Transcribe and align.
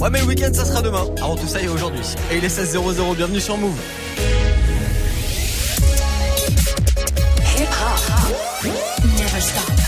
Ouais, 0.00 0.08
mais 0.10 0.20
le 0.20 0.26
week-end, 0.26 0.50
ça 0.52 0.64
sera 0.64 0.80
demain. 0.80 1.04
Avant 1.18 1.36
tout 1.36 1.46
ça, 1.46 1.60
et 1.60 1.68
aujourd'hui. 1.68 2.00
Et 2.32 2.38
il 2.38 2.44
est 2.44 2.48
16h00, 2.48 3.16
bienvenue 3.16 3.40
sur 3.40 3.58
Move. 3.58 3.76
Hip 7.58 7.68
hop. 7.68 8.72
Never 9.18 9.40
stop. 9.40 9.79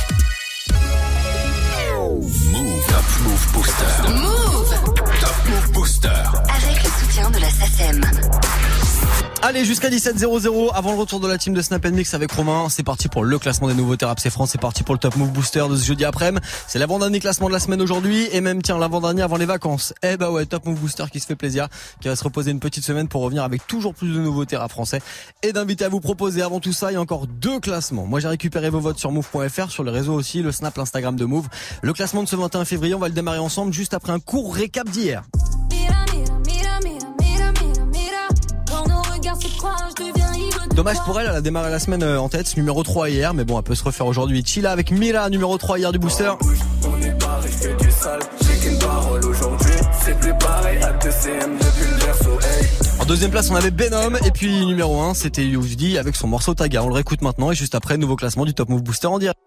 Allez, 9.54 9.66
jusqu'à 9.66 9.90
17h00, 9.90 10.70
avant 10.72 10.92
le 10.92 10.98
retour 10.98 11.20
de 11.20 11.28
la 11.28 11.36
team 11.36 11.52
de 11.52 11.60
Snap 11.60 11.86
Mix 11.88 12.14
avec 12.14 12.32
Romain, 12.32 12.68
c'est 12.70 12.82
parti 12.82 13.08
pour 13.08 13.22
le 13.22 13.38
classement 13.38 13.68
des 13.68 13.74
nouveaux 13.74 13.96
Rap 14.00 14.18
France, 14.30 14.52
c'est 14.52 14.58
parti 14.58 14.82
pour 14.82 14.94
le 14.94 14.98
Top 14.98 15.14
Move 15.16 15.30
Booster 15.30 15.64
de 15.68 15.76
ce 15.76 15.84
jeudi 15.84 16.06
après-midi. 16.06 16.42
C'est 16.66 16.78
l'avant-dernier 16.78 17.20
classement 17.20 17.48
de 17.48 17.52
la 17.52 17.60
semaine 17.60 17.82
aujourd'hui, 17.82 18.30
et 18.32 18.40
même, 18.40 18.62
tiens, 18.62 18.78
l'avant-dernier 18.78 19.20
avant 19.20 19.36
les 19.36 19.44
vacances. 19.44 19.92
Eh 20.02 20.16
bah 20.16 20.30
ouais, 20.30 20.46
Top 20.46 20.64
Move 20.64 20.78
Booster 20.78 21.04
qui 21.12 21.20
se 21.20 21.26
fait 21.26 21.36
plaisir, 21.36 21.68
qui 22.00 22.08
va 22.08 22.16
se 22.16 22.24
reposer 22.24 22.50
une 22.50 22.60
petite 22.60 22.82
semaine 22.82 23.08
pour 23.08 23.20
revenir 23.20 23.44
avec 23.44 23.66
toujours 23.66 23.94
plus 23.94 24.14
de 24.14 24.20
nouveautés 24.20 24.56
rap 24.56 24.70
français, 24.70 25.02
et 25.42 25.52
d'inviter 25.52 25.84
à 25.84 25.90
vous 25.90 26.00
proposer 26.00 26.40
avant 26.40 26.58
tout 26.58 26.72
ça, 26.72 26.90
il 26.90 26.94
y 26.94 26.96
a 26.96 27.00
encore 27.02 27.26
deux 27.26 27.60
classements. 27.60 28.06
Moi, 28.06 28.20
j'ai 28.20 28.28
récupéré 28.28 28.70
vos 28.70 28.80
votes 28.80 28.98
sur 28.98 29.12
move.fr, 29.12 29.70
sur 29.70 29.84
les 29.84 29.92
réseaux 29.92 30.14
aussi, 30.14 30.40
le 30.40 30.50
Snap, 30.50 30.74
l'Instagram 30.78 31.14
de 31.14 31.26
Move. 31.26 31.48
Le 31.82 31.92
classement 31.92 32.22
de 32.22 32.28
ce 32.28 32.36
21 32.36 32.64
février, 32.64 32.94
on 32.94 33.00
va 33.00 33.08
le 33.08 33.14
démarrer 33.14 33.38
ensemble 33.38 33.74
juste 33.74 33.92
après 33.92 34.14
un 34.14 34.18
court 34.18 34.54
récap 34.54 34.88
d'hier. 34.88 35.24
Dommage 40.74 41.02
pour 41.04 41.20
elle, 41.20 41.26
elle 41.28 41.36
a 41.36 41.40
démarré 41.40 41.70
la 41.70 41.78
semaine 41.78 42.02
euh, 42.02 42.18
en 42.18 42.28
tête, 42.28 42.56
numéro 42.56 42.82
3 42.82 43.10
hier, 43.10 43.34
mais 43.34 43.44
bon, 43.44 43.58
elle 43.58 43.64
peut 43.64 43.74
se 43.74 43.84
refaire 43.84 44.06
aujourd'hui. 44.06 44.42
Chilla 44.44 44.72
avec 44.72 44.90
Mira, 44.90 45.28
numéro 45.28 45.58
3 45.58 45.78
hier 45.78 45.92
du 45.92 45.98
booster. 45.98 46.32
On 46.84 47.02
est 47.02 47.10
barré, 47.20 47.48
je 47.48 47.68
fais 47.68 47.74
du 47.74 47.90
sale, 47.90 48.20
j'ai 48.40 48.68
qu'une 48.68 48.78
parole 48.78 49.24
aujourd'hui. 49.24 49.74
C'est 50.02 50.18
plus 50.18 50.32
pareil, 50.38 50.78
à 50.82 50.92
2 50.92 51.10
CM 51.10 51.58
depuis 51.58 51.90
le 51.90 52.06
berceau, 52.06 52.40
hey. 52.40 52.66
En 53.00 53.04
deuxième 53.04 53.30
place, 53.30 53.50
on 53.50 53.54
avait 53.54 53.70
Benom, 53.70 54.16
et 54.24 54.30
puis 54.30 54.64
numéro 54.64 55.00
1, 55.02 55.14
c'était 55.14 55.44
Youjdi 55.44 55.98
avec 55.98 56.16
son 56.16 56.26
morceau 56.26 56.54
Taga. 56.54 56.82
On 56.82 56.88
le 56.88 56.94
réécoute 56.94 57.20
maintenant, 57.20 57.52
et 57.52 57.54
juste 57.54 57.74
après, 57.74 57.98
nouveau 57.98 58.16
classement 58.16 58.46
du 58.46 58.54
Top 58.54 58.70
Move 58.70 58.82
Booster 58.82 59.08
en 59.08 59.18
direct. 59.18 59.38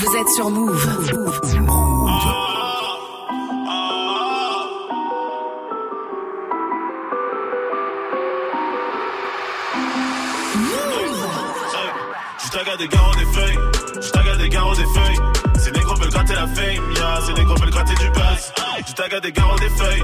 Vous 0.00 0.16
êtes 0.16 0.28
sur 0.28 0.48
Move. 0.48 0.78
Je 12.44 12.50
tague 12.50 12.78
des 12.78 12.88
garros 12.88 13.14
des 13.14 13.26
feuilles, 13.26 13.58
je 14.00 14.10
tague 14.10 14.38
des 14.38 14.48
garros 14.48 14.74
des 14.74 14.82
feuilles. 14.82 15.18
Ces 15.58 15.72
négros 15.72 15.94
veulent 15.96 16.10
gratter 16.10 16.34
la 16.34 16.46
fame, 16.46 16.92
ya, 16.96 17.20
ces 17.26 17.32
négros 17.32 17.56
veulent 17.56 17.70
gratter 17.70 17.94
du 17.94 18.08
buzz. 18.10 18.52
Je 18.86 18.92
tague 18.92 19.20
des 19.20 19.32
garros 19.32 19.58
des 19.58 19.68
feuilles, 19.70 20.02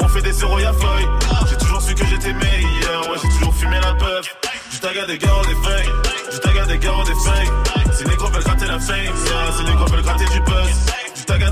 on 0.00 0.08
fait 0.08 0.22
des 0.22 0.32
zéros 0.32 0.58
y'a 0.58 0.72
feuille. 0.74 1.08
J'ai 1.48 1.56
toujours 1.56 1.80
su 1.80 1.94
que 1.94 2.04
j'étais 2.04 2.34
meilleur, 2.34 3.10
ouais, 3.10 3.18
j'ai 3.22 3.28
toujours 3.38 3.54
fumé 3.54 3.78
la 3.80 3.94
peuple. 3.94 4.36
Je 4.70 4.78
tague 4.80 5.06
des 5.06 5.18
garros 5.18 5.44
des 5.46 5.54
feuilles, 5.54 5.90
je 6.30 6.38
tague 6.38 6.66
des 6.68 6.78
garros 6.78 7.04
des 7.04 7.14
feuilles. 7.14 7.50
Ces 7.92 8.04
négros 8.04 8.28
veulent 8.28 8.44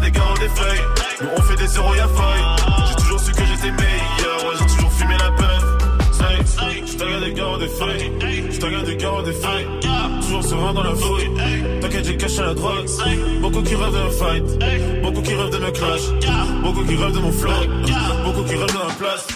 Des 0.09 0.13
garros 0.13 0.39
des 0.39 0.49
feuilles, 0.49 0.81
nous 1.21 1.29
on 1.37 1.43
fait 1.43 1.57
des 1.57 1.67
zéros 1.67 1.95
y'a 1.95 2.09
feuille. 2.09 2.87
J'ai 2.89 2.95
toujours 2.95 3.21
su 3.21 3.31
que 3.31 3.45
j'étais 3.45 3.71
meilleur, 3.73 4.45
ouais, 4.47 4.55
j'ai 4.59 4.65
toujours 4.75 4.93
fumé 4.93 5.15
la 5.19 5.31
peuple. 5.33 5.69
Je 6.87 6.97
tague 6.97 7.25
des 7.25 7.33
garros 7.35 7.59
des 7.59 7.69
feuilles, 7.69 8.13
je 8.51 8.59
tague 8.59 8.85
des 8.87 8.97
garros 8.97 9.21
des 9.21 9.33
feuilles. 9.33 9.67
Toujours 10.23 10.45
serein 10.45 10.73
dans 10.73 10.83
la 10.83 10.95
fouille. 10.95 11.31
T'inquiète, 11.83 12.07
j'ai 12.07 12.17
caché 12.17 12.41
la 12.41 12.55
drogue. 12.55 12.87
Beaucoup 13.43 13.61
qui 13.61 13.75
rêvent 13.75 13.93
me 13.93 14.11
fight. 14.11 15.03
Beaucoup 15.03 15.21
qui 15.21 15.35
rêvent 15.35 15.51
de 15.51 15.59
me 15.59 15.71
clash. 15.73 16.01
Beaucoup 16.63 16.85
qui 16.85 16.97
rêvent 16.97 17.13
de 17.13 17.21
mon 17.21 17.33
flow. 17.33 17.53
Beaucoup 18.25 18.45
qui 18.45 18.55
rêvent 18.55 18.67
de 18.67 18.79
ma 18.79 18.95
place. 18.99 19.27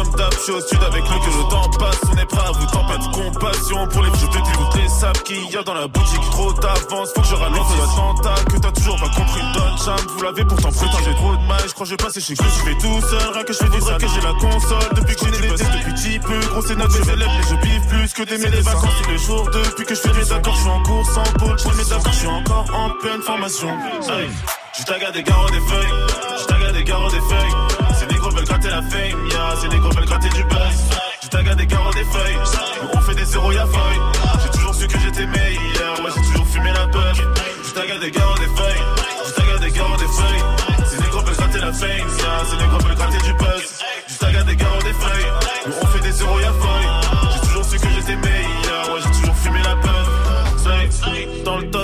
Comme 0.00 0.14
d'hab, 0.14 0.32
je 0.32 0.38
suis 0.38 0.52
au 0.52 0.60
sud 0.62 0.82
avec 0.82 1.02
lui 1.02 1.20
que 1.20 1.26
le 1.26 1.50
temps 1.50 1.68
passe. 1.78 2.00
On 2.10 2.16
est 2.16 2.24
prêt 2.24 2.40
à 2.40 2.52
vous 2.52 2.66
tant 2.72 2.86
pas 2.86 2.96
de 2.96 3.04
compassion 3.12 3.86
pour 3.88 4.02
les 4.02 4.10
vieux 4.12 4.28
de 4.28 4.32
toutes 4.32 4.80
les 4.80 4.88
sables 4.88 5.20
qu'il 5.24 5.50
y 5.50 5.56
a 5.58 5.62
dans 5.62 5.74
la 5.74 5.88
boutique. 5.88 6.22
Trop 6.30 6.54
d'avance, 6.54 7.10
faut 7.14 7.20
que 7.20 7.26
je 7.26 7.34
ralente 7.34 7.66
l'attentat 7.78 8.34
que 8.50 8.56
t'as 8.56 8.72
toujours 8.72 8.96
pas 8.96 9.10
compris. 9.10 9.42
Don 9.52 9.76
Cham, 9.76 10.00
vous 10.16 10.22
l'avez 10.22 10.44
pourtant 10.46 10.70
putain, 10.70 10.98
j'ai 11.04 11.14
trop 11.16 11.36
de 11.36 11.46
mal. 11.46 11.60
Je 11.66 11.74
crois 11.74 11.84
que 11.84 11.90
je 11.90 11.90
vais 11.90 12.02
passer 12.02 12.20
chez 12.22 12.34
que 12.34 12.44
je 12.44 12.64
fais 12.64 12.78
tout 12.80 13.00
seul. 13.10 13.32
Rien 13.34 13.44
que 13.44 13.52
je 13.52 13.58
fais 13.58 13.68
du 13.68 13.78
que 13.78 14.08
j'ai 14.08 14.20
la 14.22 14.32
console. 14.40 14.88
Depuis 14.94 15.16
que 15.16 15.24
j'ai 15.26 15.30
des 15.32 15.48
depuis 15.48 15.92
petit 15.92 16.18
peu. 16.18 16.40
Gros, 16.48 16.62
c'est 16.62 16.76
notre 16.76 16.98
mes 16.98 17.12
élèves, 17.12 17.28
mais 17.36 17.46
je 17.50 17.56
biffe 17.60 17.88
plus 17.88 18.12
que 18.14 18.22
d'aimer 18.22 18.56
les 18.56 18.62
vacances 18.62 18.96
tous 19.02 19.10
les 19.10 19.18
jours. 19.18 19.50
Depuis 19.52 19.84
que 19.84 19.94
je 19.94 20.00
fais 20.00 20.14
mes 20.14 20.32
accords, 20.32 20.54
je 20.54 20.60
suis 20.60 20.70
en 20.70 20.82
course 20.82 21.16
en 21.18 21.38
pôle. 21.38 21.58
Je 21.58 21.68
mes 21.76 21.92
accords, 21.92 22.12
je 22.12 22.18
suis 22.18 22.26
encore 22.26 22.66
en 22.72 22.88
pleine 23.02 23.20
formation. 23.20 23.68
Tague 24.86 25.12
des 25.12 25.22
garros 25.22 25.50
des 25.50 25.60
feuilles, 25.60 25.92
je 26.40 26.46
tague 26.46 26.72
des 26.72 26.84
garros 26.84 27.10
des 27.10 27.20
feuilles. 27.20 27.69
Gratter 28.50 28.70
la 28.70 28.82
fame, 28.82 29.28
ya, 29.30 29.56
ces 29.60 29.68
négros 29.68 29.90
veulent 29.90 30.06
gratter 30.06 30.28
du 30.30 30.42
buzz. 30.42 30.78
Je 31.22 31.28
tague 31.28 31.54
des 31.54 31.66
garros 31.66 31.92
des 31.92 32.04
feuilles, 32.04 32.38
on 32.92 33.00
fait 33.00 33.14
des 33.14 33.24
zéros 33.24 33.52
y'a 33.52 33.64
feuille. 33.66 34.00
J'ai 34.42 34.50
toujours 34.50 34.74
su 34.74 34.88
que 34.88 34.98
j'étais 34.98 35.26
meilleur, 35.26 36.00
ouais, 36.02 36.10
j'ai 36.16 36.22
toujours 36.32 36.46
fumé 36.48 36.72
la 36.72 36.86
peur. 36.88 37.14
Je 37.14 37.70
tague 37.70 38.00
des 38.00 38.10
garros 38.10 38.38
des 38.38 38.50
feuilles, 38.58 38.84
je 39.26 39.32
tague 39.34 39.60
des 39.60 39.70
garros 39.70 39.96
des 39.96 40.08
feuilles. 40.18 40.42
Ces 40.90 41.00
négros 41.00 41.20
veulent 41.22 41.36
gratter 41.36 41.60
la 41.60 41.72
fame, 41.72 42.08
ya, 42.18 42.44
ces 42.50 42.56
négros 42.56 42.78
veulent 42.80 42.96
gratter 42.96 43.18
du 43.24 43.32
buzz. 43.34 43.78
Je 44.08 44.18
tague 44.18 44.44
des 44.46 44.56
garros 44.56 44.82
des 44.82 44.94
feuilles, 44.94 45.30
on 45.80 45.86
fait 45.86 46.00
des 46.00 46.12
zéros 46.12 46.40
y'a 46.40 46.52
feuille. 46.52 46.69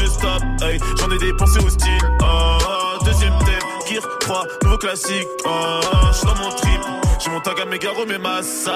Je 0.00 0.06
stoppe, 0.06 0.42
hey. 0.62 0.78
J'en 0.98 1.10
ai 1.10 1.18
dépensé 1.18 1.58
au 1.64 1.68
style. 1.68 1.98
Oh, 2.20 3.04
deuxième 3.04 3.38
thème, 3.38 3.68
Gear 3.88 4.02
3, 4.20 4.42
nouveau 4.64 4.78
classique. 4.78 5.28
Oh, 5.44 5.80
je 6.12 6.16
suis 6.16 6.26
dans 6.26 6.36
mon 6.36 6.50
trip. 6.50 6.80
J'ai 7.24 7.30
mon 7.30 7.40
tag 7.40 7.60
à 7.60 7.64
mes 7.64 7.78
garros, 7.78 8.04
mes 8.06 8.18
massas. 8.18 8.70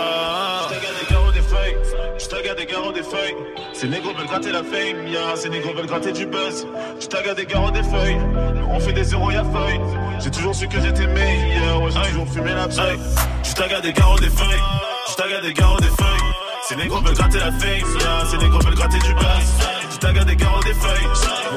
Je 0.71 0.75
des 0.75 1.13
garros 1.13 1.33
des 1.33 1.43
feuilles. 1.43 1.77
Je 2.19 2.27
tag 2.27 2.57
des 2.57 2.67
garros 2.67 2.93
des 2.93 3.03
feuilles. 3.03 3.35
Ces 3.75 3.89
négros 3.89 4.15
veulent 4.15 4.27
gratter 4.27 4.53
la 4.53 4.63
fame, 4.63 5.07
ya. 5.07 5.37
Ces 5.37 5.51
négros 5.51 5.75
veulent 5.75 5.87
gratter 5.87 6.13
du 6.13 6.27
buzz. 6.27 6.67
Je 7.01 7.07
tag 7.07 7.35
des 7.35 7.47
garros 7.47 7.71
des 7.71 7.83
feuilles. 7.83 8.19
On 8.71 8.81
fait 8.81 8.93
des 8.93 9.05
zéros, 9.05 9.31
y'a 9.31 9.45
feuille. 9.45 9.81
J'ai 10.21 10.31
toujours 10.31 10.55
su 10.55 10.69
que 10.69 10.81
j'étais 10.81 11.07
meilleur. 11.07 11.83
Ouais, 11.83 11.91
j'ai 11.91 12.11
toujours 12.11 12.29
fumé 12.29 12.53
la 12.55 12.69
paille. 12.69 12.99
Je 13.43 13.53
tag 13.55 13.83
des 13.83 13.93
garros 13.93 14.19
des 14.19 14.31
feuilles. 14.31 14.63
Je 15.11 15.15
tag 15.15 15.43
des 15.43 15.53
garros 15.53 15.81
des 15.81 15.87
feuilles. 15.87 16.33
Ces 16.69 16.77
négros 16.77 17.01
veulent 17.01 17.15
gratter 17.15 17.39
la 17.39 17.53
fame, 17.53 18.01
ya. 18.01 18.27
Ces 18.31 18.39
négros 18.39 18.61
veulent 18.61 18.75
gratter 18.75 18.99
du 18.99 19.15
buzz. 19.15 19.69
Tag 20.01 20.25
des 20.25 20.37
garros 20.37 20.63
des 20.63 20.75
feuilles. 20.75 21.09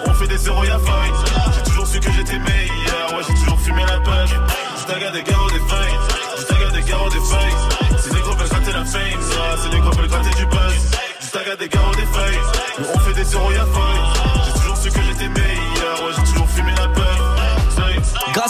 On 0.08 0.14
fait 0.14 0.28
des 0.28 0.38
zéros, 0.38 0.64
y'a 0.64 0.80
feuille. 0.80 1.12
J'ai 1.56 1.64
toujours 1.64 1.88
su 1.88 2.00
que 2.00 2.12
j'étais 2.12 2.40
meilleur. 2.40 3.14
Ouais, 3.14 3.24
j'ai 3.28 3.34
toujours 3.36 3.60
fumé 3.60 3.84
la 3.86 4.00
page. 4.00 4.36
Je 4.80 4.86
tag 4.92 5.14
des 5.14 5.24
garros 5.24 5.50
des 5.50 5.60
feuilles. 5.60 5.98
Je 6.38 6.44
tag 6.46 6.72
des 6.74 6.90
garros 6.90 7.10
des 7.10 7.20
feuilles. 7.20 8.00
Ces 8.00 8.14
négros 8.14 8.36
veulent 8.36 8.50
gratter 8.50 8.72
la 8.72 8.86
fame, 8.86 9.02
ya. 9.02 9.58
Ces 9.62 9.70
négros 9.70 9.92
veulent 9.92 10.08
gratter 10.08 10.36
du 10.36 10.46
buzz. 10.48 10.92
Je 11.22 11.30
tag 11.30 11.58
des 11.60 11.70
garros 11.70 11.96
des 11.96 12.06
feuilles. 12.06 12.40
On 12.96 13.00
fait 13.00 13.14
des 13.14 13.24
zéros, 13.26 13.52
y'a 13.52 13.66
feuille. 13.66 14.21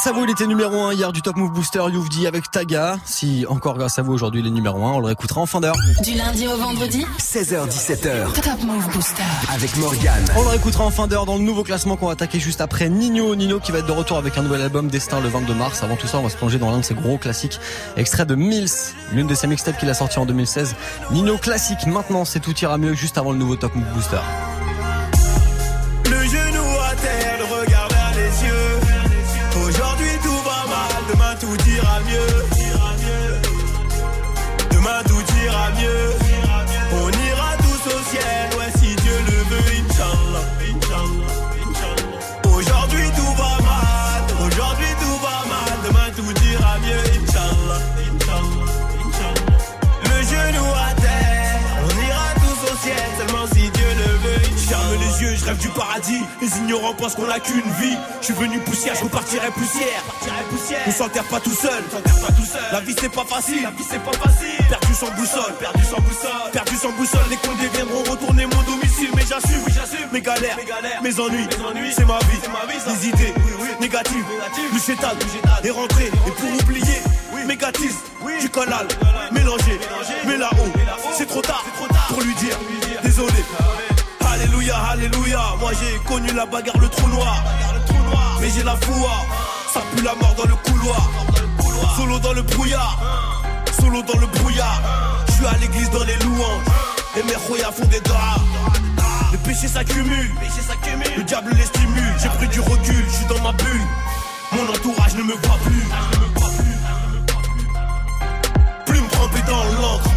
Grâce 0.01 0.15
à 0.15 0.17
vous, 0.17 0.25
il 0.25 0.31
était 0.31 0.47
numéro 0.47 0.81
1 0.81 0.93
hier 0.93 1.11
du 1.11 1.21
Top 1.21 1.35
Move 1.35 1.51
Booster 1.51 1.83
Youvdi 1.93 2.25
avec 2.25 2.49
Taga. 2.49 2.97
Si 3.05 3.45
encore 3.47 3.77
grâce 3.77 3.99
à 3.99 4.01
vous 4.01 4.11
aujourd'hui 4.13 4.41
il 4.41 4.47
est 4.47 4.49
numéro 4.49 4.83
1, 4.83 4.93
on 4.93 4.99
le 4.99 5.05
réécoutera 5.05 5.41
en 5.41 5.45
fin 5.45 5.61
d'heure. 5.61 5.75
Du 6.03 6.15
lundi 6.15 6.47
au 6.47 6.57
vendredi, 6.57 7.05
16h17h. 7.19 8.33
Top 8.33 8.63
Move 8.63 8.91
Booster. 8.93 9.21
Avec 9.53 9.77
Morgane. 9.77 10.25
On 10.35 10.41
le 10.41 10.47
réécoutera 10.47 10.85
en 10.85 10.89
fin 10.89 11.05
d'heure 11.05 11.27
dans 11.27 11.35
le 11.35 11.43
nouveau 11.43 11.61
classement 11.63 11.97
qu'on 11.97 12.07
va 12.07 12.13
attaquer 12.13 12.39
juste 12.39 12.61
après 12.61 12.89
Nino. 12.89 13.35
Nino 13.35 13.59
qui 13.59 13.71
va 13.71 13.77
être 13.77 13.85
de 13.85 13.91
retour 13.91 14.17
avec 14.17 14.39
un 14.39 14.41
nouvel 14.41 14.63
album 14.63 14.87
Destin 14.87 15.19
le 15.19 15.29
22 15.29 15.53
mars. 15.53 15.83
Avant 15.83 15.97
tout 15.97 16.07
ça, 16.07 16.17
on 16.17 16.23
va 16.23 16.29
se 16.29 16.37
plonger 16.37 16.57
dans 16.57 16.71
l'un 16.71 16.79
de 16.79 16.85
ses 16.85 16.95
gros 16.95 17.19
classiques, 17.19 17.59
extrait 17.95 18.25
de 18.25 18.33
Mills, 18.33 18.71
l'une 19.13 19.27
de 19.27 19.35
ses 19.35 19.45
mixtapes 19.45 19.77
qu'il 19.77 19.89
a 19.91 19.93
sorti 19.93 20.17
en 20.17 20.25
2016. 20.25 20.73
Nino 21.11 21.37
classique, 21.37 21.85
maintenant 21.85 22.25
c'est 22.25 22.39
tout 22.39 22.57
ira 22.57 22.79
mieux 22.79 22.95
juste 22.95 23.19
avant 23.19 23.33
le 23.33 23.37
nouveau 23.37 23.55
Top 23.55 23.75
Move 23.75 23.93
Booster. 23.93 24.17
Rêve 55.51 55.59
du 55.59 55.69
paradis. 55.69 56.21
Les 56.41 56.57
ignorants 56.57 56.93
pensent 56.93 57.15
qu'on 57.15 57.29
a 57.29 57.39
qu'une 57.39 57.69
vie. 57.79 57.97
Je 58.21 58.25
suis 58.25 58.33
venu 58.33 58.59
poussière, 58.59 58.95
je 58.95 59.03
repartirai 59.03 59.49
poussière. 59.51 60.03
On 60.87 60.91
s'enterre 60.91 61.23
pas 61.25 61.39
tout 61.39 61.55
seul. 61.55 61.83
La 62.71 62.79
vie 62.79 62.95
c'est 62.99 63.11
pas 63.11 63.25
facile. 63.25 63.63
La 63.63 63.71
vie 63.71 63.83
c'est 63.89 64.03
pas 64.03 64.13
facile. 64.13 64.65
Perdu 64.69 64.93
sans 64.93 65.11
boussole, 65.11 65.53
perdu 65.59 65.83
sans 65.83 65.99
boussole, 66.01 66.51
perdu 66.51 66.75
sans 66.75 66.91
boussole. 66.91 67.21
Les 67.29 67.37
condés 67.37 67.69
viendront 67.73 68.03
retourner 68.09 68.45
mon 68.45 68.61
domicile, 68.63 69.09
mais 69.15 69.23
j'assume, 69.27 69.63
j'assume. 69.67 70.07
Mes 70.11 70.21
galères, 70.21 70.57
mes 71.03 71.19
ennuis, 71.19 71.47
c'est 71.95 72.05
ma 72.05 72.19
vie, 72.19 72.39
les 72.87 73.07
idées 73.07 73.33
négatives, 73.79 74.25
du 74.71 74.79
chétal 74.79 75.15
est 75.63 75.69
rentré. 75.69 76.05
Et 76.05 76.31
pour 76.31 76.53
oublier, 76.61 77.01
mégatisme, 77.45 77.99
du 78.39 78.49
canal, 78.49 78.87
mélangé, 79.31 79.79
mais 80.25 80.37
là-haut, 80.37 80.71
c'est 81.17 81.27
trop 81.27 81.41
tard 81.41 81.65
pour 82.09 82.21
lui 82.21 82.33
dire, 82.35 82.57
désolé. 83.03 83.43
Alléluia, 84.73 85.39
moi 85.59 85.71
j'ai 85.79 85.97
connu 86.07 86.31
la 86.33 86.45
bagarre, 86.45 86.77
le 86.77 86.89
trou 86.89 87.07
noir. 87.07 87.43
Mais 88.39 88.49
j'ai 88.49 88.63
la 88.63 88.75
foi, 88.75 89.11
ça 89.73 89.81
pue 89.95 90.03
la 90.03 90.15
mort 90.15 90.33
dans 90.37 90.45
le 90.49 90.55
couloir. 90.55 91.09
Solo 91.95 92.19
dans 92.19 92.33
le 92.33 92.41
brouillard, 92.41 92.97
solo 93.79 94.01
dans 94.01 94.19
le 94.19 94.27
brouillard. 94.27 94.81
Je 95.27 95.31
suis 95.33 95.45
à 95.45 95.53
l'église 95.59 95.89
dans 95.91 96.03
les 96.03 96.15
louanges, 96.17 96.65
et 97.17 97.23
mes 97.23 97.35
royas 97.47 97.71
font 97.71 97.85
des 97.85 97.99
draps. 98.01 98.41
Le 99.31 99.37
péché 99.39 99.67
s'accumule, 99.67 100.31
le 101.17 101.23
diable 101.23 101.51
les 101.55 101.65
stimule. 101.65 102.15
J'ai 102.21 102.29
pris 102.29 102.47
du 102.47 102.59
recul, 102.59 103.05
je 103.07 103.15
suis 103.15 103.25
dans 103.25 103.41
ma 103.41 103.51
bulle. 103.53 103.87
Mon 104.51 104.69
entourage 104.69 105.15
ne 105.15 105.23
me 105.23 105.33
voit 105.33 105.57
plus. 105.63 105.87
Plus 108.85 109.01
me 109.01 109.09
tremper 109.09 109.41
dans 109.47 109.63
l'encre. 109.81 110.09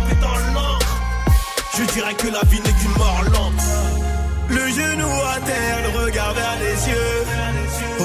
Je 1.77 1.83
dirais 1.93 2.15
que 2.15 2.29
la 2.29 2.41
vie 2.45 2.61
n'est 2.61 2.73
qu'une 2.73 2.97
mort 2.97 3.23
lente. 3.33 3.94
Le 4.49 4.69
genou 4.69 5.13
à 5.35 5.41
terre, 5.41 5.79
le 5.85 5.91
regard 6.05 6.35
vers 6.35 6.57
les 6.61 6.77
cieux. 6.77 7.25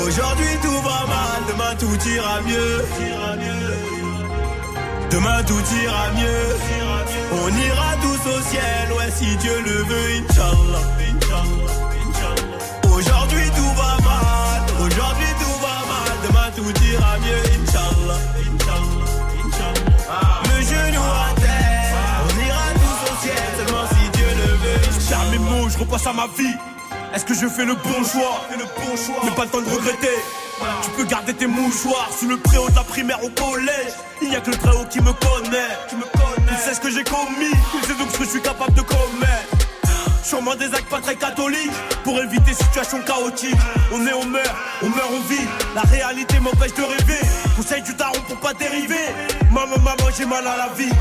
Aujourd'hui 0.06 0.58
tout 0.62 0.82
va 0.82 1.06
mal, 1.08 1.40
demain 1.50 1.76
tout 1.80 2.00
ira 2.08 2.42
mieux. 2.42 2.86
Demain 5.12 5.44
tout 5.44 5.64
ira 5.84 6.12
mieux. 6.12 6.58
On 7.32 7.50
ira 7.50 7.96
tous 8.02 8.22
au 8.30 8.42
ciel, 8.50 8.92
ouais 8.98 9.12
si 9.16 9.36
Dieu 9.38 9.58
le 9.66 9.84
veut, 9.84 10.10
Inch'Allah. 10.20 10.84
Aujourd'hui 12.92 13.50
tout 13.56 13.74
va 13.76 13.98
mal, 14.04 14.62
aujourd'hui 14.86 15.32
tout 15.40 15.58
va 15.62 15.78
mal, 15.92 16.14
demain 16.28 16.50
tout 16.56 16.74
ira 16.92 17.18
mieux, 17.20 17.44
Inch'Allah. 17.62 18.20
Le 20.46 20.58
genou 20.62 21.02
à 21.02 21.06
terre, 21.36 21.39
je 25.70 25.78
repasse 25.78 26.08
à 26.08 26.14
ma 26.14 26.28
vie. 26.38 26.56
Est-ce 27.14 27.26
que 27.26 27.34
je 27.34 27.48
fais 27.48 27.66
le 27.66 27.76
bon 27.76 28.04
choix? 28.04 28.42
Le 28.52 28.66
bon 28.66 28.98
choix. 28.98 29.22
Mais 29.24 29.32
pas 29.32 29.44
le 29.46 29.50
temps 29.50 29.62
de 29.62 29.70
regretter. 29.70 30.18
Tu 30.84 30.90
peux 30.92 31.06
garder 31.06 31.34
tes 31.34 31.48
mouchoirs 31.48 32.10
sous 32.18 32.28
le 32.28 32.38
préau 32.38 32.70
de 32.70 32.76
la 32.76 32.84
primaire 32.84 33.24
au 33.24 33.30
collège. 33.30 33.94
Il 34.22 34.30
n'y 34.30 34.36
a 34.36 34.42
que 34.42 34.52
le 34.52 34.58
très 34.58 34.72
haut 34.72 34.86
qui 34.90 35.00
me 35.00 35.14
connaît. 35.14 35.72
Qui 35.88 35.96
me 35.96 36.04
connaît. 36.04 36.52
Il 36.52 36.58
sait 36.58 36.74
ce 36.74 36.82
que 36.82 36.90
j'ai 36.92 37.04
commis. 37.04 37.54
Il 37.76 37.86
sait 37.86 37.96
donc 37.96 38.12
ce 38.12 38.18
que 38.18 38.26
je 38.26 38.30
suis 38.30 38.42
capable 38.42 38.74
de 38.74 38.82
commettre. 38.82 39.68
Sûrement 40.24 40.56
des 40.56 40.66
actes 40.66 40.90
pas 40.90 41.02
très 41.02 41.16
catholiques 41.16 41.72
Pour 42.04 42.22
éviter 42.22 42.54
situation 42.54 43.00
chaotique 43.02 43.56
On 43.92 44.06
est, 44.06 44.14
on 44.14 44.26
meurt, 44.26 44.56
on 44.84 44.90
meurt, 44.90 45.10
on 45.12 45.22
vit 45.22 45.48
La 45.74 45.82
réalité 45.82 46.40
m'empêche 46.40 46.74
de 46.76 46.84
rêver 46.84 47.20
Conseil 47.58 47.82
du 47.82 47.96
daron 47.96 48.20
pour 48.28 48.38
pas 48.38 48.54
dériver 48.54 49.00
Maman, 49.50 49.80
maman, 49.80 50.10
j'ai 50.16 50.26
mal 50.26 50.46
à 50.46 50.56
la 50.56 50.70
vie 50.78 50.92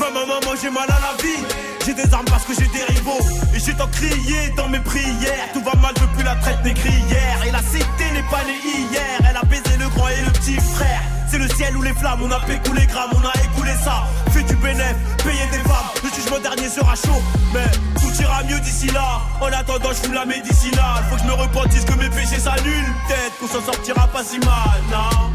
Maman, 0.00 0.26
maman, 0.26 0.54
j'ai 0.62 0.70
mal 0.70 0.86
à 0.88 1.00
la 1.00 1.22
vie 1.22 1.44
J'ai 1.88 1.94
des 1.94 2.12
armes 2.12 2.26
parce 2.26 2.44
que 2.44 2.52
j'ai 2.52 2.68
des 2.68 2.84
rivaux 2.84 3.18
Et 3.54 3.58
j'ai 3.58 3.72
tant 3.72 3.86
crié 3.86 4.52
dans 4.58 4.68
mes 4.68 4.78
prières 4.80 5.48
Tout 5.54 5.62
va 5.62 5.72
mal 5.80 5.94
depuis 5.94 6.22
la 6.22 6.34
traite 6.34 6.62
négrière 6.62 7.38
Et 7.46 7.50
la 7.50 7.60
cité 7.62 8.12
n'est 8.12 8.28
pas 8.30 8.44
née 8.44 8.60
hier 8.62 9.20
Elle 9.26 9.34
a 9.34 9.42
baisé 9.44 9.74
le 9.78 9.88
grand 9.88 10.08
et 10.08 10.20
le 10.20 10.30
petit 10.32 10.56
frère 10.56 11.00
c'est 11.30 11.36
le 11.36 11.48
ciel 11.48 11.76
ou 11.76 11.82
les 11.82 11.92
flammes, 11.92 12.22
on 12.22 12.30
a 12.30 12.40
pécou 12.40 12.72
les 12.72 12.86
grammes, 12.86 13.10
on 13.12 13.20
a 13.20 13.44
écoulé 13.44 13.72
ça. 13.84 14.04
Fait 14.30 14.42
du 14.44 14.56
bénéf, 14.56 14.96
payer 15.22 15.44
des 15.50 15.58
femmes, 15.58 15.90
le 16.02 16.08
jugement 16.08 16.38
dernier 16.38 16.70
sera 16.70 16.94
chaud. 16.94 17.22
Mais 17.52 17.66
tout 18.00 18.22
ira 18.22 18.42
mieux 18.44 18.58
d'ici 18.60 18.86
là. 18.86 19.20
En 19.38 19.48
attendant, 19.48 19.90
je 19.90 20.06
fous 20.06 20.12
la 20.14 20.24
médicinale. 20.24 21.04
Faut 21.10 21.16
que 21.16 21.20
je 21.20 21.26
me 21.26 21.34
repentisse 21.34 21.84
que 21.84 21.92
mes 21.98 22.08
péchés 22.08 22.40
s'annulent. 22.40 22.94
Peut-être 23.08 23.38
qu'on 23.40 23.46
s'en 23.46 23.62
sortira 23.62 24.08
pas 24.08 24.24
si 24.24 24.38
mal, 24.38 24.80
non. 24.90 25.32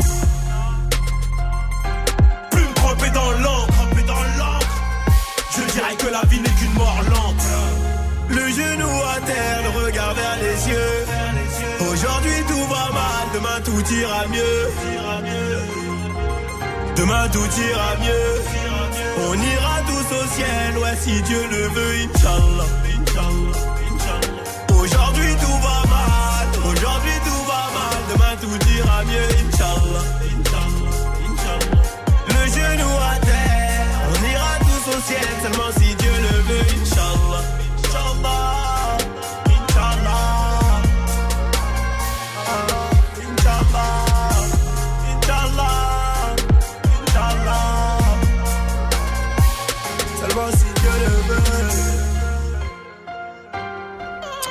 Plus 2.50 2.64
me 2.64 2.74
tremper 2.74 3.12
dans 3.12 3.32
l'encre, 3.34 4.06
dans 4.08 4.24
l'encre. 4.40 4.53
Je 5.74 5.80
dirais 5.80 5.96
que 5.96 6.06
la 6.06 6.22
vie 6.30 6.40
n'est 6.40 6.50
qu'une 6.50 6.74
mort 6.74 7.02
lente. 7.10 7.48
Le 8.30 8.48
genou 8.48 8.92
à 9.16 9.20
terre, 9.26 9.62
le 9.64 9.86
regard 9.86 10.14
vers 10.14 10.38
les 10.40 10.56
cieux. 10.56 11.06
Aujourd'hui 11.90 12.44
tout 12.48 12.66
va 12.68 12.92
mal, 12.94 13.26
demain 13.34 13.60
tout 13.66 13.84
ira 13.92 14.28
mieux. 14.28 14.70
Demain 16.96 17.28
tout 17.30 17.40
ira 17.40 17.96
mieux. 18.04 18.42
On 19.28 19.34
ira 19.34 19.82
tous 19.88 20.08
au 20.16 20.26
ciel, 20.36 20.78
ouais 20.78 20.96
si 21.02 21.20
Dieu 21.24 21.42
le 21.50 21.68
veut, 21.70 21.96
Inch'Allah. 22.06 22.70
Aujourd'hui 24.80 25.36
tout 25.42 25.58
va 25.58 25.80
mal, 25.90 26.48
aujourd'hui 26.72 27.18
tout 27.26 27.44
va 27.48 27.64
mal, 27.80 27.98
demain 28.14 28.36
tout 28.42 28.60
ira 28.78 29.04
mieux, 29.06 29.30
Inch'Allah. 29.48 30.06
Le 32.28 32.44
genou 32.52 32.92
à 33.12 33.26
terre, 33.26 33.63
ciel, 35.06 35.26
seulement 35.42 35.72
si 35.78 35.96
Dieu 35.96 36.12
le 36.12 36.42
veut, 36.48 36.66
Inch'Allah. 36.82 37.44
Inch'Allah. 37.78 38.63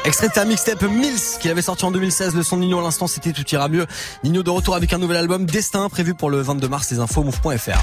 Extrait 0.05 0.29
de 0.29 0.35
sa 0.35 0.45
mixtape 0.45 0.83
Mills 0.83 1.39
qu'il 1.41 1.51
avait 1.51 1.63
sorti 1.63 1.85
en 1.85 1.93
2016. 1.93 2.35
Le 2.35 2.43
son 2.43 2.57
de 2.57 2.63
Nino 2.63 2.81
à 2.81 2.83
l'instant, 2.83 3.07
c'était 3.07 3.33
Tout 3.33 3.49
ira 3.53 3.69
mieux. 3.69 3.87
Nino 4.25 4.43
de 4.43 4.51
retour 4.51 4.75
avec 4.75 4.93
un 4.93 4.99
nouvel 4.99 5.17
album 5.17 5.47
Destin 5.47 5.89
prévu 5.89 6.15
pour 6.15 6.29
le 6.29 6.41
22 6.41 6.69
mars. 6.69 6.91
Les 6.91 6.99
infos 6.99 7.23
move.fr. 7.23 7.83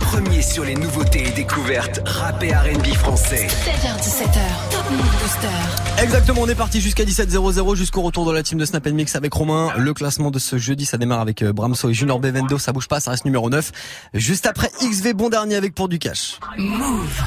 Premier 0.00 0.42
sur 0.42 0.64
les 0.64 0.74
nouveautés 0.74 1.28
et 1.28 1.30
découvertes 1.30 2.02
rap 2.04 2.42
et 2.42 2.52
R&B 2.52 2.86
français. 2.94 3.46
7h17h, 3.46 4.70
Top 4.70 4.90
Move 4.90 5.22
Booster. 5.22 6.02
Exactement, 6.02 6.42
on 6.42 6.48
est 6.48 6.54
parti 6.54 6.82
jusqu'à 6.82 7.04
17h00 7.04 7.76
jusqu'au 7.76 8.02
retour 8.02 8.26
de 8.26 8.32
la 8.32 8.42
team 8.42 8.58
de 8.58 8.66
Snap 8.66 8.86
Mix 8.88 9.16
avec 9.16 9.32
Romain. 9.32 9.72
Le 9.78 9.94
classement 9.94 10.30
de 10.30 10.38
ce 10.38 10.58
jeudi, 10.58 10.84
ça 10.84 10.98
démarre 10.98 11.20
avec 11.20 11.42
euh, 11.42 11.54
Bramso 11.54 11.88
et 11.88 11.94
Junior 11.94 12.20
Bevendo. 12.20 12.58
Ça 12.58 12.72
bouge 12.72 12.88
pas, 12.88 13.00
ça 13.00 13.10
reste 13.10 13.24
numéro 13.24 13.48
9. 13.48 13.72
Juste 14.12 14.46
après 14.46 14.70
XV, 14.82 15.14
bon 15.14 15.30
dernier 15.30 15.56
avec 15.56 15.74
Pour 15.74 15.88
du 15.88 15.98
Cash. 15.98 16.38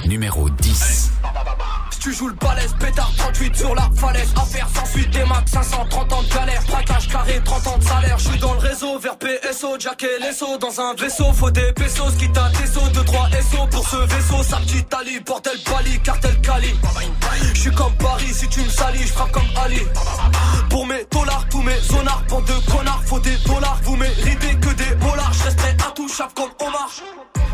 Numéro 0.05 0.49
10. 0.51 0.73
Si 0.75 1.09
tu 2.05 2.13
joues 2.13 2.27
le 2.27 2.35
balèze, 2.35 2.75
pétard 2.79 3.11
38 3.17 3.55
sur 3.55 3.73
la 3.73 3.89
falaise. 3.95 4.31
Affaire 4.35 4.67
sans 4.75 4.85
suite, 4.85 5.09
des 5.09 5.25
max 5.25 5.51
530 5.51 6.13
ans 6.13 6.21
de 6.21 6.33
galère. 6.35 6.61
Braquage 6.67 7.07
carré, 7.09 7.41
30 7.43 7.67
ans 7.67 7.77
de 7.79 7.83
salaire. 7.83 8.19
Je 8.19 8.29
suis 8.29 8.39
dans 8.39 8.53
le 8.53 8.59
réseau, 8.59 8.99
vers 8.99 9.17
PSO, 9.17 9.79
Jack 9.79 10.03
et 10.03 10.21
Lesso. 10.21 10.57
Dans 10.59 10.79
un 10.79 10.93
vaisseau, 10.93 11.33
faut 11.33 11.49
des 11.49 11.73
pesos. 11.73 12.11
Quitte 12.19 12.37
à 12.37 12.51
tes 12.51 12.67
sauts, 12.67 12.89
2-3 12.93 13.31
SO 13.41 13.67
pour 13.71 13.89
ce 13.89 13.95
vaisseau. 13.95 14.43
Sa 14.43 14.57
petite 14.57 14.93
Ali, 14.93 15.19
bordel 15.21 15.57
Bali, 15.65 15.99
cartel 16.03 16.39
Cali. 16.41 16.75
Je 17.55 17.59
suis 17.59 17.71
comme 17.71 17.95
Paris, 17.95 18.31
si 18.31 18.47
tu 18.49 18.59
me 18.59 18.69
salis, 18.69 19.01
je 19.01 19.13
frappe 19.13 19.31
comme 19.31 19.49
Ali. 19.63 19.81
Pour 20.69 20.85
mes 20.85 21.05
dollars, 21.09 21.47
tous 21.49 21.63
mes 21.63 21.79
zonards, 21.79 22.23
bande 22.29 22.45
de 22.45 22.71
connards, 22.71 23.01
faut 23.07 23.19
des 23.19 23.37
dollars. 23.47 23.79
Vous 23.83 23.95
méritez 23.95 24.55
que 24.61 24.69
des 24.75 24.95
dollars, 24.95 25.33
je 25.33 25.43
resterai 25.45 25.75
intouchable 25.87 26.33
comme 26.35 26.67
Omar. 26.67 26.89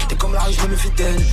T'es 0.10 0.16
comme 0.16 0.34
la 0.34 0.42
riche, 0.42 0.58
je 0.62 0.68
me 0.68 0.76
fidèle. 0.76 1.16
Demande 1.16 1.31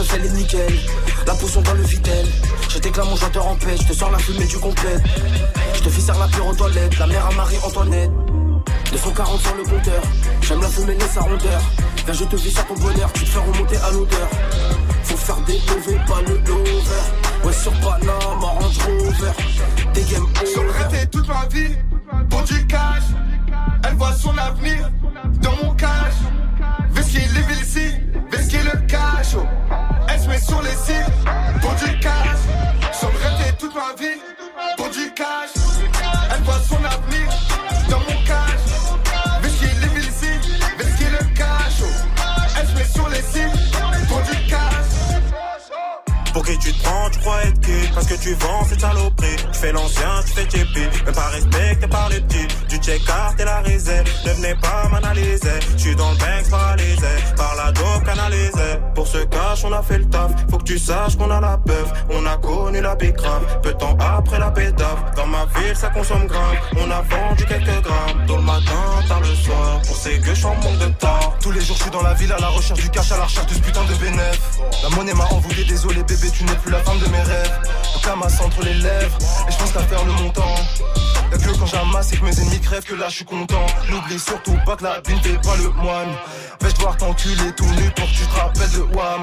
Peuf, 0.00 0.14
elle 0.14 0.24
est 0.24 0.32
nickel. 0.32 0.78
La 1.26 1.34
potion 1.34 1.60
dans 1.60 1.74
le 1.74 1.82
vitel. 1.82 2.26
Je 2.70 2.78
t'éclame 2.78 3.06
mon 3.08 3.16
chanteur 3.16 3.46
en 3.46 3.54
paix. 3.56 3.76
Je 3.78 3.86
te 3.86 3.92
sors 3.92 4.10
la 4.10 4.18
fumée 4.18 4.46
du 4.46 4.56
complète. 4.56 5.02
Je 5.74 5.80
te 5.80 5.90
fais 5.90 6.00
serre 6.00 6.18
la 6.18 6.26
pure 6.28 6.46
aux 6.46 6.54
toilettes. 6.54 6.98
La 6.98 7.06
mère 7.06 7.26
à 7.26 7.32
Marie-Antoinette. 7.32 8.10
240 8.92 9.40
sur 9.42 9.54
le 9.56 9.62
compteur. 9.62 10.02
J'aime 10.40 10.62
la 10.62 10.68
fumée, 10.68 10.94
laisse 10.94 11.10
sa 11.10 11.20
rondeur. 11.20 11.60
Viens, 12.06 12.14
je 12.14 12.24
te 12.24 12.36
vis 12.36 12.50
sur 12.50 12.66
ton 12.66 12.74
bonheur. 12.76 13.12
Tu 13.12 13.24
te 13.24 13.28
fais 13.28 13.40
remonter 13.40 13.76
à 13.76 13.90
l'odeur. 13.90 14.28
Faut 15.02 15.16
faire 15.18 15.40
des 15.42 15.58
pas 16.08 16.22
le 16.26 16.38
lover. 16.48 17.44
Ouais, 17.44 17.52
sur 17.52 17.72
Panama, 17.72 18.16
Range 18.40 18.78
Rover. 18.78 19.32
Des 19.92 20.02
game 20.02 20.26
over. 20.56 21.06
toute 21.10 21.28
ma 21.28 21.46
vie 21.52 21.76
pour 22.30 22.42
du 22.44 22.66
cash. 22.68 23.02
Elle 23.86 23.96
voit 23.96 24.14
son 24.14 24.36
avenir 24.38 24.90
dans 25.42 25.56
mon 25.62 25.74
cash. 25.74 26.14
Vesky 26.92 27.18
live 27.18 27.60
ici, 27.60 27.92
Vesky 28.30 28.56
le 28.64 28.86
cash. 28.86 29.36
oh. 29.36 29.69
Elle 30.32 30.38
se 30.38 30.42
met 30.42 30.48
sur 30.48 30.62
les 30.62 30.70
sites 30.70 31.60
pour 31.60 31.74
du 31.74 31.98
cash. 31.98 32.38
Le 33.02 33.56
toute 33.58 33.74
ma 33.74 33.94
vie 33.98 34.39
tu 46.60 46.72
te 46.72 46.82
prends, 46.82 47.10
tu 47.10 47.18
crois 47.20 47.42
être 47.44 47.60
qui 47.60 47.88
Parce 47.94 48.06
que 48.06 48.14
tu 48.14 48.34
vends 48.34 48.64
cette 48.68 48.80
saloperie. 48.80 49.36
Tu 49.52 49.58
fais 49.58 49.72
l'ancien, 49.72 50.22
tu 50.26 50.32
fais 50.32 50.46
tipi. 50.46 50.80
Même 51.04 51.14
pas 51.14 51.28
respecté 51.28 51.86
par 51.88 52.08
les 52.08 52.20
petits. 52.20 52.46
Du 52.68 52.76
check-art 52.76 53.34
et 53.38 53.44
la 53.44 53.60
réserve. 53.60 54.06
Ne 54.26 54.32
venez 54.32 54.54
pas 54.56 54.88
m'analyser. 54.90 55.58
Je 55.76 55.78
suis 55.78 55.96
dans 55.96 56.10
le 56.10 56.16
bank 56.18 56.50
paralysé. 56.50 57.14
Par 57.36 57.54
la 57.56 57.72
dope 57.72 58.04
canalisée. 58.04 58.78
Pour 58.94 59.06
ce 59.06 59.18
cash, 59.18 59.64
on 59.64 59.72
a 59.72 59.82
fait 59.82 59.98
le 59.98 60.08
taf. 60.08 60.32
Faut 60.50 60.58
que 60.58 60.64
tu 60.64 60.78
saches 60.78 61.16
qu'on 61.16 61.30
a 61.30 61.40
la 61.40 61.58
peuf. 61.58 61.92
On 62.10 62.24
a 62.26 62.36
connu 62.36 62.80
la 62.80 62.94
bicrave. 62.94 63.60
Peu 63.62 63.72
de 63.72 63.78
temps 63.78 63.96
après 63.98 64.38
la 64.38 64.50
pétave. 64.50 65.14
Dans 65.16 65.26
ma 65.26 65.46
ville, 65.56 65.74
ça 65.74 65.88
consomme 65.88 66.26
grave. 66.26 66.56
On 66.76 66.90
a 66.90 67.00
vendu 67.02 67.44
quelques 67.46 67.82
grammes. 67.82 68.26
Tôt 68.26 68.36
le 68.36 68.42
matin, 68.42 68.84
tard 69.08 69.20
le 69.20 69.34
soir. 69.34 69.80
On 69.90 69.94
sait 69.94 70.18
que 70.18 70.34
je 70.34 70.46
en 70.46 70.54
manque 70.54 70.78
de 70.78 70.88
temps. 70.98 71.34
Tous 71.40 71.50
les 71.50 71.60
jours, 71.60 71.76
je 71.76 71.82
suis 71.82 71.90
dans 71.90 72.02
la 72.02 72.14
ville 72.14 72.32
à 72.32 72.38
la 72.38 72.48
recherche 72.48 72.80
du 72.80 72.90
cash, 72.90 73.12
à 73.12 73.16
la 73.16 73.24
recherche 73.24 73.46
de 73.46 73.54
ce 73.54 73.60
putain 73.60 73.84
de 73.84 73.94
bénéf. 73.94 74.40
La 74.82 74.88
monnaie 74.90 75.14
m'a 75.14 75.24
envoyé, 75.24 75.64
désolé 75.64 76.02
bébé, 76.02 76.30
tu 76.32 76.44
n'es 76.50 76.56
plus 76.56 76.70
la 76.70 76.78
femme 76.78 76.98
de 76.98 77.08
mes 77.08 77.22
rêves. 77.22 77.60
Le 77.94 78.00
camas 78.04 78.40
entre 78.44 78.62
les 78.64 78.74
lèvres, 78.74 79.18
et 79.48 79.52
je 79.52 79.58
pense 79.58 79.72
qu'à 79.72 79.80
faire 79.80 80.04
le 80.04 80.12
montant. 80.12 80.54
Y'a 81.30 81.38
que 81.38 81.58
quand 81.58 81.66
j'amasse 81.66 82.12
et 82.12 82.16
que 82.16 82.24
mes 82.24 82.40
ennemis 82.40 82.60
crèvent 82.60 82.84
que 82.84 82.94
là 82.94 83.08
je 83.08 83.16
suis 83.16 83.24
content. 83.24 83.66
N'oublie 83.88 84.18
surtout 84.18 84.56
pas 84.66 84.76
que 84.76 84.84
la 84.84 85.00
vie 85.06 85.14
n'est 85.14 85.38
pas 85.38 85.56
le 85.56 85.70
moine. 85.70 86.12
Vais-je 86.60 86.74
devoir 86.74 86.96
t'enculer 86.96 87.52
tout 87.56 87.64
nu 87.64 87.90
pour 87.90 88.06
que 88.06 88.14
tu 88.14 88.26
te 88.26 88.36
rappelles 88.36 88.72
de 88.72 88.96
Wam. 88.96 89.20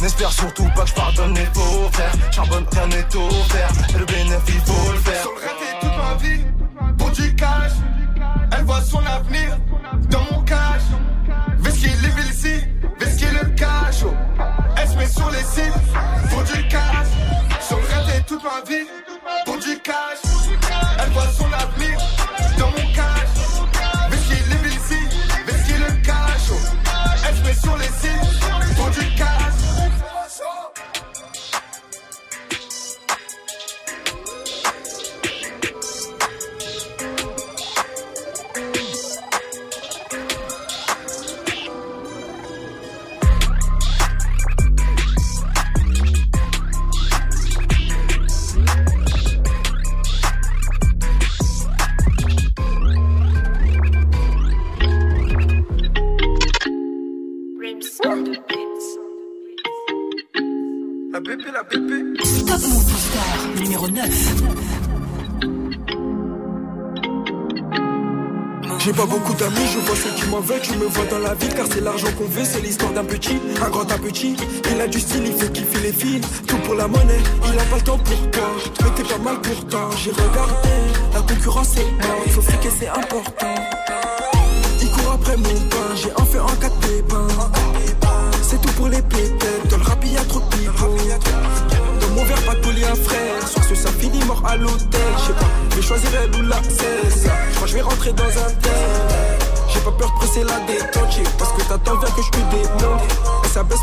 N'espère 0.00 0.32
surtout 0.32 0.68
pas 0.76 0.82
que 0.82 0.90
je 0.90 0.94
pardonne 0.94 1.34
les 1.34 1.46
faux 1.46 1.88
frères. 1.92 2.12
Charbonne, 2.30 2.66
rien 2.72 2.86
n'est 2.86 3.16
offert. 3.16 3.70
Et 3.94 3.98
le 3.98 4.04
bénéfice, 4.06 4.54
il 4.54 4.60
faut 4.60 4.92
le 4.92 4.98
faire. 4.98 5.26
J'ai 5.60 5.88
toute 5.88 5.96
ma 5.96 6.14
vie 6.14 6.44
pour 6.96 7.10
du 7.10 7.34
cash. 7.34 7.72
Elle 8.56 8.64
voit 8.64 8.82
son 8.82 9.04
avenir 9.04 9.58
dans 10.08 10.22
mon 10.30 10.42
cash. 10.42 10.77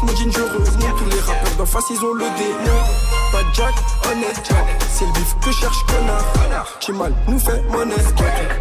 Mon 0.05 0.15
je 0.15 0.39
remonte. 0.39 0.97
Tous 0.97 1.09
les 1.09 1.19
rappeurs 1.19 1.55
d'en 1.57 1.65
face, 1.65 1.85
ils 1.89 2.03
ont 2.03 2.13
le 2.13 2.25
démon. 2.37 2.79
Pas 3.31 3.43
de 3.43 3.53
Jack, 3.53 3.73
honnête. 4.09 4.49
C'est 4.93 5.05
le 5.05 5.11
bif 5.13 5.35
que 5.41 5.51
cherche 5.51 5.83
connard. 5.87 6.23
Mal, 6.93 7.13
nous 7.27 7.39
fait 7.39 7.61
monnaie. 7.69 7.95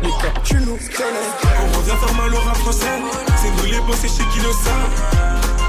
Les 0.02 0.08
cas, 0.10 0.32
tu 0.42 0.56
nous 0.56 0.76
connais. 0.76 1.30
On 1.60 1.78
revient 1.78 1.90
faire 1.90 2.14
mal 2.14 2.34
au 2.34 2.38
rap 2.38 2.56
français. 2.56 2.86
C'est 3.36 3.50
nous 3.50 3.70
les 3.70 3.80
boss 3.80 4.02
et 4.04 4.08
chez 4.08 4.24
qui 4.32 4.40
le 4.40 4.52
savent. 4.52 4.90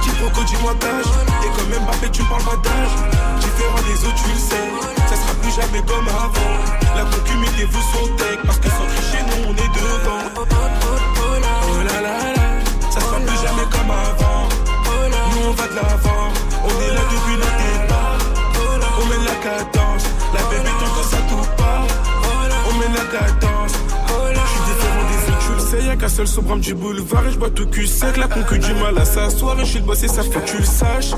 Quiproquo, 0.02 0.44
dis-moi 0.46 0.74
d'âge. 0.80 1.06
Et 1.44 1.50
quand 1.50 1.68
même 1.70 1.84
Mbappé, 1.84 2.10
tu 2.12 2.24
parles 2.24 2.44
pas 2.44 2.58
d'âge. 2.64 2.96
Différent 3.42 3.82
des 3.88 4.08
autres, 4.08 4.24
tu 4.24 4.30
le 4.30 4.40
sais. 4.40 4.70
Ça 5.10 5.16
sera 5.16 5.34
plus 5.42 5.52
jamais 5.52 5.84
comme 5.86 6.08
avant. 6.08 6.96
La 6.96 7.04
concu, 7.04 7.38
mettez-vous 7.38 7.82
son 7.94 8.08
tech. 8.16 8.35
Seul 26.16 26.28
sobrame 26.30 26.62
du 26.62 26.74
boulevard 26.74 27.28
et 27.28 27.32
je 27.32 27.38
bois 27.38 27.50
tout 27.50 27.68
cul 27.68 27.86
sec, 27.86 28.16
la 28.16 28.30
concu 28.30 28.58
du 28.58 28.74
mal 28.76 28.98
à 28.98 29.04
s'asseoir 29.04 29.60
et 29.60 29.66
je 29.66 29.72
suis 29.72 29.80
le 29.80 29.86
boss 29.86 30.02
et 30.02 30.08
ça 30.08 30.24
faut 30.24 30.40
que 30.40 30.46
tu 30.46 30.58
le 30.60 30.64
saches. 30.64 31.12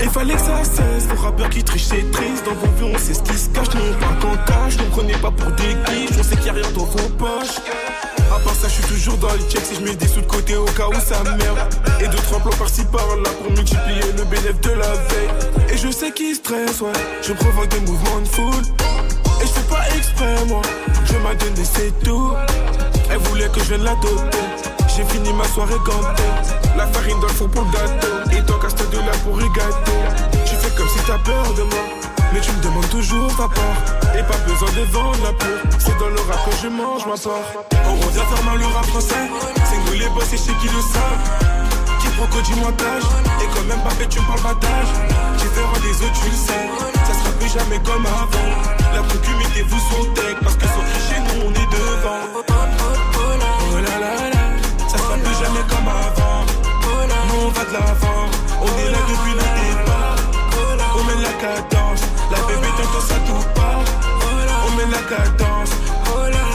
Et 0.00 0.04
fallait 0.04 0.34
que 0.34 0.40
ça 0.40 0.62
cesse, 0.64 1.08
le 1.08 1.18
rappeur 1.18 1.48
qui 1.48 1.64
triche 1.64 1.84
c'est 1.84 2.10
triste, 2.10 2.44
dans 2.44 2.52
vos 2.52 2.66
vues 2.76 2.94
on 2.94 2.98
sait 2.98 3.14
ce 3.14 3.22
qui 3.22 3.38
se 3.38 3.48
cache, 3.48 3.68
nous 3.74 3.80
on 3.80 4.20
qu'en 4.20 4.36
cash, 4.44 4.76
nous 4.76 4.84
on 4.84 4.90
prenait 4.90 5.16
pas 5.16 5.30
pour 5.30 5.50
des 5.52 5.74
guiches, 5.86 6.18
on 6.18 6.22
sait 6.22 6.36
qu'il 6.36 6.46
y 6.46 6.50
a 6.50 6.52
rien 6.52 6.70
dans 6.74 6.84
vos 6.84 7.08
poches. 7.16 7.56
À 8.30 8.38
part 8.40 8.54
ça, 8.54 8.68
je 8.68 8.74
suis 8.74 8.82
toujours 8.82 9.16
dans 9.16 9.32
les 9.32 9.48
checks 9.48 9.64
si 9.64 9.76
je 9.76 9.80
mets 9.80 9.96
des 9.96 10.06
sous 10.06 10.20
de 10.20 10.26
côté 10.26 10.56
au 10.56 10.66
cas 10.66 10.88
où 10.88 11.00
ça 11.00 11.22
merde. 11.24 11.58
Et 11.98 12.08
deux, 12.08 12.18
trois 12.18 12.38
plans 12.40 12.58
par-ci 12.58 12.84
par-là 12.84 13.30
pour 13.42 13.50
multiplier 13.50 14.12
le 14.14 14.24
bénéfice 14.24 14.60
de 14.60 14.70
la 14.72 14.92
veille. 14.92 15.72
Et 15.72 15.78
je 15.78 15.90
sais 15.90 16.12
qu'il 16.12 16.34
stresse, 16.34 16.82
ouais, 16.82 16.92
je 17.22 17.32
provoque 17.32 17.68
des 17.68 17.80
mouvements 17.80 18.20
de 18.20 18.28
foule. 18.28 18.64
Et 19.40 19.46
je 19.46 19.52
fais 19.52 19.68
pas 19.70 19.84
exprès, 19.96 20.44
moi. 20.48 20.60
Je 21.06 21.16
m'a 21.16 21.34
donné, 21.34 21.64
c'est 21.64 21.98
tout. 22.04 22.34
Elle 23.10 23.18
voulait 23.18 23.48
que 23.48 23.60
je 23.60 23.64
vienne 23.64 23.84
la 23.84 23.94
doter. 23.96 24.38
J'ai 24.94 25.04
fini 25.04 25.32
ma 25.32 25.44
soirée 25.44 25.78
gantée. 25.84 26.22
La 26.76 26.86
farine 26.86 27.18
dans 27.20 27.28
le 27.28 27.32
fond 27.32 27.48
pour 27.48 27.64
le 27.64 27.70
gâteau. 27.70 28.30
Et 28.32 28.42
qu'à 28.42 28.68
ce 28.68 28.84
de 28.90 28.98
là 28.98 29.12
pour 29.24 29.40
y 29.40 29.48
gâter. 29.50 29.98
Tu 30.44 30.54
fais 30.56 30.74
comme 30.76 30.88
si 30.88 30.98
t'as 31.06 31.18
peur 31.18 31.54
de 31.54 31.62
moi. 31.62 31.84
Mais 32.32 32.40
tu 32.40 32.52
me 32.52 32.62
demandes 32.62 32.88
toujours 32.90 33.28
ta 33.36 33.48
part. 33.48 34.16
Et 34.16 34.22
pas 34.22 34.38
besoin 34.46 34.70
de 34.72 34.84
vendre 34.92 35.18
la 35.24 35.32
peau. 35.32 35.54
C'est 35.78 35.98
dans 35.98 36.08
le 36.08 36.20
rap 36.28 36.44
que 36.44 36.56
je 36.62 36.68
mange 36.68 37.06
ma 37.06 37.16
part. 37.16 37.64
On 37.86 37.94
revient 38.06 38.26
faire 38.28 38.44
mal 38.44 38.58
le 38.58 38.66
rap 38.66 38.86
français. 38.86 39.24
C'est 39.64 39.78
nous 39.86 39.98
les 39.98 40.08
boss 40.10 40.32
et 40.32 40.36
chez 40.36 40.54
qui 40.60 40.66
le 40.66 40.82
savent. 40.82 41.58
Quiproquo 42.00 42.40
du 42.42 42.54
montage 42.60 43.02
Et 43.42 43.46
quand 43.54 43.64
même 43.66 43.82
pas 43.82 43.90
fait 43.90 44.08
tu 44.08 44.20
me 44.20 44.26
parles 44.26 44.40
pas 44.40 44.54
d'âge 44.54 44.88
Différent 45.38 45.80
des 45.82 46.04
autres 46.04 46.20
tu 46.22 46.30
le 46.30 46.36
sais 46.36 46.66
Ça 47.06 47.14
sera 47.14 47.30
plus 47.38 47.48
jamais 47.48 47.80
comme 47.82 48.06
avant 48.06 48.48
La 48.94 49.00
concu 49.00 49.30
mettez-vous 49.38 49.78
son 49.90 50.04
tech 50.14 50.36
Parce 50.42 50.56
que 50.56 50.64
nous 50.64 51.07
on 51.44 51.50
est 51.50 51.70
devant 51.70 52.22
Oh 52.34 53.76
là 53.76 53.98
là 54.00 54.30
là 54.30 54.44
Ça 54.88 54.98
sera 54.98 55.14
plus 55.16 55.34
jamais 55.34 55.64
comme 55.68 55.88
avant 55.88 56.44
Nous 57.28 57.46
on 57.46 57.50
va 57.50 57.64
de 57.64 57.72
l'avant 57.72 58.24
On 58.62 58.78
est 58.78 58.90
là 58.90 58.98
depuis 59.08 59.34
le 59.34 59.46
départ 59.58 60.16
On 60.98 61.04
mène 61.04 61.22
la 61.22 61.32
cadence 61.42 62.02
La 62.30 62.38
bébé 62.46 62.68
t'entends 62.76 63.06
ça 63.06 63.14
tout 63.26 63.44
part 63.54 63.82
On 64.66 64.76
mène 64.76 64.90
la 64.90 65.16
cadence 65.16 65.70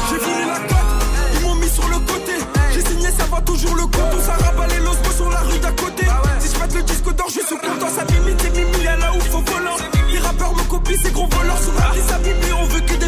J'ai 0.09 0.17
voulu 0.17 0.45
la 0.47 0.59
cote, 0.67 0.91
ils 1.35 1.41
m'ont 1.41 1.55
mis 1.55 1.69
sur 1.69 1.87
le 1.87 1.99
côté. 1.99 2.33
J'ai 2.73 2.81
signé, 2.85 3.09
ça 3.11 3.25
va 3.31 3.41
toujours 3.41 3.75
le 3.75 3.83
compte. 3.83 4.13
On 4.17 4.21
s'arrabat 4.21 4.67
les 4.67 4.79
losbos 4.79 5.15
sur 5.15 5.29
la 5.29 5.39
rue 5.39 5.59
d'à 5.59 5.71
côté. 5.71 6.05
Si 6.39 6.49
je 6.53 6.59
mets 6.59 6.73
le 6.73 6.83
disque 6.83 7.15
d'or, 7.15 7.27
je 7.27 7.41
suis 7.45 7.57
content. 7.57 7.89
Ça 7.89 8.03
limite, 8.05 8.39
c'est 8.41 8.55
mimi, 8.55 8.87
à 8.87 8.97
la 8.97 9.11
ouf 9.13 9.33
au 9.33 9.39
volant. 9.39 9.77
Les 10.11 10.19
rappeurs 10.19 10.53
me 10.53 10.63
copient, 10.63 10.97
ces 11.01 11.11
gros 11.11 11.27
voleurs. 11.27 11.57
Sur 11.57 11.73
la 11.73 11.95
liste, 11.95 12.09
ça 12.09 12.17
mimi, 12.19 12.53
on 12.53 12.65
veut 12.65 12.81
que. 12.81 13.02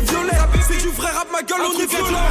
C'est 0.67 0.81
du 0.81 0.89
vrai 0.97 1.11
rap, 1.11 1.27
ma 1.31 1.43
gueule, 1.43 1.61
on 1.61 1.79
est 1.79 1.85
violent. 1.85 2.25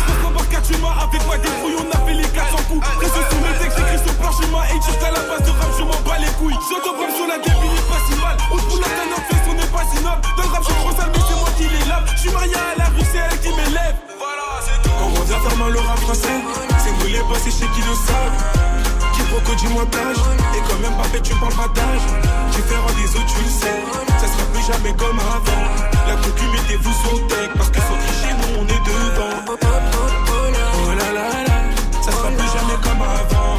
tu 0.66 0.76
m'as 0.82 1.06
avec 1.06 1.24
moi 1.26 1.38
des 1.38 1.48
fouilles, 1.62 1.78
on 1.78 1.86
a 1.86 1.98
fait 2.04 2.14
les 2.14 2.26
400 2.26 2.56
coups. 2.68 2.86
Reste 2.98 3.14
sous 3.30 3.38
mes 3.38 3.54
textes, 3.62 3.78
j'écris 3.78 4.02
sur 4.02 4.14
parchemin 4.18 4.62
et 4.74 4.78
jusqu'à 4.82 5.10
la 5.14 5.20
base 5.22 5.46
de 5.46 5.50
rap, 5.50 5.70
je 5.78 5.82
m'en 5.84 6.00
bats 6.02 6.18
les 6.18 6.32
couilles. 6.34 6.58
J'entends 6.66 6.98
sur 7.14 7.26
la 7.30 7.36
il 7.38 7.46
est 7.46 7.88
pas 7.88 8.02
si 8.10 8.14
mal. 8.18 8.36
On 8.50 8.56
pour 8.56 8.80
la 8.82 8.90
en 8.90 9.22
fait, 9.22 9.50
on 9.50 9.54
n'est 9.54 9.70
pas 9.70 9.84
si 9.86 10.02
noble. 10.02 10.22
Dans 10.36 10.42
le 10.42 10.48
rap, 10.50 10.62
je 10.62 10.66
suis 10.66 10.82
trop 10.82 10.92
sale, 10.98 11.10
mais 11.14 11.22
c'est 11.22 11.38
moi 11.38 11.50
qui 11.56 11.62
les 11.62 11.84
lave. 11.86 12.04
Je 12.10 12.20
suis 12.20 12.30
marié 12.30 12.54
à 12.54 12.78
la 12.78 12.86
rue, 12.90 13.06
c'est 13.06 13.22
elle 13.22 13.38
qui 13.38 13.50
m'élève. 13.54 13.96
Voilà, 14.18 14.46
c'est 14.66 14.82
tout. 14.82 14.94
On 14.98 15.26
faire 15.26 15.56
mal 15.56 15.72
le 15.72 15.78
rap 15.78 15.98
français. 16.00 16.38
C'est 16.82 16.90
nous 16.90 17.06
les 17.06 17.22
boss 17.22 17.46
et 17.46 17.50
chez 17.50 17.70
qui 17.70 17.82
le 17.86 17.94
savent. 17.94 18.83
Quiproquo, 19.14 19.54
dis-moi 19.56 19.84
tâche. 19.90 20.22
Et 20.56 20.62
quand 20.68 20.78
même 20.82 20.96
pas 20.96 21.08
fait, 21.08 21.20
tu 21.20 21.34
parles 21.36 21.54
pas 21.54 21.68
d'âge. 21.74 22.06
Différent 22.52 22.92
des 22.98 23.10
autres, 23.16 23.26
tu 23.26 23.42
le 23.42 23.50
sais. 23.50 23.80
Ça 24.20 24.26
sera 24.26 24.44
plus 24.52 24.64
jamais 24.66 24.94
comme 24.96 25.18
avant. 25.18 25.64
La 26.06 26.16
cocu, 26.16 26.44
mettez-vous 26.52 26.90
le 27.12 27.28
deck. 27.28 27.50
Parce 27.56 27.70
que 27.70 27.80
faut 27.80 27.98
tricher, 28.06 28.34
nous 28.38 28.60
on 28.60 28.64
est 28.64 28.84
devant. 28.84 29.36
Oh 29.48 30.90
là 30.98 31.12
là 31.12 31.28
là, 31.46 31.56
ça 32.02 32.10
sera 32.12 32.28
plus 32.28 32.50
jamais 32.56 32.78
comme 32.82 33.02
avant. 33.02 33.58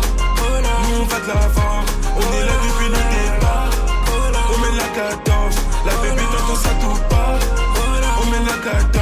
Nous 0.83 1.01
on 1.01 1.05
va 1.05 1.19
de 1.19 1.27
l'avant. 1.27 1.79
On 2.17 2.33
est 2.33 2.45
là 2.45 2.55
depuis 2.63 2.89
le 2.89 3.01
départ. 3.13 3.69
On 4.51 4.57
met 4.61 4.75
la 4.77 4.87
cadence. 4.97 5.57
La 5.85 5.93
bébé 6.01 6.23
t'entend 6.31 6.55
ça 6.55 6.69
tout 6.81 6.99
pas. 7.09 7.39
On 8.21 8.25
met 8.31 8.39
la 8.45 8.57
cadence. 8.71 8.94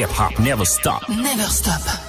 Hip 0.00 0.08
hop 0.08 0.38
never 0.38 0.64
stop. 0.64 1.06
Never 1.10 1.42
stop. 1.42 1.99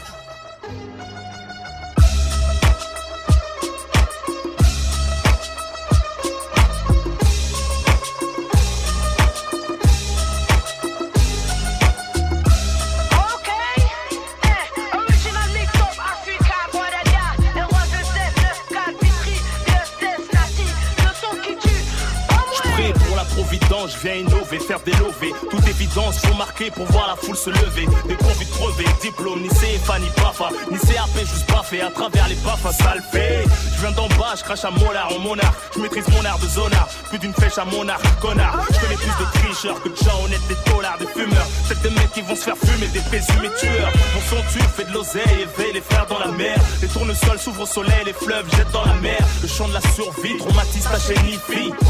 Crache 34.51 34.65
à 34.65 34.72
molar 34.72 35.13
en 35.15 35.20
monarque. 35.20 35.55
Je 35.75 35.79
maîtrise 35.79 36.08
mon 36.10 36.25
art 36.25 36.39
de 36.39 36.48
zonard, 36.48 36.88
plus 37.10 37.20
d'une 37.20 37.34
flèche 37.34 37.58
à 37.58 37.65
mon 37.65 37.88
arc, 37.88 38.03
connard. 38.20 38.60
Je 38.70 38.79
connais 38.79 38.96
plus 38.96 39.24
de 39.24 39.31
tricheurs 39.31 39.81
que 39.81 39.89
de 39.89 39.96
gens 39.96 40.24
honnêtes, 40.25 40.46
des 40.50 40.72
dollars, 40.72 40.98
des 40.98 41.08
fumeurs. 41.08 41.48
Peut-être 41.67 41.81
des 41.84 41.89
mecs 41.91 42.12
qui 42.12 42.22
vont 42.22 42.36
se 42.36 42.43
faire 42.43 42.58
fumer, 42.58 42.88
des 42.88 43.00
présumés 43.00 43.51
tueurs. 43.60 43.91
Mon 44.13 44.22
son 44.29 44.41
tue, 44.51 44.63
fait 44.75 44.84
de 44.86 44.93
l'oseille, 44.93 45.48
éveille 45.48 45.74
les 45.74 45.81
frères 45.81 46.05
dans 46.08 46.20
la 46.20 46.31
mer. 46.31 46.58
Les 46.81 46.88
tournesols 46.89 47.39
s'ouvrent 47.39 47.62
au 47.62 47.65
soleil, 47.65 48.03
les 48.05 48.13
fleuves 48.13 48.50
jettent 48.58 48.72
dans 48.72 48.86
la 48.86 48.96
mer. 48.96 49.20
Le 49.41 49.48
chant 49.48 49.70
de 49.70 49.74
la 49.74 49.81
survie, 49.81 50.38
traumatise 50.38 50.84
ta 50.84 51.00
chaîne. 51.00 51.22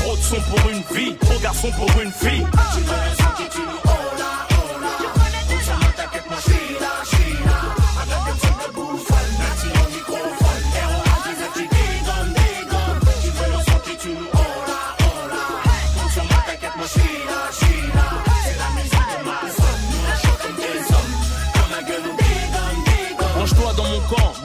Trop 0.01 0.15
de 0.15 0.21
son 0.21 0.41
pour 0.41 0.69
une 0.69 0.83
vie, 0.95 1.15
trop 1.17 1.39
garçon 1.39 1.71
pour 1.71 1.89
une 2.01 2.11
fille. 2.11 2.45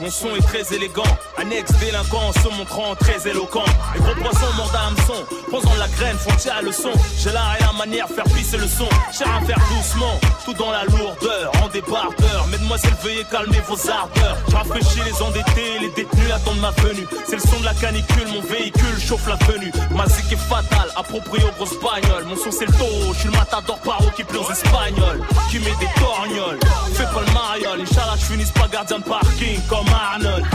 Mon 0.07 0.11
son 0.11 0.35
est 0.37 0.41
très 0.41 0.73
élégant. 0.73 1.03
Annexe 1.37 1.71
délinquant 1.79 2.31
se 2.33 2.49
montrant 2.57 2.95
très 2.95 3.29
éloquent. 3.29 3.65
Les 3.93 3.99
gros 3.99 4.15
poissons 4.15 4.53
mordent 4.55 4.75
à 4.75 4.87
hameçon, 4.87 5.25
posant 5.51 5.75
la 5.75 5.87
graine, 5.87 6.17
font 6.17 6.35
tirer 6.35 6.63
le 6.63 6.71
son. 6.71 6.91
J'ai 7.17 7.31
l'art 7.31 7.55
et 7.59 7.63
la 7.63 7.73
manière, 7.73 8.07
faire 8.07 8.23
pisser 8.25 8.57
le 8.57 8.67
son. 8.67 8.89
Cher 9.11 9.27
à 9.35 9.45
faire 9.45 9.59
doucement, 9.69 10.19
tout 10.45 10.53
dans 10.53 10.71
la 10.71 10.83
lourdeur, 10.85 11.51
en 11.63 11.67
débardeur. 11.67 12.47
Mesdemoiselles, 12.49 12.95
veuillez 13.03 13.25
calmer 13.29 13.61
vos 13.67 13.89
ardeurs. 13.89 14.37
Rafraîchis 14.51 15.01
les 15.05 15.21
endettés, 15.21 15.79
les 15.79 15.89
détenus 15.89 16.31
attendent 16.33 16.59
ma 16.59 16.71
venue. 16.71 17.07
C'est 17.27 17.35
le 17.35 17.41
son 17.41 17.59
de 17.59 17.65
la 17.65 17.73
canicule, 17.75 18.27
mon 18.33 18.41
véhicule 18.41 18.99
chauffe 18.99 19.27
la 19.27 19.35
venue. 19.45 19.71
Ma 19.91 20.07
zik 20.07 20.31
est 20.31 20.37
fatale, 20.37 20.89
approprié 20.95 21.45
aux 21.45 21.51
grosses 21.51 21.79
bagnoles. 21.79 22.25
Mon 22.25 22.35
son 22.35 22.51
c'est 22.51 22.65
le 22.65 22.73
taureau, 22.73 23.13
je 23.13 23.19
suis 23.19 23.29
le 23.29 23.37
matador 23.37 23.77
paro 23.79 24.09
qui 24.15 24.23
plaît 24.23 24.39
aux 24.39 24.51
espagnols. 24.51 25.21
Qui 25.51 25.59
met 25.59 25.75
des 25.79 26.01
torgnoles, 26.01 26.59
fais 26.93 27.03
pas 27.03 27.21
le 27.25 27.33
mariole. 27.33 27.81
Inch'Allah, 27.81 28.15
je 28.17 28.25
finisse 28.25 28.51
pas 28.51 28.67
gardien 28.67 28.99
de 28.99 29.03
parking 29.03 29.61
comme 29.67 29.87
Arnold. 29.89 30.45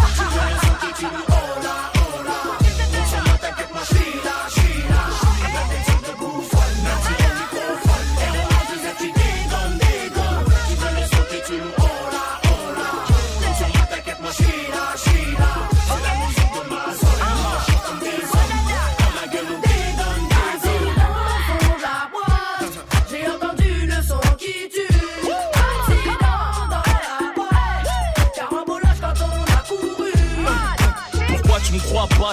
Give 0.81 1.03
you 1.03 1.09
all 1.09 1.67
I, 1.67 1.91
all 2.01 2.29
I. 2.29 2.59
Mucha 2.97 3.23
mata 3.25 3.55
que 3.55 3.63
es 3.63 3.71
más 3.73 3.89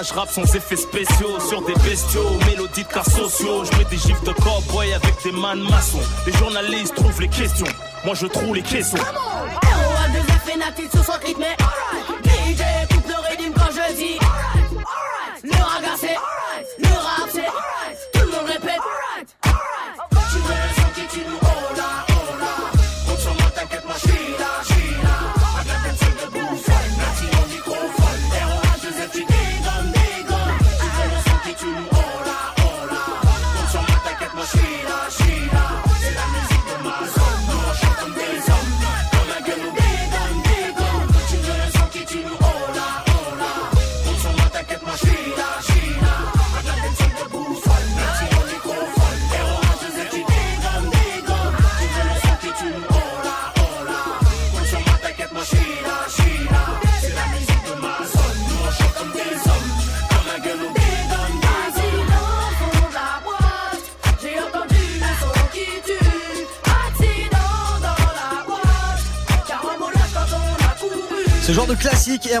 je 0.02 0.14
rappe 0.14 0.30
sans 0.30 0.44
effets 0.54 0.76
spéciaux 0.76 1.38
Sur 1.48 1.62
des 1.62 1.74
bestiaux, 1.74 2.30
mélodies 2.46 2.84
de 2.84 2.88
cas 2.88 3.04
sociaux. 3.04 3.64
Je 3.64 3.78
mets 3.78 3.84
des 3.84 3.98
gifs 3.98 4.22
de 4.22 4.32
cowboy 4.32 4.92
avec 4.92 5.14
des 5.24 5.32
man 5.32 5.60
maçons 5.60 6.00
Les 6.26 6.32
journalistes 6.32 6.94
trouvent 6.94 7.20
les 7.20 7.28
questions. 7.28 7.66
Moi 8.04 8.14
je 8.14 8.26
trouve 8.26 8.54
les 8.54 8.62
caissons 8.62 8.96
ROA 8.96 10.08
2F 10.08 10.54
et 10.54 10.58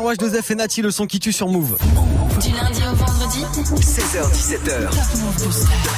classique, 0.00 0.30
ROH2F 0.30 0.52
et 0.52 0.54
Nati, 0.54 0.82
le 0.82 0.90
son 0.90 1.06
qui 1.06 1.20
tue 1.20 1.32
sur 1.32 1.48
Move. 1.48 1.76
Du 2.40 2.50
lundi 2.50 2.80
au 2.90 2.94
vendredi 2.94 3.44
16h17h. 3.76 4.90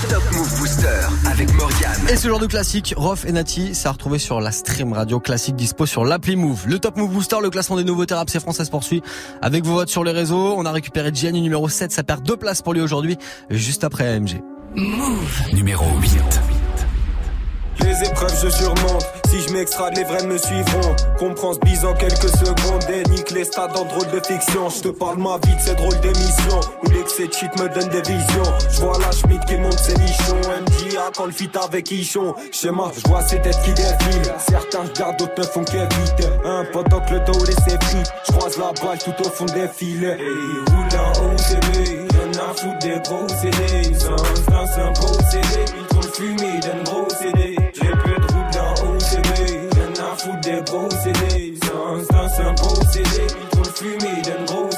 Top 0.09 0.23
Move 0.33 0.59
Booster 0.59 0.89
avec 1.27 1.53
Morgane. 1.55 2.09
Et 2.09 2.17
ce 2.17 2.29
genre 2.29 2.39
de 2.39 2.47
classique, 2.47 2.95
Rof 2.97 3.25
et 3.25 3.33
Nati, 3.33 3.75
ça 3.75 3.91
a 3.91 3.93
retrouvé 3.93 4.19
sur 4.19 4.41
la 4.41 4.51
stream 4.51 4.93
radio 4.93 5.21
classique 5.21 5.57
dispo 5.57 5.87
sur 5.87 6.05
l'appli 6.05 6.37
Move. 6.37 6.67
Le 6.67 6.79
Top 6.79 6.97
Move 6.97 7.11
Booster, 7.11 7.37
le 7.43 7.51
classement 7.51 7.77
des 7.77 7.85
nouveaux 7.85 8.07
thérapes, 8.07 8.31
c'est 8.31 8.41
français 8.41 8.65
poursuit. 8.71 9.03
Avec 9.41 9.65
vos 9.65 9.75
votes 9.75 9.91
sur 9.91 10.05
les 10.05 10.13
réseaux, 10.13 10.55
on 10.57 10.65
a 10.65 10.73
récupéré 10.73 11.11
Gianni 11.13 11.43
numéro 11.43 11.69
7, 11.69 11.93
ça 11.93 12.03
perd 12.03 12.23
deux 12.23 12.37
places 12.37 12.63
pour 12.63 12.75
lui 12.75 12.81
aujourd'hui, 12.81 13.17
juste 13.51 13.85
après 13.85 14.09
AMG. 14.09 14.43
Move. 14.75 15.43
Numéro 15.53 15.85
8. 16.01 16.13
Les 17.81 17.87
les 17.87 18.09
épreuves, 18.09 18.41
je 18.43 18.49
surmonte. 18.49 19.22
Si 19.33 19.41
je 19.41 19.53
m'extrade, 19.55 19.97
les 19.97 20.05
vrais 20.05 20.27
me 20.27 20.37
suivront. 20.37 20.95
Comprends 21.19 21.55
ce 21.55 21.59
bise 21.61 21.87
en 21.87 21.95
quelques 21.95 22.29
secondes. 22.29 22.85
Et 22.93 23.03
nique 23.09 23.31
les 23.31 23.45
stades 23.45 23.75
en 23.75 23.87
drôle 23.87 24.11
de 24.11 24.21
fiction. 24.21 24.69
Je 24.69 24.83
te 24.83 24.89
parle 24.89 25.17
ma 25.17 25.39
vie 25.47 25.57
de 25.57 25.61
ces 25.61 25.75
drôles 25.75 25.99
d'émissions. 26.01 26.61
Où 26.85 26.91
l'excès 26.91 27.29
de 27.29 27.33
shit 27.33 27.51
me 27.59 27.67
donne 27.71 27.89
des 27.89 28.03
visions. 28.03 28.53
Je 28.71 28.81
vois 28.83 28.99
la 28.99 29.11
Schmidt 29.11 29.43
qui 29.47 29.57
monte 29.57 29.79
ses 29.79 29.97
nichons. 29.97 30.37
MJA 30.37 31.11
quand 31.17 31.25
le 31.25 31.33
fit 31.33 31.49
avec 31.65 31.91
Ichon. 31.91 32.35
Schéma, 32.53 32.93
je 32.95 33.09
vois 33.09 33.23
ces 33.23 33.41
têtes 33.41 33.59
qui 33.65 33.73
défilent. 33.73 34.35
Certains 34.39 34.83
regardent, 34.83 35.19
d'autres 35.21 35.39
ne 35.39 35.45
font 35.45 35.65
qu'éviter. 35.65 36.29
Un 36.45 36.67
pendant 36.71 37.01
que 37.01 37.15
le 37.15 37.21
dos 37.21 37.45
laisse 37.47 37.57
frites. 37.57 38.13
Je 38.27 38.33
croise 38.33 38.59
la 38.59 38.73
balle 38.85 38.99
tout 38.99 39.15
au 39.19 39.31
fond 39.31 39.47
des 39.47 39.69
filets. 39.69 40.19
Et 40.21 40.97
en 40.99 41.33
OCB. 41.33 42.13
Y'en 42.13 42.51
a 42.51 42.55
foutre 42.55 42.79
des 42.81 43.01
gros 43.01 43.27
CD. 43.29 43.95
C'est 43.95 44.81
un 44.81 44.93
procédé. 44.93 45.65
Ils 45.75 45.87
trop 45.87 46.03
le 46.03 46.09
fumer 46.09 46.61
d'un 46.61 46.83
gros 46.85 47.02
Un 52.53 52.55
trop 52.55 52.75
le 52.77 54.47
gros. 54.47 54.69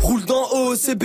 Roule 0.00 0.24
dans 0.24 0.48
OCB, 0.52 1.04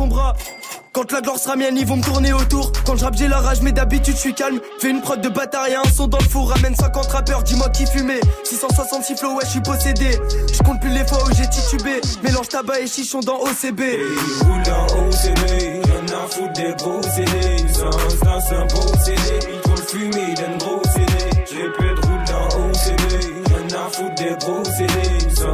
quand 0.93 1.11
la 1.13 1.21
gloire 1.21 1.37
sera 1.37 1.55
mienne, 1.55 1.77
ils 1.77 1.85
vont 1.85 1.95
me 1.95 2.03
tourner 2.03 2.33
autour. 2.33 2.71
Quand 2.85 2.97
je 2.97 3.05
rappe, 3.05 3.15
j'ai 3.15 3.27
la 3.27 3.39
rage, 3.39 3.61
mais 3.61 3.71
d'habitude, 3.71 4.15
je 4.15 4.19
suis 4.19 4.33
calme. 4.33 4.59
Fais 4.79 4.89
une 4.89 5.01
prod 5.01 5.21
de 5.21 5.29
bâtard 5.29 5.67
et 5.67 5.75
un 5.75 5.83
son 5.83 6.07
dans 6.07 6.17
le 6.17 6.25
four. 6.25 6.49
Ramène 6.49 6.75
50 6.75 7.05
rappeurs, 7.07 7.43
dis-moi 7.43 7.69
qui 7.69 7.85
fumait. 7.85 8.19
666 8.43 9.15
flow, 9.15 9.35
ouais, 9.35 9.45
je 9.45 9.51
suis 9.51 9.61
possédé. 9.61 10.19
Je 10.51 10.61
compte 10.63 10.81
plus 10.81 10.89
les 10.89 11.05
fois 11.05 11.19
où 11.23 11.33
j'ai 11.33 11.47
titubé. 11.47 12.01
Mélange 12.23 12.49
tabac 12.49 12.81
et 12.81 12.87
chichon 12.87 13.21
dans 13.21 13.39
OCB. 13.39 13.79
Et 13.79 13.99
ils 14.01 14.43
roulent 14.43 14.63
dans 14.63 14.85
OCB. 15.07 15.85
Y'en 15.87 16.17
a 16.17 16.27
foutre 16.27 16.53
des 16.53 16.73
gros 16.77 17.01
CD. 17.03 17.57
Sans 17.73 18.41
c'est 18.41 18.55
un 18.55 18.65
beau 18.65 18.87
CD. 19.03 19.21
Ils 19.53 19.61
trop 19.61 19.75
le 19.75 19.81
fumer 19.81 20.33
d'un 20.33 20.57
gros 20.57 20.81
CD. 20.93 21.13
J'ai 21.49 21.69
peu 21.77 21.95
de 21.95 22.01
roule 22.07 22.25
dans 22.27 22.47
OCB. 22.67 23.03
Y'en 23.49 23.77
a 23.77 23.89
foutre 23.89 24.15
des 24.15 24.35
gros 24.39 24.63
CD. 24.65 25.35
Sans 25.35 25.53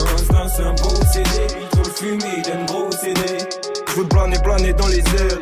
c'est 0.55 0.63
un 0.63 0.73
beau 0.73 0.95
CD. 1.13 1.29
Ils 1.61 1.67
trop 1.69 1.83
le 1.83 1.91
fumer 1.91 2.41
d'un 2.41 2.65
gros 2.65 2.73
CD. 2.73 2.76
Planer, 4.27 4.43
planer 4.43 4.73
dans 4.73 4.87
les 4.87 4.97
airs. 4.97 5.39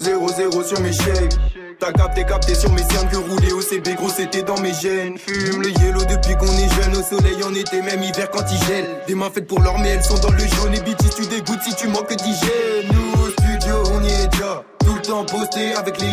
0-0 0.00 0.64
sur 0.64 0.80
mes 0.80 0.92
chèques. 0.92 1.32
T'as 1.80 1.92
capté, 1.92 2.24
capté 2.24 2.54
sur 2.54 2.70
mes 2.72 2.82
cernes 2.82 3.08
que 3.10 3.16
rouler 3.16 3.52
au 3.52 3.60
CB, 3.60 3.94
gros 3.94 4.08
c'était 4.08 4.42
dans 4.42 4.58
mes 4.60 4.72
gènes. 4.72 5.18
Fume 5.18 5.62
le 5.62 5.70
yellow 5.70 6.04
depuis 6.04 6.36
qu'on 6.36 6.46
est 6.46 6.68
jeune, 6.80 6.96
au 6.96 7.02
soleil 7.02 7.42
en 7.42 7.52
été, 7.54 7.82
même 7.82 8.02
hiver 8.02 8.30
quand 8.30 8.44
il 8.52 8.66
gèle. 8.66 8.86
Des 9.08 9.14
mains 9.16 9.30
faites 9.30 9.48
pour 9.48 9.60
l'or, 9.60 9.78
mais 9.80 9.88
elles 9.88 10.04
sont 10.04 10.18
dans 10.18 10.30
le 10.30 10.38
jaune. 10.38 10.74
Et 10.74 10.80
BT, 10.80 11.10
tu 11.16 11.26
dégoûtes 11.26 11.62
si 11.62 11.74
tu 11.74 11.88
manques 11.88 12.14
d'hygiène. 12.14 12.92
Nous 12.92 13.22
au 13.24 13.30
studio, 13.30 13.74
on 13.94 14.02
y 14.04 14.12
est 14.12 14.28
déjà. 14.28 14.62
Temps 15.10 15.24
posté 15.24 15.74
avec 15.74 15.98
G. 15.98 16.06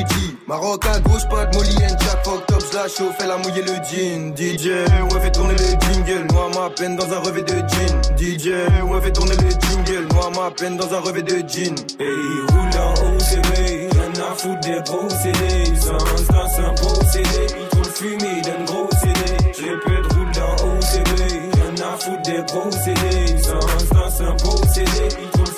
Maroc 0.47 0.83
à 0.88 0.99
gauche, 1.01 1.21
pas 1.29 1.45
de 1.45 1.55
Molly 1.55 1.75
and 1.83 1.99
Jack. 1.99 2.25
Fuck 2.25 2.47
top, 2.47 2.63
j'la 2.71 2.88
chauffe, 2.88 3.15
elle 3.19 3.29
a 3.29 3.38
mouillé 3.38 3.62
le 3.62 3.75
jean. 3.86 4.36
DJ, 4.36 4.69
ouais, 5.13 5.21
fait 5.21 5.31
tourner 5.31 5.53
le 5.53 5.93
jingle. 5.93 6.25
Noie 6.33 6.49
ma 6.55 6.69
peine 6.71 6.95
dans 6.95 7.13
un 7.13 7.19
revêt 7.19 7.43
de 7.43 7.57
jean. 7.57 8.01
DJ, 8.17 8.47
ouais, 8.89 9.01
fait 9.01 9.12
tourner 9.12 9.36
le 9.36 9.49
jingle. 9.51 10.07
Noie 10.12 10.31
ma 10.36 10.49
peine 10.49 10.77
dans 10.77 10.91
un 10.91 10.99
revêt 11.01 11.21
de 11.21 11.47
jean. 11.47 11.75
Ils 11.99 12.41
roulent 12.49 12.81
en 12.81 12.93
OCB. 13.13 13.93
Y'en 13.93 14.31
a 14.31 14.33
foutre 14.36 14.62
des 14.62 14.81
gros 14.83 15.10
CD. 15.12 15.75
Sans 15.79 16.47
c'est 16.49 16.62
un 16.63 16.73
beau 16.81 16.95
CD. 17.12 17.53
Ils 17.55 17.67
trop 17.67 17.83
le 17.83 17.91
fumer 17.91 18.41
d'un 18.41 18.63
gros 18.65 18.89
CD. 18.99 19.38
J'ai 19.60 19.77
peu 19.86 20.01
de 20.01 20.13
roule 20.15 20.31
dans 20.31 20.55
OCB. 20.73 21.19
Y'en 21.60 21.86
a 21.86 21.97
foutre 21.99 22.23
des 22.23 22.41
gros 22.51 22.71
CD. 22.71 23.38
Sans 23.43 24.10
c'est 24.10 24.23
un 24.23 24.36
beau 24.43 24.57
CD. 24.73 25.15
Ils 25.21 25.29
trop 25.29 25.43
le 25.45 25.51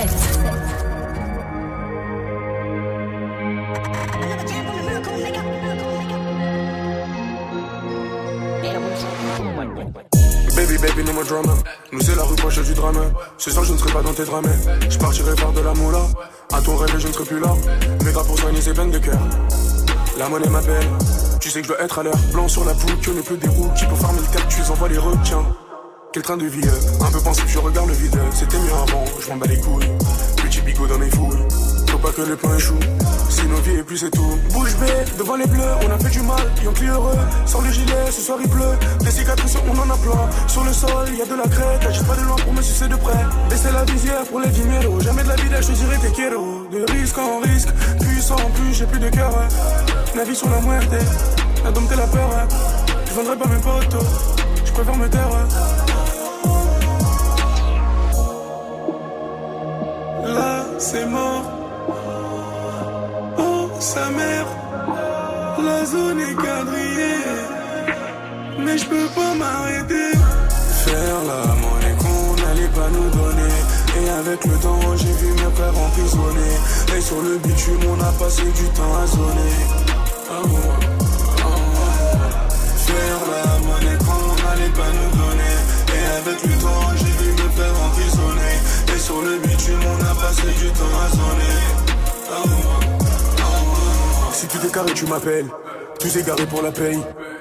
Booster 0.00 0.38
numéro 0.38 0.56
7. 0.56 0.80
Baby, 10.56 10.78
baby, 10.78 11.04
no 11.04 11.12
more 11.12 11.24
drama. 11.24 11.54
Nous, 11.92 12.00
c'est 12.00 12.14
la 12.14 12.22
rue 12.22 12.36
proche 12.36 12.62
du 12.62 12.72
drame. 12.72 13.12
Ce 13.36 13.50
soir, 13.50 13.64
je 13.64 13.72
ne 13.74 13.78
serai 13.78 13.92
pas 13.92 14.02
dans 14.02 14.14
tes 14.14 14.24
drames. 14.24 14.48
Je 14.88 14.98
partirai 14.98 15.36
faire 15.36 15.52
de 15.52 15.60
la 15.60 15.74
moula. 15.74 16.02
À 16.52 16.62
ton 16.62 16.76
rêve, 16.76 16.96
je 16.98 17.08
ne 17.08 17.12
serai 17.12 17.24
plus 17.24 17.40
là. 17.40 17.54
Mais 18.04 18.12
gars, 18.12 18.22
pour 18.26 18.38
soigner 18.38 18.60
ces 18.62 18.72
peines 18.72 18.90
de 18.90 18.98
cœur. 18.98 19.20
La 20.18 20.28
monnaie 20.28 20.48
m'appelle. 20.48 20.88
Tu 21.40 21.50
sais 21.50 21.60
que 21.60 21.68
je 21.68 21.72
dois 21.72 21.82
être 21.82 21.98
à 21.98 22.02
l'heure. 22.04 22.18
Blanc 22.32 22.48
sur 22.48 22.64
la 22.64 22.72
poule, 22.72 22.98
que 23.00 23.10
ne 23.10 23.20
plus 23.20 23.36
des 23.36 23.48
roues. 23.48 23.70
Qui 23.76 23.84
pour 23.84 23.98
farmer 23.98 24.20
le 24.20 24.38
cactus 24.38 24.70
envoie 24.70 24.88
les 24.88 24.98
requins. 24.98 25.44
Quel 26.12 26.24
train 26.24 26.36
de 26.36 26.46
vie, 26.46 26.66
euh, 26.66 27.06
un 27.06 27.10
peu 27.12 27.20
pensif, 27.20 27.44
je 27.46 27.58
regarde 27.60 27.86
le 27.86 27.94
vide. 27.94 28.18
C'était 28.34 28.58
mieux 28.58 28.72
avant, 28.72 29.04
je 29.20 29.28
m'en 29.28 29.36
bats 29.36 29.46
les 29.46 29.60
couilles. 29.60 29.86
Petit 30.42 30.60
bigot 30.62 30.88
dans 30.88 30.98
mes 30.98 31.08
fouilles. 31.08 31.38
Faut 31.88 31.98
pas 31.98 32.10
que 32.10 32.22
le 32.22 32.34
pain 32.34 32.56
échoue. 32.56 32.80
Si 33.28 33.46
nos 33.46 33.58
vies 33.58 33.76
et 33.78 33.82
plus 33.84 33.96
c'est 33.96 34.10
tout. 34.10 34.36
Bouge 34.52 34.76
bée, 34.78 35.04
devant 35.16 35.36
les 35.36 35.46
bleus, 35.46 35.72
on 35.86 35.88
a 35.88 35.98
fait 36.00 36.10
du 36.10 36.20
mal, 36.22 36.42
y'en 36.64 36.72
plus 36.72 36.88
heureux. 36.88 37.16
Sors 37.46 37.62
le 37.62 37.70
gilet, 37.70 38.10
ce 38.10 38.22
soir 38.22 38.38
il 38.42 38.48
pleut. 38.48 38.76
Des 39.04 39.10
cicatrices, 39.12 39.56
on 39.64 39.78
en 39.78 39.88
a 39.88 39.96
plein. 39.98 40.48
Sur 40.48 40.64
le 40.64 40.72
sol, 40.72 41.14
y 41.16 41.22
a 41.22 41.26
de 41.26 41.34
la 41.36 41.46
crête. 41.46 41.86
Agite 41.88 42.04
pas 42.04 42.16
de 42.16 42.22
loin 42.22 42.36
pour 42.44 42.54
me 42.54 42.62
sucer 42.62 42.88
de 42.88 42.96
près. 42.96 43.24
Baisser 43.48 43.70
la 43.72 43.84
visière 43.84 44.24
pour 44.24 44.40
les 44.40 44.48
dinero. 44.48 44.98
Jamais 44.98 45.22
de 45.22 45.28
la 45.28 45.36
vida, 45.36 45.60
je 45.60 45.70
dirais 45.70 45.98
tes 46.02 46.10
quiero. 46.10 46.66
De 46.72 46.90
risque 46.90 47.18
en 47.18 47.38
risque, 47.38 47.68
puissant 48.00 48.34
en 48.34 48.50
plus, 48.50 48.74
j'ai 48.74 48.86
plus 48.86 48.98
de 48.98 49.10
cœur. 49.10 49.30
La 50.16 50.24
vie 50.24 50.34
sur 50.34 50.50
la 50.50 50.60
muerte, 50.60 50.90
la 51.62 51.70
dompter 51.70 51.94
la 51.94 52.06
peur. 52.08 52.48
Je 53.06 53.14
vendrai 53.14 53.36
pas 53.36 53.48
mes 53.48 53.60
potos, 53.60 54.06
je 54.64 54.72
préfère 54.72 54.96
me 54.96 55.08
taire. 55.08 55.89
C'est 60.90 61.06
mort. 61.06 61.44
Oh, 63.38 63.70
sa 63.78 64.10
mère. 64.10 64.46
La 65.68 65.84
zone 65.84 66.20
est 66.20 66.34
quadrillée. 66.34 67.22
Mais 68.64 68.76
je 68.76 68.86
peux 68.86 69.08
pas 69.14 69.34
m'arrêter. 69.34 70.10
Faire 70.84 71.18
la 71.32 71.42
monnaie 71.62 71.96
qu'on 72.02 72.24
n'allait 72.42 72.72
pas 72.78 72.90
nous 72.96 73.10
donner. 73.18 73.54
Et 73.98 74.08
avec 74.20 74.44
le 74.44 74.56
temps, 74.64 74.96
j'ai 74.96 75.14
vu 75.20 75.28
mes 75.40 75.52
frères 75.56 75.78
emprisonnés. 75.86 76.56
Et 76.96 77.00
sur 77.00 77.20
le 77.22 77.38
bitume, 77.38 77.84
on 77.92 78.00
a 78.02 78.12
passé 78.22 78.42
du 78.42 78.66
temps 78.78 78.94
à 79.02 79.06
zoner. 79.06 79.56
Faire 82.86 83.22
la 83.34 83.46
monnaie 83.66 83.98
qu'on 84.06 84.26
n'allait 84.42 84.74
pas 84.80 84.90
nous 84.98 85.10
donner. 85.22 85.56
Et 85.96 86.04
avec 86.18 86.38
le 86.48 86.54
temps, 86.64 86.86
j'ai 86.98 87.14
vu 87.20 87.30
mes 87.32 87.50
frères 87.54 87.78
emprisonnés. 87.86 88.19
Sur 89.00 89.22
le 89.22 89.30
on 89.32 90.04
a 90.04 90.14
passé 90.14 90.42
du 90.58 90.68
temps 90.72 90.84
à 90.84 92.46
bon. 92.46 92.60
Si 94.32 94.46
tout 94.46 94.58
est 94.64 94.70
carré, 94.70 94.92
tu 94.94 95.06
m'appelles. 95.06 95.46
Tous 95.98 96.16
égarés 96.16 96.46
pour 96.46 96.60
la 96.60 96.70
paye. 96.70 97.00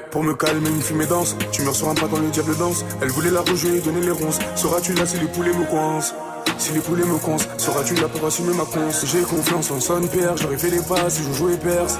Pour 0.09 0.23
me 0.23 0.33
calmer, 0.35 0.69
une 0.69 0.81
fumée 0.81 1.05
danse. 1.05 1.35
Tu 1.51 1.61
meurs 1.63 1.75
sur 1.75 1.89
un 1.89 1.95
pas 1.95 2.07
quand 2.09 2.17
le 2.17 2.29
diable 2.29 2.55
danse. 2.57 2.85
Elle 3.01 3.09
voulait 3.09 3.29
la 3.29 3.41
rejouer 3.41 3.81
donner 3.81 3.99
les 3.99 4.11
ronces. 4.11 4.39
Seras-tu 4.55 4.93
là 4.93 5.05
si 5.05 5.17
les 5.17 5.27
poulets 5.27 5.53
me 5.53 5.65
coincent? 5.65 6.13
Si 6.57 6.71
les 6.71 6.79
poulets 6.79 7.05
me 7.05 7.17
coincent, 7.17 7.47
seras-tu 7.57 7.95
là 7.95 8.07
pour 8.07 8.25
assumer 8.25 8.53
ma 8.53 8.63
conce? 8.63 9.05
J'ai 9.05 9.21
confiance 9.21 9.69
en 9.71 9.79
son 9.81 10.01
père, 10.07 10.37
j'aurais 10.37 10.57
fait 10.57 10.69
les 10.69 10.81
passes, 10.81 11.19
je 11.19 11.37
jouais 11.37 11.57
perse. 11.57 11.97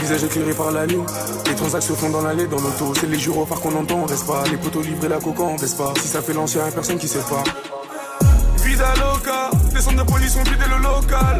Visage 0.00 0.24
éclairé 0.24 0.52
par 0.52 0.70
la 0.70 0.86
lune, 0.86 1.04
les 1.46 1.54
transactions 1.54 1.94
font 1.96 2.10
dans 2.10 2.22
l'allée, 2.22 2.46
dans 2.46 2.60
l'auto. 2.60 2.92
C'est 3.00 3.08
les 3.08 3.18
gyrophares 3.18 3.60
qu'on 3.60 3.74
entend, 3.74 4.04
reste 4.04 4.26
pas? 4.26 4.44
Les 4.50 4.58
poteaux 4.58 4.82
livrés 4.82 5.08
la 5.08 5.18
coca, 5.18 5.42
on 5.42 5.56
baisse 5.56 5.74
pas? 5.74 5.94
Si 6.00 6.08
ça 6.08 6.20
fait 6.20 6.34
l'ancien, 6.34 6.62
personne 6.74 6.98
qui 6.98 7.08
sait 7.08 7.18
pas. 7.18 7.42
Des 9.74 9.80
centres 9.80 10.04
de 10.04 10.10
police 10.10 10.36
ont 10.36 10.42
vidé 10.42 10.64
le 10.68 10.82
local. 10.82 11.36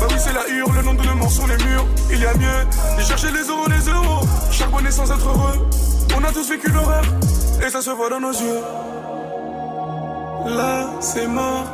Bah 0.00 0.06
oui, 0.08 0.16
c'est 0.18 0.32
la 0.32 0.48
hurle, 0.48 0.74
le 0.76 0.82
nom 0.82 0.94
de 0.94 1.02
morts 1.18 1.30
sur 1.30 1.46
les 1.46 1.56
murs. 1.56 1.86
Il 2.10 2.20
y 2.20 2.24
a 2.24 2.34
mieux, 2.34 2.98
de 2.98 3.02
chercher 3.02 3.30
les 3.30 3.46
euros, 3.48 3.66
les 3.68 3.90
euros. 3.90 4.26
Charbonner 4.50 4.90
sans 4.90 5.10
être 5.10 5.26
heureux. 5.26 5.68
On 6.16 6.24
a 6.24 6.32
tous 6.32 6.48
vécu 6.48 6.70
l'horreur, 6.70 7.02
et 7.66 7.70
ça 7.70 7.82
se 7.82 7.90
voit 7.90 8.08
dans 8.08 8.20
nos 8.20 8.32
yeux. 8.32 8.60
Là, 10.56 10.90
c'est 11.00 11.26
mort. 11.26 11.66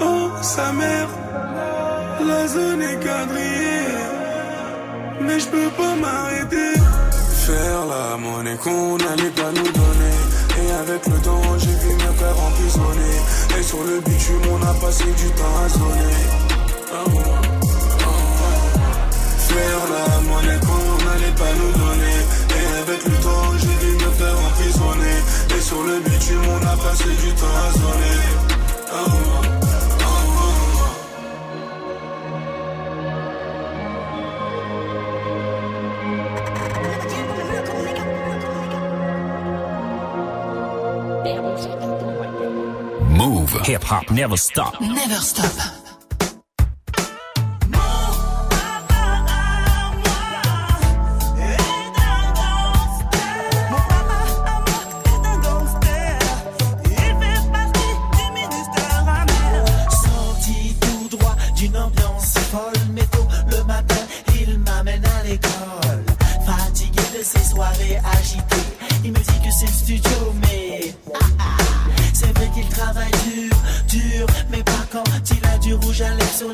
Oh, 0.00 0.30
sa 0.40 0.72
mère, 0.72 1.08
la 2.26 2.46
zone 2.48 2.82
est 2.82 3.00
quadrillée. 3.04 3.88
mais 5.20 5.38
je 5.40 5.46
peux 5.48 5.70
pas 5.76 5.94
m'arrêter. 5.94 6.72
Faire 7.46 7.86
la 7.86 8.16
monnaie 8.16 8.56
qu'on 8.56 8.96
n'allait 8.96 9.30
pas 9.30 9.50
nous 9.50 9.70
donner. 9.80 10.31
Et 10.60 10.70
avec 10.72 11.06
le 11.06 11.18
temps, 11.20 11.42
j'ai 11.58 11.74
vu 11.82 11.94
mes 11.94 12.14
frères 12.16 12.38
emprisonnés. 12.46 13.18
Et 13.58 13.62
sur 13.62 13.82
le 13.84 14.00
bitume, 14.00 14.42
on 14.52 14.62
a 14.66 14.74
passé 14.74 15.04
du 15.04 15.30
temps 15.30 15.56
à 15.56 15.68
ah. 16.92 17.04
Faire 19.38 19.82
la 19.94 20.20
monnaie 20.20 20.60
qu'on 20.60 21.04
n'allait 21.04 21.36
pas 21.36 21.52
nous 21.60 21.72
donner. 21.72 22.18
Et 22.58 22.66
avec 22.82 23.04
le 23.04 23.16
temps, 23.22 23.48
j'ai 23.58 23.86
vu 23.86 23.92
mes 23.94 24.12
frères 24.18 24.38
emprisonnés. 24.38 25.20
Et 25.56 25.60
sur 25.60 25.82
le 25.82 26.00
bitume, 26.00 26.44
on 26.48 26.66
a 26.66 26.76
passé 26.76 27.04
du 27.04 27.32
temps 27.34 27.46
à 27.46 27.72
zoner. 27.72 29.51
Hip 43.64 43.84
hop 43.84 44.10
never 44.10 44.36
stop. 44.36 44.80
Never 44.80 45.14
stop. 45.14 45.81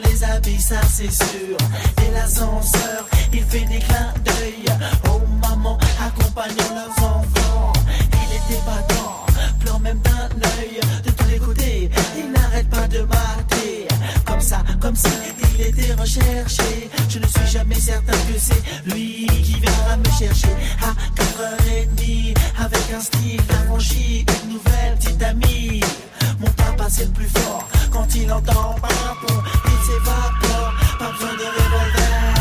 Les 0.05 0.25
habits, 0.25 0.61
ça 0.61 0.81
c'est 0.91 1.11
sûr. 1.11 1.57
Et 2.07 2.13
l'ascenseur, 2.13 3.07
il 3.33 3.43
fait 3.43 3.65
des 3.67 3.79
clins 3.79 4.15
d'œil 4.25 4.65
aux 5.11 5.27
mamans 5.41 5.79
accompagnant 6.01 6.75
leurs 6.75 7.05
enfants. 7.05 7.73
Il 8.13 8.37
était 8.37 8.63
battant, 8.65 9.27
pleure 9.61 9.81
même 9.81 9.98
d'un 10.01 10.29
œil 10.59 10.81
de 11.05 11.11
tous 11.11 11.29
les 11.31 11.38
côtés. 11.38 11.90
Il 12.16 12.31
n'arrête 12.33 12.68
pas 12.70 12.87
de 12.88 13.01
mater, 13.01 13.88
comme 14.24 14.40
ça, 14.40 14.62
comme 14.81 14.96
si 14.96 15.09
il 15.55 15.66
était 15.66 15.94
recherché. 15.94 16.90
Je 17.09 17.18
ne 17.18 17.27
suis 17.27 17.46
jamais 17.51 17.81
certain 17.81 18.12
que 18.12 18.38
c'est 18.38 18.92
lui 18.92 19.27
qui 19.42 19.55
viendra 19.61 19.96
me 19.96 20.11
chercher 20.18 20.55
à 20.83 20.92
4h30 21.20 22.37
avec 22.59 22.92
un 22.94 23.01
style 23.01 23.40
affranchi, 23.51 24.24
une 24.44 24.53
nouvelle 24.55 24.94
petite 24.98 25.22
amie. 25.22 25.81
Mon 26.40 26.51
papa 26.51 26.87
c'est 26.88 27.07
le 27.07 27.12
plus 27.12 27.29
fort 27.29 27.68
quand 27.90 28.14
il 28.14 28.33
entend 28.33 28.77
pardon, 28.81 29.42
il 29.64 29.87
s'évapore, 29.87 30.72
pas 30.98 31.11
besoin 31.12 31.33
de 31.33 31.44
revolver. 31.44 32.38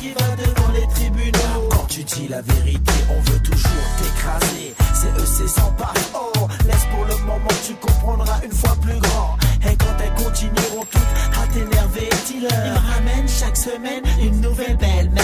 Qui 0.00 0.10
va 0.10 0.36
devant 0.36 0.72
les 0.72 0.86
tribunaux. 0.94 1.68
Quand 1.70 1.86
tu 1.88 2.04
dis 2.04 2.28
la 2.28 2.42
vérité, 2.42 2.92
on 3.10 3.20
veut 3.30 3.38
toujours 3.40 3.86
t'écraser. 3.98 4.74
C'est 4.94 5.20
eux, 5.20 5.26
c'est 5.26 5.48
sans 5.48 5.70
pas. 5.72 5.92
Oh, 6.14 6.48
laisse 6.66 6.86
pour 6.90 7.04
le 7.04 7.16
moment, 7.24 7.54
tu 7.66 7.74
comprendras 7.74 8.40
une 8.44 8.52
fois 8.52 8.76
plus 8.82 8.98
grand. 8.98 9.36
Et 9.70 9.76
quand 9.76 9.96
elles 10.02 10.24
continueront 10.24 10.84
toutes 10.90 11.02
à 11.42 11.46
t'énerver, 11.52 12.08
dis-leur. 12.26 12.50
Ils 12.52 12.92
ramènent 12.92 13.28
chaque 13.28 13.56
semaine 13.56 14.02
une 14.20 14.40
nouvelle 14.40 14.76
belle-mère. 14.76 15.23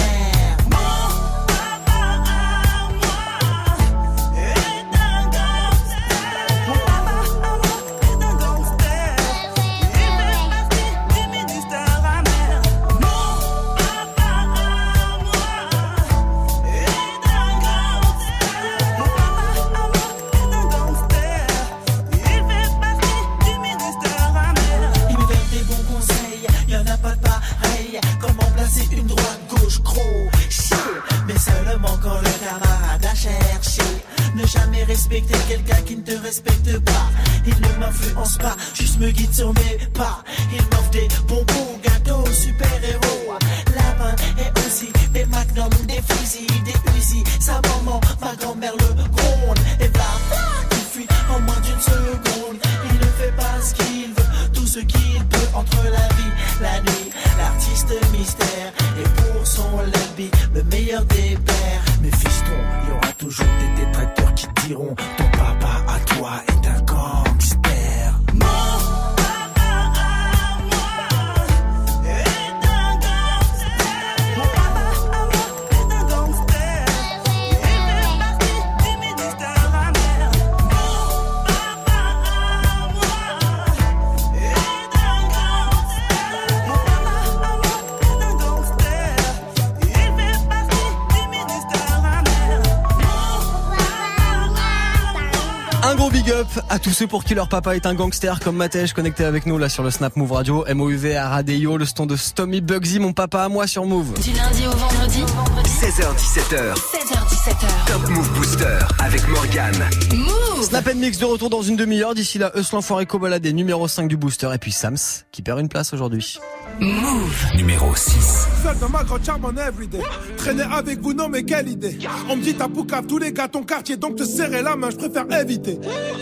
Ceux 97.01 97.07
pour 97.07 97.25
qui 97.25 97.35
leur 97.35 97.49
papa 97.49 97.77
est 97.77 97.87
un 97.87 97.95
gangster 97.95 98.41
comme 98.41 98.57
Matej 98.57 98.93
connecté 98.93 99.25
avec 99.25 99.47
nous 99.47 99.57
là 99.57 99.71
sur 99.71 99.83
le 99.83 99.91
Snap 99.91 100.17
Move 100.17 100.33
Radio. 100.33 100.67
MOUV 100.71 101.17
à 101.17 101.31
Radeo, 101.31 101.79
le 101.79 101.87
stand 101.87 102.11
de 102.11 102.17
Stomy 102.17 102.61
Bugsy, 102.61 102.99
mon 102.99 103.15
papa 103.15 103.45
à 103.45 103.49
moi 103.49 103.67
sur 103.67 103.87
Move. 103.87 104.21
Du 104.21 104.33
lundi 104.33 104.67
au 104.67 104.73
vendredi 104.73 105.23
16h17h. 105.65 106.75
16h17h. 106.75 107.87
Top 107.87 108.07
Move 108.11 108.31
Booster 108.35 108.79
avec 108.99 109.27
Morgan. 109.29 109.75
Move 110.13 110.63
Snap 110.63 110.89
and 110.89 110.97
Mix 110.97 111.17
de 111.17 111.25
retour 111.25 111.49
dans 111.49 111.63
une 111.63 111.77
demi-heure. 111.77 112.15
D'ici 112.15 112.37
là, 112.37 112.53
Eus 112.55 112.71
l'enfoiré 112.71 113.07
Cobaladé 113.07 113.55
numéro 113.55 113.89
5 113.89 114.07
du 114.07 114.19
booster 114.19 114.51
et 114.53 114.59
puis 114.59 114.73
Sams 114.73 114.99
qui 115.33 115.41
perd 115.41 115.59
une 115.59 115.71
place 115.71 115.95
aujourd'hui. 115.95 116.39
Move 116.81 117.47
Numéro 117.57 117.95
6. 117.95 118.49
Seul 118.63 118.79
dans 118.79 118.89
ma 118.89 119.05
grande 119.05 119.23
charme 119.23 119.45
en 119.45 119.55
everyday. 119.55 120.01
Traîner 120.39 120.63
avec 120.63 120.99
vous, 121.01 121.13
non, 121.13 121.29
mais 121.29 121.43
quelle 121.43 121.69
idée. 121.69 121.99
On 122.31 122.37
me 122.37 122.43
dit 122.43 122.55
t'as 122.55 122.69
poucave 122.69 123.07
tous 123.07 123.19
les 123.19 123.33
gars 123.33 123.49
ton 123.49 123.63
quartier, 123.63 123.99
donc 123.99 124.17
te 124.17 124.25
serrer 124.25 124.63
la 124.63 124.77
main, 124.77 124.89
je 124.91 124.97
préfère 124.97 125.27
éviter. 125.41 125.79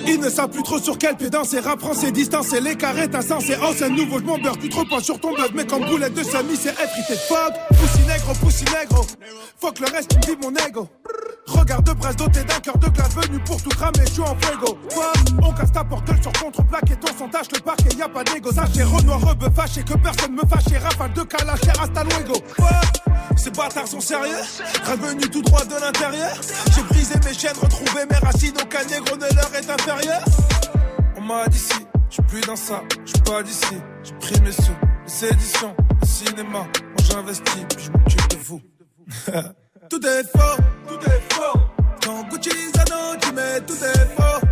Ils 0.08 0.18
ne 0.18 0.28
savent 0.28 0.50
plus 0.50 0.64
trop 0.64 0.80
sur 0.80 0.98
quel 0.98 1.16
pied 1.16 1.30
danser, 1.30 1.60
rap 1.60 1.78
français, 1.78 2.10
distance 2.10 2.52
et 2.54 2.60
les 2.60 2.74
carrés, 2.74 3.08
t'as 3.08 3.22
sens, 3.22 3.44
c'est 3.46 3.56
ancien 3.60 3.88
nouveau, 3.88 4.18
je 4.18 4.24
m'en 4.24 4.38
beurre, 4.38 4.58
tu 4.58 4.68
trop 4.68 4.84
pas 4.84 5.00
sur 5.00 5.20
ton 5.20 5.32
buzz, 5.32 5.50
mais 5.54 5.64
comme 5.64 5.84
boulette 5.84 6.14
de 6.14 6.24
semi, 6.24 6.56
c'est 6.56 6.70
effrité. 6.70 7.14
Fuck, 7.28 7.52
poussi 7.78 8.00
négro, 8.08 8.32
poussi 8.40 8.64
négro. 8.64 9.06
Fuck 9.60 9.78
le 9.78 9.86
reste, 9.86 10.08
qui 10.08 10.16
me 10.16 10.34
dit 10.34 10.40
mon 10.42 10.66
ego. 10.66 10.88
Regarde 11.46 11.86
de 11.86 11.92
brasse 11.92 12.16
doté 12.16 12.40
d'un 12.44 12.60
cœur 12.60 12.76
de 12.78 12.88
glace 12.88 13.14
venu 13.14 13.38
pour 13.40 13.62
tout 13.62 13.70
cramer, 13.70 14.04
je 14.06 14.12
suis 14.12 14.22
en 14.22 14.36
fuego. 14.40 14.76
Fuck, 14.90 15.42
on 15.42 15.52
casse 15.52 15.72
ta 15.72 15.84
porte 15.84 16.10
sur 16.20 16.32
contre-plaque 16.32 16.90
et 16.90 16.96
ton 16.96 17.08
son 17.16 17.28
tâche 17.28 17.46
le 17.54 17.60
parquet, 17.60 17.88
y 17.96 18.02
a 18.02 18.08
pas 18.08 18.24
d'égo. 18.24 18.52
Sachez, 18.52 18.82
Renoir, 18.82 19.20
rebeu, 19.20 19.48
fâché, 19.54 19.82
que 19.82 19.94
personne 19.94 20.34
me 20.34 20.42
et 20.72 20.78
rafale 20.78 21.12
de 21.12 21.22
calache, 21.22 21.60
et 21.64 21.80
hasta 21.80 22.04
luego. 22.04 22.34
Ces 23.36 23.50
bâtards 23.50 23.86
sont 23.86 24.00
sérieux, 24.00 24.42
revenu 24.84 25.28
tout 25.30 25.42
droit 25.42 25.64
de 25.64 25.74
l'intérieur. 25.74 26.36
J'ai 26.74 26.82
brisé 26.82 27.14
mes 27.24 27.34
chaînes, 27.34 27.56
retrouvé 27.60 28.04
mes 28.10 28.16
racines, 28.16 28.54
aucun 28.60 28.84
négro 28.84 29.16
ne 29.16 29.34
leur 29.34 29.54
est 29.54 29.70
inférieur. 29.70 30.24
On 31.16 31.20
m'a 31.20 31.46
dit 31.48 31.58
si, 31.58 31.86
j'suis 32.10 32.22
plus 32.22 32.40
dans 32.42 32.56
ça, 32.56 32.82
j'suis 33.04 33.22
pas 33.22 33.42
d'ici. 33.42 33.76
J'ai 34.02 34.14
pris 34.14 34.40
mes 34.40 34.52
sous, 34.52 34.76
les 35.06 35.28
éditions, 35.28 35.74
le 36.00 36.06
cinéma. 36.06 36.58
Moi 36.58 37.02
j'investis, 37.10 37.64
puis 37.76 37.84
j'm'occupe 37.84 38.28
de 38.30 38.36
vous. 38.44 38.60
tout 39.90 40.06
est 40.06 40.24
faux, 40.24 40.62
tout 40.88 41.10
est 41.10 41.32
faux. 41.32 41.58
Quand 42.04 42.28
Gucci 42.28 42.50
tu 43.20 43.32
mets 43.32 43.60
tout 43.66 43.74
est 43.74 44.16
faux, 44.16 44.47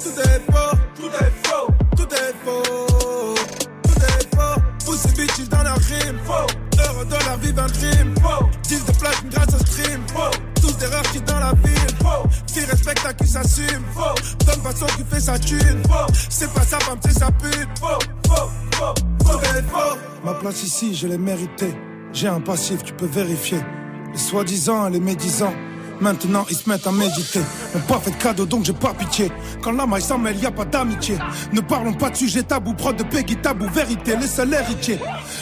tout 0.00 0.20
est 0.20 0.42
faux, 0.52 0.76
tout 0.96 1.08
est 1.08 1.46
faux, 1.46 1.72
tout 1.96 2.14
est 2.14 2.34
faux, 2.44 3.34
tout 3.82 4.02
est 4.02 4.36
faux. 4.36 4.60
Poussez 4.84 5.12
bitches 5.12 5.48
dans 5.48 5.62
la 5.62 5.74
rime, 5.74 6.18
faux. 6.24 6.46
De 7.00 7.16
la 7.26 7.36
vie 7.38 7.52
d'un 7.52 7.66
dream, 7.66 8.14
faux. 8.22 8.46
Deal 8.68 8.84
de 8.84 8.92
platine 8.92 9.30
grâce 9.30 9.54
au 9.54 9.58
stream, 9.66 10.02
faux. 10.12 10.30
Tous 10.60 10.76
des 10.76 10.86
qui 11.12 11.20
dans 11.22 11.40
la 11.40 11.52
ville, 11.64 11.96
faux. 11.98 12.28
Qui 12.46 12.60
respecte 12.60 13.16
qui 13.16 13.26
s'assume, 13.26 13.84
faux. 13.94 14.44
Donne 14.46 14.60
façon 14.62 14.86
qui 14.96 15.04
fait 15.10 15.20
sa 15.20 15.38
thune, 15.38 15.82
faux. 15.88 16.12
C'est 16.28 16.52
pas 16.52 16.62
sa 16.62 16.78
femme, 16.80 16.98
c'est 17.02 17.18
sa 17.18 17.30
pute, 17.32 17.68
faux, 17.80 17.98
faux, 18.26 18.50
faux, 18.74 18.94
tout 19.20 19.38
est 19.38 19.62
faux. 19.62 19.96
Ma 20.24 20.34
place 20.34 20.62
ici, 20.62 20.94
je 20.94 21.06
l'ai 21.06 21.18
méritée. 21.18 21.74
J'ai 22.12 22.28
un 22.28 22.40
passif, 22.40 22.82
tu 22.82 22.92
peux 22.92 23.06
vérifier. 23.06 23.60
Les 24.12 24.18
soi-disant 24.18 24.88
les 24.88 25.00
médisants. 25.00 25.54
Maintenant 26.00 26.46
ils 26.50 26.56
se 26.56 26.68
mettent 26.68 26.86
à 26.86 26.92
méditer. 26.92 27.40
M'ont 27.74 27.80
pas 27.80 28.00
fait 28.00 28.10
de 28.10 28.16
cadeau 28.16 28.46
donc 28.46 28.64
j'ai 28.64 28.72
pas 28.72 28.94
pitié. 28.94 29.30
Quand 29.62 29.72
la 29.72 29.86
maille 29.86 30.02
s'en 30.02 30.18
mêle, 30.18 30.38
y 30.38 30.46
a 30.46 30.50
pas 30.50 30.64
d'amitié. 30.64 31.18
Ne 31.52 31.60
parlons 31.60 31.92
pas 31.92 32.10
de 32.10 32.16
sujet 32.16 32.42
tabou, 32.42 32.74
prod 32.74 32.96
de 32.96 33.02
Peggy 33.02 33.36
tabou, 33.36 33.68
vérité, 33.68 34.16
les 34.16 34.26
seuls 34.26 34.52
héritiers. 34.52 34.98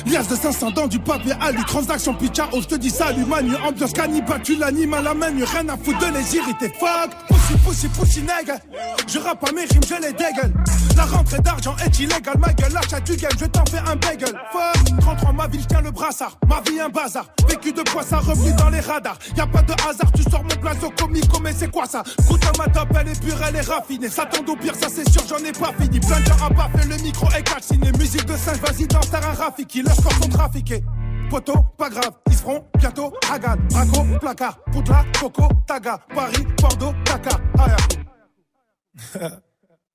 Lias 0.07 0.27
de 0.29 0.37
500 0.37 0.71
dans 0.73 0.87
du 0.87 0.99
papier 0.99 1.35
alu, 1.40 1.64
transaction 1.64 2.14
pitcha, 2.14 2.49
oh 2.53 2.61
je 2.61 2.66
te 2.66 2.75
dis 2.75 2.90
salut 2.90 3.25
manu, 3.25 3.55
ambiance 3.57 3.92
cannibale, 3.92 4.42
tu 4.42 4.57
l'animes 4.57 4.94
à 4.94 5.03
la 5.03 5.14
main, 5.14 5.29
rien 5.29 5.68
à 5.68 5.77
foutre 5.77 5.99
de 5.99 6.16
les 6.16 6.37
irriter. 6.37 6.73
Fuck, 6.79 7.11
pussy, 7.29 7.59
pussy, 7.64 7.88
pussy, 7.88 8.21
nègre. 8.21 8.59
Je 9.07 9.18
rappe 9.18 9.49
à 9.49 9.53
mes 9.53 9.64
rimes, 9.64 9.81
je 9.88 9.94
les 9.94 10.12
dégueule. 10.12 10.53
La 10.96 11.05
rentrée 11.05 11.38
d'argent 11.40 11.77
est 11.85 11.98
illégale, 11.98 12.38
ma 12.38 12.53
gueule, 12.53 12.72
l'achat 12.72 13.01
du 13.01 13.16
game, 13.16 13.31
je 13.38 13.46
t'en 13.46 13.64
fais 13.66 13.79
un 13.79 13.96
bagel. 13.96 14.35
Fuck, 14.53 15.01
33 15.01 15.33
ma 15.33 15.46
ville, 15.46 15.66
tiens 15.66 15.81
le 15.81 15.90
brassard. 15.90 16.38
Ma 16.48 16.61
vie 16.61 16.81
un 16.81 16.88
bazar, 16.88 17.27
vécu 17.48 17.72
de 17.72 17.83
poids, 17.83 18.03
ça 18.03 18.18
revenu 18.18 18.53
dans 18.55 18.70
les 18.70 18.81
radars. 18.81 19.18
Y 19.37 19.40
a 19.40 19.46
pas 19.46 19.62
de 19.62 19.72
hasard, 19.72 20.11
tu 20.14 20.22
sors 20.22 20.42
mon 20.42 20.61
blason 20.61 20.90
comico, 20.98 21.38
mais 21.40 21.53
c'est 21.53 21.70
quoi 21.70 21.87
ça? 21.87 22.03
Goûte 22.27 22.44
à 22.44 22.53
ma 22.59 22.72
top, 22.72 22.88
elle 23.01 23.09
est 23.09 23.20
pure, 23.20 23.37
elle 23.46 23.57
est 23.57 23.61
raffinée. 23.61 24.09
Ça 24.09 24.27
tombe 24.27 24.48
au 24.48 24.57
pire, 24.57 24.74
ça 24.74 24.88
c'est 24.88 25.09
sûr, 25.09 25.22
j'en 25.29 25.44
ai 25.44 25.53
pas 25.53 25.72
fini. 25.81 26.01
Plein 26.01 26.20
de 26.20 26.27
gens 26.27 26.44
à 26.44 26.51
baffer, 26.51 26.88
le 26.88 26.96
micro 27.03 27.29
est 27.37 27.42
calciné. 27.42 27.92
Musique 27.92 28.24
de 28.27 28.37
singe, 28.37 28.59
vas-y, 28.59 28.87
danse, 28.87 29.11
t'as 29.11 29.27
un 29.27 29.33
Rafiki. 29.33 29.83
Leurs 29.83 29.96
corps 29.96 30.12
sont 30.12 30.29
trafiqués. 30.29 30.83
Poto, 31.31 31.55
pas 31.77 31.90
grave, 31.90 32.12
ils 32.29 32.35
seront 32.37 32.64
bientôt 32.79 33.12
Hagan, 33.31 33.57
Braco, 33.70 34.05
placard, 34.18 34.59
Poudla, 34.72 35.05
Coco, 35.20 35.48
Taga, 35.66 35.98
Paris, 36.14 36.46
Bordeaux, 36.61 36.94
Dakar, 37.05 37.38
Ayaku. 37.59 39.37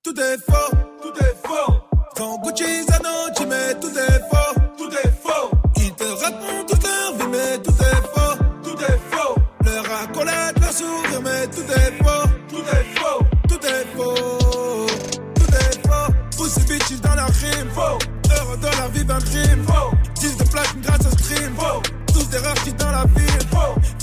Tout 0.04 0.20
est 0.20 0.36
faux, 0.36 0.76
tout 1.00 1.24
est 1.24 1.34
faux. 1.48 1.72
Quand 2.14 2.38
Gucci 2.42 2.84
Zano, 2.84 3.30
tu 3.34 3.46
mets 3.46 3.74
tout 3.80 3.88
est 3.88 4.20
faux. 4.28 4.63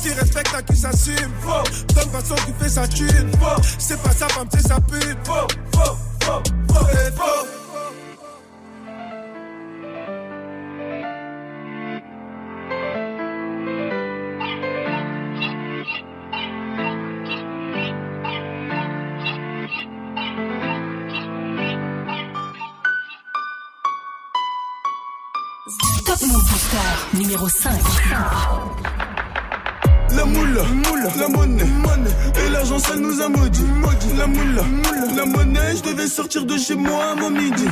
Qui 0.01 0.09
respecte 0.13 0.55
à 0.55 0.61
qui 0.63 0.75
s'assume, 0.75 1.31
faux. 1.41 1.93
Donne 1.93 2.09
façon 2.09 2.35
qui 2.35 2.53
fait 2.63 2.69
sa 2.69 2.87
thune. 2.87 3.31
C'est 3.77 4.01
pas 4.01 4.11
sa 4.11 4.27
femme, 4.29 4.47
c'est 4.51 4.67
sa 4.67 4.79
pute, 4.81 5.17
faux, 5.25 5.47
faux, 5.73 5.97
numéro 27.13 27.47
5. 27.47 27.71
La 30.33 30.63
moula, 30.63 31.09
la 31.19 31.27
monnaie, 31.27 31.63
et 31.63 32.49
l'argent 32.51 32.79
ça 32.79 32.95
nous 32.95 33.21
a 33.21 33.27
maudit. 33.27 33.65
La 34.17 34.27
moula, 34.27 34.63
la 35.15 35.25
monnaie, 35.25 35.75
je 35.75 35.91
devais 35.91 36.07
sortir 36.07 36.45
de 36.45 36.57
chez 36.57 36.75
moi 36.75 37.11
à 37.11 37.15
mon 37.15 37.29
midi. 37.29 37.65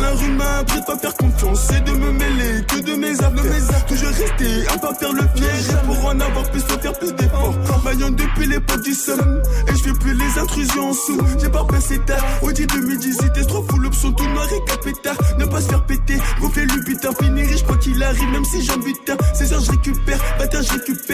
La 0.00 0.10
rue 0.12 0.30
m'a 0.30 0.58
appris 0.58 0.80
de 0.80 0.86
pas 0.86 0.96
faire 0.96 1.14
confiance 1.14 1.68
et 1.72 1.80
de 1.80 1.90
me 1.92 2.12
mêler 2.12 2.64
que 2.66 2.80
de 2.80 2.94
mes 2.94 3.12
affaires. 3.20 3.86
Toujours 3.86 4.08
rester 4.08 4.68
à 4.68 4.78
pas 4.78 4.94
faire 4.94 5.12
le 5.12 5.24
piège 5.34 5.68
et 5.70 5.86
pour 5.86 6.06
en 6.06 6.20
avoir 6.20 6.50
plus, 6.50 6.60
faut 6.60 6.78
faire 6.78 6.98
plus 6.98 7.12
d'efforts. 7.14 7.54
Maillon 7.84 8.10
depuis 8.10 8.46
l'époque 8.46 8.82
du 8.82 8.94
seum 8.94 9.42
et 9.68 9.76
je 9.76 9.82
fais 9.82 9.92
plus 9.92 10.14
les 10.14 10.38
intrusions 10.38 10.90
en 10.90 10.92
sous. 10.94 11.20
J'ai 11.38 11.50
pas 11.50 11.64
passé 11.64 11.98
tard, 12.06 12.24
Audi 12.42 12.66
2018, 12.66 13.46
trop 13.46 13.62
full 13.68 13.86
option, 13.86 14.12
tout 14.12 14.28
noir 14.28 14.46
et 14.52 14.70
capétard. 14.70 15.16
Ne 15.38 15.44
pas 15.44 15.60
se 15.60 15.68
faire 15.68 15.84
péter, 15.84 16.18
gonfler 16.40 16.64
le 16.64 16.82
butin, 16.82 17.10
finir 17.20 17.46
riche 17.46 17.62
quoi 17.64 17.76
qu'il 17.76 18.02
arrive, 18.02 18.30
même 18.30 18.44
si 18.44 18.64
j'en 18.64 18.78
butin. 18.78 19.16
16 19.34 19.52
heures 19.52 19.60
je 19.60 19.70
récupère, 19.70 20.18
bâtard 20.38 20.62
je 20.62 20.72
récupère 20.72 21.05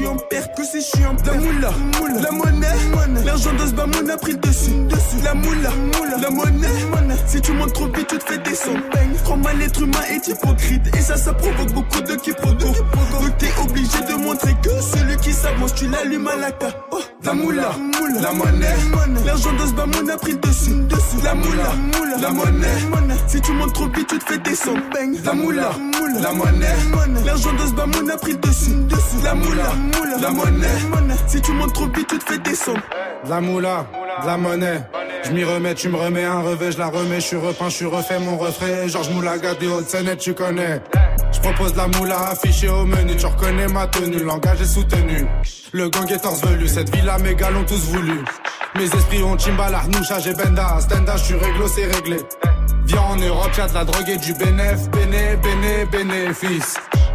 suis 0.00 0.06
en 0.06 0.16
perte, 0.16 0.56
que 0.56 0.64
si 0.64 0.80
je 0.80 0.86
suis 0.86 1.04
en 1.04 1.14
perte. 1.14 1.36
La 1.36 1.40
moula, 1.40 2.20
la 2.20 2.30
monnaie, 2.30 3.24
l'argent 3.24 3.52
de 3.52 3.66
ce 3.66 4.10
a 4.10 4.16
pris 4.16 4.32
le 4.32 4.38
dessus. 4.38 4.70
La 5.22 5.34
moula, 5.34 5.70
la 6.20 6.30
monnaie, 6.30 6.68
si 7.26 7.40
tu 7.40 7.52
montes 7.52 7.72
trop 7.74 7.86
vite, 7.86 8.06
tu 8.06 8.18
te 8.18 8.24
fais 8.24 8.38
descendre. 8.38 8.80
Crois 9.24 9.36
mal 9.36 9.58
l'être 9.58 9.82
humain 9.82 10.04
est 10.10 10.26
hypocrite 10.28 10.96
et 10.96 11.00
ça, 11.00 11.16
ça 11.16 11.34
provoque 11.34 11.72
beaucoup 11.72 12.00
de 12.00 12.14
quiproquos. 12.14 12.56
Donc 12.64 13.38
t'es 13.38 13.52
obligé 13.62 14.00
de 14.08 14.14
montrer 14.14 14.54
que 14.62 14.70
celui 14.80 15.16
qui 15.18 15.32
s'avance, 15.32 15.74
tu 15.74 15.86
l'allumes 15.88 16.28
à 16.28 16.36
la 16.36 16.48
ca. 16.48 16.70
Oh, 16.92 16.99
la 17.24 17.32
moula, 17.34 17.70
la 18.20 18.32
monnaie, 18.32 18.66
l'argent 19.24 19.52
de 19.52 19.58
ce 19.58 20.10
a 20.12 20.16
pris 20.16 20.34
dessus. 20.36 20.70
La 21.22 21.34
moula, 21.34 21.72
la 22.20 22.30
monnaie, 22.30 22.66
si 23.26 23.40
tu 23.40 23.52
montes 23.52 23.72
trop 23.74 23.86
vite, 23.88 24.08
tu 24.08 24.18
te 24.18 24.24
fais 24.24 24.38
descendre. 24.38 24.80
La 25.24 25.32
moula, 25.32 25.70
la 26.20 26.32
monnaie, 26.32 26.66
l'argent 27.24 27.52
de 27.52 27.58
ce 27.58 28.12
a 28.12 28.16
pris 28.16 28.32
le 28.32 28.38
dessus. 28.38 28.76
La 29.22 29.34
moula, 29.34 29.72
la 30.20 30.30
monnaie, 30.30 31.16
si 31.26 31.40
tu 31.40 31.52
montes 31.52 31.74
trop 31.74 31.86
vite, 31.86 32.08
tu 32.08 32.18
te 32.18 32.32
fais 32.32 32.38
descendre. 32.38 32.80
De 33.24 33.30
la 33.30 33.40
moula, 33.40 33.86
la 34.24 34.36
monnaie. 34.36 34.82
Je 35.24 35.32
m'y 35.32 35.44
remets, 35.44 35.74
tu 35.74 35.90
me 35.90 35.96
remets 35.96 36.24
un 36.24 36.40
revêt, 36.40 36.72
je 36.72 36.78
la 36.78 36.86
remets, 36.86 37.20
je 37.20 37.26
suis 37.26 37.36
repeint, 37.36 37.68
je 37.68 37.76
suis 37.76 37.86
refait 37.86 38.18
mon 38.18 38.38
refrain. 38.38 38.88
Georges 38.88 39.10
Moulaga 39.10 39.54
des 39.54 39.68
Hautes-Seine, 39.68 40.16
tu 40.16 40.32
connais. 40.32 40.80
Je 41.32 41.40
propose 41.40 41.74
la 41.76 41.86
moula 41.86 42.30
affichée 42.30 42.68
au 42.68 42.84
menu, 42.84 43.16
tu 43.16 43.26
reconnais 43.26 43.68
ma 43.68 43.86
tenue, 43.86 44.18
le 44.18 44.24
langage 44.24 44.60
est 44.60 44.66
soutenu. 44.66 45.26
Le 45.72 45.88
gang 45.88 46.10
est 46.10 46.18
torse 46.18 46.42
velu, 46.44 46.68
cette 46.68 46.94
villa 46.94 47.18
mes 47.18 47.34
gars 47.34 47.50
l'ont 47.50 47.64
tous 47.64 47.84
voulu. 47.90 48.24
Mes 48.76 48.84
esprits 48.84 49.22
ont 49.22 49.38
Chimbala, 49.38 49.82
Noucha, 49.92 50.18
j'ai 50.20 50.34
Benda, 50.34 50.78
Stenda, 50.80 51.16
je 51.16 51.24
suis 51.24 51.34
réglo, 51.34 51.66
c'est 51.68 51.86
réglé. 51.86 52.18
Viens 52.84 53.00
en 53.02 53.16
Europe, 53.16 53.50
y'a 53.56 53.68
de 53.68 53.74
la 53.74 53.84
drogue 53.84 54.08
et 54.08 54.16
du 54.16 54.34
bénéf, 54.34 54.88
béné, 54.90 55.36
béné, 55.36 55.84
bénéfice. 55.90 56.74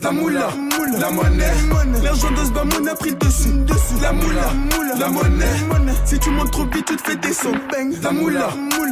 La 0.00 0.12
moula, 0.12 0.48
la 1.00 1.10
monnaie, 1.10 1.52
l'argent 2.02 2.30
de 2.30 2.36
ce 2.36 2.88
a 2.88 2.94
pris 2.94 3.10
le 3.10 3.16
dessus, 3.16 3.50
la 4.00 4.12
moula, 4.12 4.52
la 4.96 5.08
monnaie, 5.08 5.44
si 6.04 6.18
tu 6.20 6.30
montes 6.30 6.52
trop 6.52 6.64
vite 6.66 6.86
tu 6.86 6.96
te 6.96 7.02
fais 7.02 7.16
descendre, 7.16 7.58
la 8.00 8.12
moula, 8.12 8.48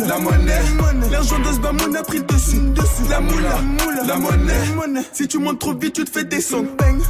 la 0.09 0.18
monnaie, 0.18 0.62
l'argent 1.11 1.38
de 1.38 1.44
ce 1.44 1.96
a 1.96 2.02
pris 2.02 2.18
le 2.18 2.24
dessus, 2.24 2.61
la 3.09 3.20
moula, 3.20 3.61
la 4.04 4.16
monnaie, 4.16 5.02
si 5.12 5.28
tu 5.28 5.38
montes 5.38 5.61
trop 5.61 5.74
vite 5.74 5.94
tu 5.94 6.04
te 6.04 6.11
fais 6.11 6.24
descendre, 6.24 6.70
bang. 6.76 7.00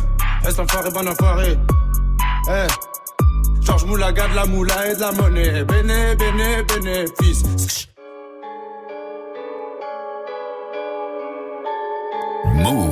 Est-ce 0.47 0.61
enfoiré, 0.61 0.91
bon 0.91 1.09
enfoiré. 1.09 1.59
Eh. 2.49 2.67
Georges 3.63 3.87
Moulaga, 3.87 4.29
de 4.29 4.35
la 4.37 4.47
moula 4.47 4.91
et 4.91 4.95
de 4.95 5.01
la 5.01 5.13
monnaie. 5.13 5.65
Béné, 5.65 6.15
béné, 6.17 6.63
bénéfice. 6.63 7.89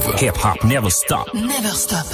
Move. 0.06 0.20
Hip 0.20 0.36
hop 0.36 0.64
never 0.64 0.90
stop. 0.90 1.32
Never 1.34 1.74
stop. 1.74 2.06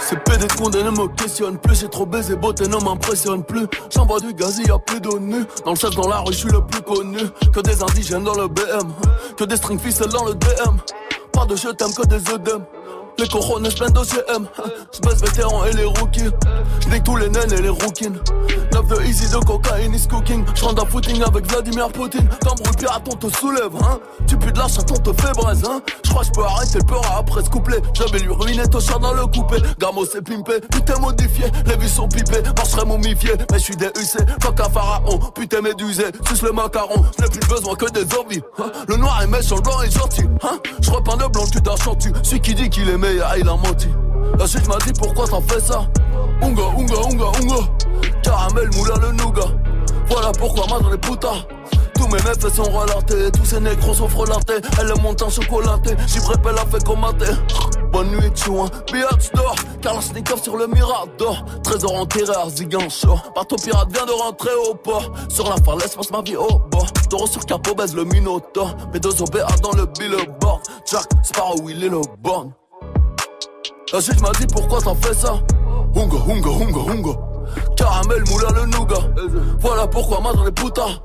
C'est 0.00 0.24
PD 0.24 0.46
condé 0.58 0.82
ne 0.82 0.90
me 0.90 1.06
questionne 1.14 1.56
plus, 1.58 1.80
j'ai 1.80 1.88
trop 1.88 2.04
baisé, 2.04 2.34
beauté 2.34 2.66
ne 2.66 2.76
m'impressionne 2.76 3.44
plus. 3.44 3.66
J'envoie 3.90 4.18
du 4.18 4.34
gaz, 4.34 4.58
y 4.58 4.70
a 4.70 4.78
plus 4.78 5.00
de 5.00 5.18
nu. 5.18 5.44
Dans 5.64 5.70
le 5.70 5.76
chef, 5.76 5.94
dans 5.94 6.08
la 6.08 6.18
rue, 6.18 6.32
je 6.32 6.38
suis 6.38 6.50
le 6.50 6.64
plus 6.66 6.82
connu. 6.82 7.18
Que 7.52 7.60
des 7.60 7.80
indigènes 7.82 8.24
dans 8.24 8.34
le 8.34 8.48
BM, 8.48 8.92
que 9.36 9.44
des 9.44 9.56
string 9.56 9.78
ficelles 9.78 10.08
dans 10.08 10.24
le 10.24 10.34
DM. 10.34 10.76
Pas 11.32 11.44
de 11.46 11.54
je 11.54 11.68
t'aime, 11.68 11.94
que 11.94 12.06
des 12.06 12.28
œdèmes. 12.32 12.64
Les 13.20 13.28
couronnes 13.28 13.68
plein 13.68 13.90
de 13.90 14.02
CM. 14.02 14.46
J'baisse 14.94 15.20
vétérans 15.20 15.66
et 15.66 15.72
les 15.74 15.84
rookies. 15.84 16.30
J'nique 16.80 17.04
tous 17.04 17.16
les 17.16 17.28
naines 17.28 17.52
et 17.52 17.60
les 17.60 17.68
rookies. 17.68 18.08
9 18.72 18.86
de 18.86 19.02
easy 19.04 19.30
de 19.30 19.44
cocaïne 19.44 19.94
is 19.94 20.06
cooking. 20.08 20.42
J'rentre 20.54 20.84
un 20.84 20.86
footing 20.86 21.22
avec 21.22 21.46
Vladimir 21.46 21.88
Poutine. 21.88 22.26
T'embrouilles 22.40 22.76
pirate, 22.78 23.02
on 23.12 23.16
te 23.16 23.36
soulève, 23.36 23.76
hein. 23.82 24.00
Tu 24.26 24.38
pues 24.38 24.52
de 24.52 24.58
la 24.58 24.68
chatte, 24.68 24.90
on 24.90 24.96
te 24.96 25.20
fait 25.20 25.32
braise, 25.32 25.62
hein. 25.68 25.82
J'crois 26.02 26.22
j'peux 26.22 26.44
arrêter 26.44 26.78
le 26.78 26.84
peur 26.84 27.02
après 27.18 27.44
ce 27.44 27.50
couplet. 27.50 27.82
J'avais 27.92 28.20
lui 28.20 28.32
ruiné 28.32 28.62
ton 28.68 28.80
chat 28.80 28.98
dans 28.98 29.12
le 29.12 29.26
coupé. 29.26 29.56
Gamo 29.78 30.06
c'est 30.06 30.22
pimpé, 30.22 30.60
putain 30.70 30.98
modifié. 30.98 31.44
Les 31.66 31.76
vies 31.76 31.90
sont 31.90 32.08
pipées, 32.08 32.42
marcherai 32.56 32.86
momifié. 32.86 33.32
Mais 33.52 33.58
j'suis 33.58 33.76
DUC, 33.76 34.16
fuck 34.42 34.60
un 34.60 34.70
pharaon. 34.70 35.18
Putain 35.34 35.60
médusé, 35.60 36.04
suce 36.26 36.42
le 36.42 36.52
macaron. 36.52 37.04
J'n'ai 37.18 37.28
plus 37.28 37.48
besoin 37.48 37.74
que 37.74 37.90
des 37.90 38.06
zombies. 38.06 38.42
Hein. 38.58 38.70
Le 38.88 38.96
noir 38.96 39.20
est 39.22 39.26
méchant, 39.26 39.56
le 39.56 39.62
blanc 39.62 39.82
est 39.82 39.90
gentil. 39.90 40.24
Hein. 40.42 40.58
J'repeins 40.80 41.16
de 41.18 41.26
blanc, 41.26 41.44
tu 41.52 41.60
t'achantes. 41.60 42.08
Celui 42.22 42.40
qui 42.40 42.54
dit 42.54 42.70
qu'il 42.70 42.88
est 42.88 42.98
meilleur, 43.10 43.36
il 43.36 43.48
a 43.48 43.56
menti. 43.56 43.88
La 44.38 44.46
suite 44.46 44.66
m'a 44.68 44.76
dit 44.78 44.92
pourquoi 44.98 45.26
t'en 45.26 45.40
fais 45.42 45.60
ça? 45.60 45.86
Unga, 46.42 46.62
unga, 46.76 46.94
unga, 47.10 47.26
unga. 47.40 47.56
Caramel, 48.22 48.70
moula, 48.76 48.94
le 49.02 49.12
nougat. 49.12 49.50
Voilà 50.08 50.32
pourquoi 50.32 50.66
madre 50.68 50.90
les 50.90 50.98
putas. 50.98 51.46
Tous 51.94 52.06
mes 52.06 52.22
meufs 52.22 52.54
sont 52.54 52.62
relatés, 52.62 53.30
tous 53.32 53.44
ces 53.44 53.60
négros 53.60 53.94
sont 53.94 54.08
frelatés. 54.08 54.66
Elle 54.80 54.90
est 54.90 55.02
montée 55.02 55.24
en 55.24 55.30
chocolaté, 55.30 55.94
j'y 56.06 56.18
prépare 56.20 56.54
la 56.54 56.64
fait 56.66 56.82
commater. 56.82 57.32
Bonne 57.92 58.10
nuit, 58.10 58.30
chouin, 58.34 58.68
biatch 58.92 59.32
d'or. 59.34 59.54
Kalashnikov 59.82 60.42
sur 60.42 60.56
le 60.56 60.66
Mirador. 60.68 61.44
Trésor 61.62 61.94
enterré 61.94 62.32
à 62.34 62.48
Zigancho. 62.48 63.18
Bateau 63.34 63.56
pirate 63.56 63.92
vient 63.92 64.06
de 64.06 64.12
rentrer 64.12 64.54
au 64.68 64.74
port. 64.74 65.10
Sur 65.28 65.48
la 65.50 65.56
falaise, 65.56 65.94
passe 65.94 66.10
ma 66.10 66.22
vie 66.22 66.36
au 66.36 66.58
bord. 66.70 66.86
Taureau 67.10 67.26
sur 67.26 67.44
capot, 67.44 67.74
le 67.94 68.04
Minotaur. 68.04 68.76
Mes 68.92 69.00
deux 69.00 69.20
OBA 69.20 69.44
dans 69.62 69.72
le 69.72 69.86
billboard. 69.86 70.60
Jack 70.90 71.06
Sparrow, 71.22 71.68
il 71.68 71.84
est 71.84 71.88
le 71.88 72.00
born. 72.22 72.52
La 73.92 74.00
suite 74.00 74.20
m'a 74.20 74.30
dit 74.38 74.46
pourquoi 74.46 74.80
t'en 74.80 74.94
fais 74.94 75.14
ça? 75.14 75.42
Hunga, 75.96 76.16
hunga, 76.28 76.50
hunga, 76.50 76.92
hunga. 76.92 77.10
Caramel, 77.76 78.22
moula, 78.30 78.48
le 78.54 78.66
nougat. 78.66 79.02
Voilà 79.58 79.88
pourquoi 79.88 80.20
madre 80.20 80.44
les 80.44 80.52
putas. 80.52 81.00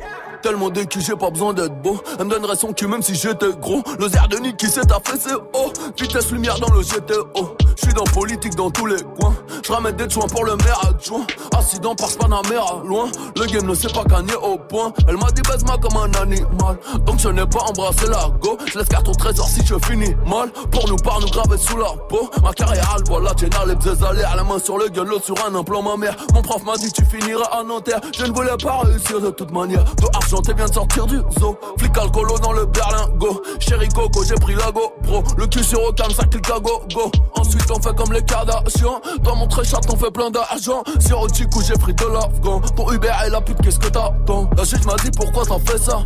Tellement 0.45 0.69
décu, 0.69 1.01
j'ai 1.01 1.15
pas 1.15 1.31
besoin 1.31 1.55
d'être 1.55 1.81
beau. 1.81 1.99
Elle 2.19 2.25
me 2.25 2.29
donnerait 2.29 2.55
son 2.55 2.71
cul 2.71 2.85
même 2.85 3.01
si 3.01 3.15
j'étais 3.15 3.49
gros. 3.59 3.81
Le 3.97 4.07
de 4.27 4.37
Nick 4.37 4.57
qui 4.57 4.67
s'est 4.67 4.91
affaissé, 4.91 5.31
oh. 5.53 5.73
Vitesse 5.99 6.31
lumière 6.31 6.59
dans 6.59 6.71
le 6.71 6.81
GTO. 6.81 7.55
J'suis 7.75 7.93
dans 7.95 8.03
politique 8.03 8.53
dans 8.53 8.69
tous 8.69 8.85
les 8.85 9.01
coins. 9.19 9.35
J'ramène 9.63 9.95
des 9.95 10.07
soins 10.07 10.27
pour 10.27 10.45
le 10.45 10.55
maire 10.57 10.79
adjoint. 10.87 11.25
Accident 11.57 11.95
par 11.95 12.09
Panamera, 12.09 12.83
loin. 12.85 13.09
Le 13.35 13.45
game 13.47 13.65
ne 13.65 13.73
sait 13.73 13.89
pas 13.89 14.03
gagner 14.03 14.35
au 14.35 14.59
point. 14.59 14.93
Elle 15.07 15.17
m'a 15.17 15.31
dit 15.31 15.41
baise-moi 15.41 15.77
comme 15.81 15.97
un 15.97 16.21
animal. 16.21 16.77
Donc 17.07 17.17
je 17.17 17.29
n'ai 17.29 17.45
pas 17.47 17.63
embrassé 17.67 18.05
la 18.07 18.29
go. 18.39 18.55
Je 18.67 18.77
laisse 18.77 18.87
carte 18.87 19.07
au 19.07 19.13
trésor 19.13 19.47
si 19.47 19.65
je 19.65 19.75
finis 19.83 20.15
mal. 20.27 20.51
Pour 20.71 20.87
nous 20.87 20.95
par 20.97 21.19
nous 21.21 21.27
graver 21.27 21.57
sous 21.57 21.77
la 21.77 21.89
peau. 22.07 22.29
Ma 22.43 22.53
carrière, 22.53 22.97
la 23.09 23.33
Jenna, 23.35 23.65
les 23.65 23.75
bzés 23.75 24.05
à 24.05 24.35
la 24.35 24.43
main 24.43 24.59
sur 24.59 24.77
le 24.77 24.89
gueule, 24.89 25.07
l'autre 25.07 25.25
sur 25.25 25.35
un 25.43 25.55
implant, 25.55 25.81
ma 25.81 25.97
mère. 25.97 26.15
Mon 26.35 26.43
prof 26.43 26.63
m'a 26.63 26.77
dit 26.77 26.91
tu 26.91 27.03
finiras 27.03 27.49
à 27.51 27.63
Nanterre. 27.63 27.99
Je 28.15 28.25
ne 28.25 28.31
voulais 28.31 28.55
pas 28.61 28.81
réussir 28.83 29.19
de 29.19 29.31
toute 29.31 29.51
manière. 29.51 29.83
De 29.83 30.05
t'es 30.41 30.53
bien 30.53 30.65
de 30.65 30.73
sortir 30.73 31.05
du 31.05 31.17
zoo. 31.39 31.57
Flic 31.77 31.97
alcoolo 31.97 32.37
dans 32.39 32.51
le 32.51 32.65
berlingot. 32.65 33.41
Chéri 33.59 33.87
Coco, 33.89 34.23
j'ai 34.23 34.35
pris 34.35 34.55
la 34.55 34.71
GoPro. 34.71 35.23
Le 35.37 35.47
cul 35.47 35.63
sur 35.63 35.83
aucun, 35.83 36.09
ça 36.09 36.25
clique 36.25 36.49
à 36.49 36.59
go, 36.59 36.81
go. 36.93 37.11
Ensuite, 37.35 37.69
on 37.71 37.81
fait 37.81 37.95
comme 37.95 38.13
les 38.13 38.21
Kardashians. 38.23 39.01
Dans 39.21 39.35
mon 39.35 39.49
chat, 39.49 39.79
on 39.91 39.95
fait 39.95 40.11
plein 40.11 40.29
d'argent. 40.29 40.83
Sur 40.99 41.21
au 41.21 41.27
j'ai 41.27 41.73
pris 41.73 41.93
de 41.93 42.05
l'afghan. 42.05 42.61
Ton 42.75 42.91
Uber 42.91 43.11
et 43.25 43.29
la 43.29 43.41
pute, 43.41 43.61
qu'est-ce 43.61 43.79
que 43.79 43.87
t'attends? 43.87 44.49
La 44.57 44.65
suite 44.65 44.85
m'a 44.85 44.95
dit 44.95 45.11
pourquoi 45.11 45.45
t'en 45.45 45.59
fais 45.59 45.77
ça? 45.77 46.05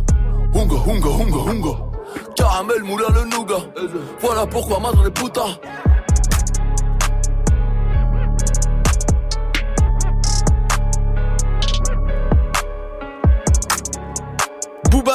Hunga, 0.54 0.76
hunga, 0.86 1.08
hunga, 1.08 1.50
hunga. 1.50 1.76
Caramel, 2.36 2.82
moula, 2.82 3.06
le 3.14 3.24
nougat. 3.24 3.62
Voilà 4.20 4.46
pourquoi 4.46 4.80
madre 4.80 5.04
les 5.04 5.10
putas. 5.10 5.58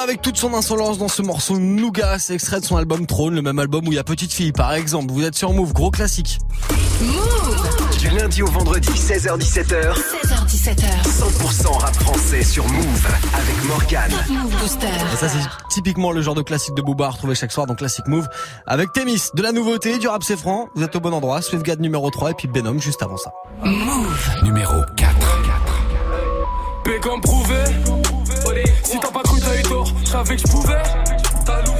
Avec 0.06 0.22
toute 0.22 0.38
son 0.38 0.54
insolence 0.54 1.00
dans 1.00 1.08
ce 1.08 1.24
morceau 1.24 1.58
Nougat, 1.58 2.20
c'est 2.20 2.36
extrait 2.36 2.60
de 2.60 2.66
son 2.66 2.78
album 2.78 3.08
Trône, 3.08 3.34
le 3.34 3.42
même 3.42 3.58
album 3.58 3.88
où 3.88 3.92
il 3.92 3.96
y 3.96 4.00
a 4.00 4.04
Petite 4.04 4.32
Fille 4.32 4.52
par 4.52 4.72
exemple. 4.74 5.12
Vous 5.12 5.24
êtes 5.24 5.34
sur 5.34 5.52
Move, 5.52 5.74
gros 5.74 5.90
classique. 5.90 6.38
Du 7.98 8.10
lundi 8.10 8.44
au 8.44 8.48
vendredi, 8.48 8.88
16h17h. 8.88 9.96
16h17h. 9.96 10.84
100% 11.08 11.80
rap 11.80 11.96
français 11.96 12.44
sur 12.44 12.68
Move 12.68 13.08
avec 13.34 13.64
Morgane. 13.66 14.12
Move 14.30 14.56
Booster. 14.62 14.86
Et 15.12 15.18
ça 15.18 15.28
c'est 15.28 15.40
typiquement 15.72 16.12
le 16.12 16.22
genre 16.22 16.36
de 16.36 16.44
classique 16.44 16.76
de 16.76 16.84
Booba 16.84 17.08
à 17.08 17.10
retrouver 17.10 17.34
chaque 17.34 17.52
soir 17.52 17.66
dans 17.66 17.74
Classic 17.74 18.06
Move. 18.06 18.28
Avec 18.68 18.94
Témis, 18.94 19.30
de 19.34 19.42
la 19.42 19.54
nouveauté, 19.54 19.98
du 19.98 20.08
rap 20.08 20.24
c'est 20.24 20.38
franc, 20.38 20.68
vous 20.76 20.84
êtes 20.84 20.96
au 20.96 21.00
bon 21.00 21.14
endroit, 21.16 21.42
Swiftgad 21.42 21.80
numéro 21.80 22.12
3 22.12 22.30
et 22.30 22.34
puis 22.36 22.48
Benom 22.48 22.78
juste 22.78 23.02
avant 23.02 23.18
ça. 23.18 23.32
Move. 23.64 24.30
Numéro 24.44 24.76
4. 24.98 25.16
P 26.84 27.00
comme 27.02 27.22
prouvé. 27.22 27.56
Si 28.84 29.00
t'as 29.00 29.12
pas 29.12 29.24
cru, 29.24 29.40
savais 30.16 30.36
que 30.38 30.42
je 30.44 30.48
pouvais. 30.48 30.84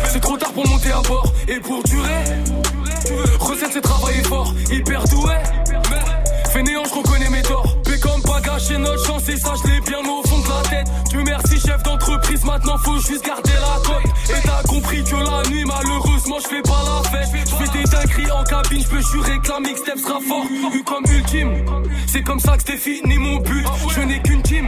C'est 0.10 0.20
trop 0.20 0.36
tard 0.36 0.52
pour 0.52 0.68
monter 0.68 0.92
à 0.92 1.02
bord 1.02 1.32
et 1.48 1.60
pour 1.62 1.82
durer. 1.84 2.24
Recette, 3.40 3.72
c'est 3.72 3.82
travailler 3.82 4.24
fort, 4.24 4.54
hyper 4.70 5.04
doué. 5.06 5.36
Fainéant, 6.52 6.84
je 6.84 6.94
reconnais 6.96 7.30
mes 7.30 7.42
torts. 7.42 7.82
P 7.84 7.98
comme 8.00 8.22
pas 8.24 8.42
gâcher 8.42 8.78
notre 8.78 9.06
chance 9.06 9.30
et 9.30 9.38
ça, 9.38 9.54
je 9.64 9.72
l'ai 9.72 9.80
bien 9.80 10.00
au 10.00 10.28
la 10.56 10.70
tête. 10.70 10.88
Dieu 11.10 11.24
merci, 11.26 11.60
chef 11.60 11.84
d'entreprise, 11.84 12.44
maintenant 12.44 12.78
faut 12.78 12.98
juste 13.00 13.26
garder 13.26 13.52
la 13.54 13.80
tête. 13.82 14.38
Et 14.38 14.48
t'as 14.48 14.64
compris 14.68 15.04
que 15.04 15.16
la 15.16 15.50
nuit, 15.50 15.66
malheureusement, 15.66 16.38
je 16.44 16.48
fais 16.48 16.62
pas 16.62 16.82
la 16.86 17.10
fête. 17.10 17.30
Je 17.50 17.56
fais 17.56 17.78
des 17.78 17.84
dingueries 17.84 18.32
en 18.32 18.44
cabine, 18.44 18.82
je 18.82 18.88
peux 18.88 19.02
jurer 19.02 19.40
que 19.40 19.50
la 19.50 19.60
mixtape 19.60 20.00
sera 20.00 20.20
fort. 20.28 20.46
Vu 20.72 20.84
comme 20.84 21.04
ultime, 21.10 21.66
c'est 22.08 22.24
comme 22.24 22.40
ça 22.40 22.58
que 22.58 22.64
c'était 22.66 22.78
fini 22.78 23.18
mon 23.18 23.38
but. 23.38 23.66
Je 23.96 24.02
n'ai 24.02 24.22
qu'une 24.22 24.42
team, 24.42 24.68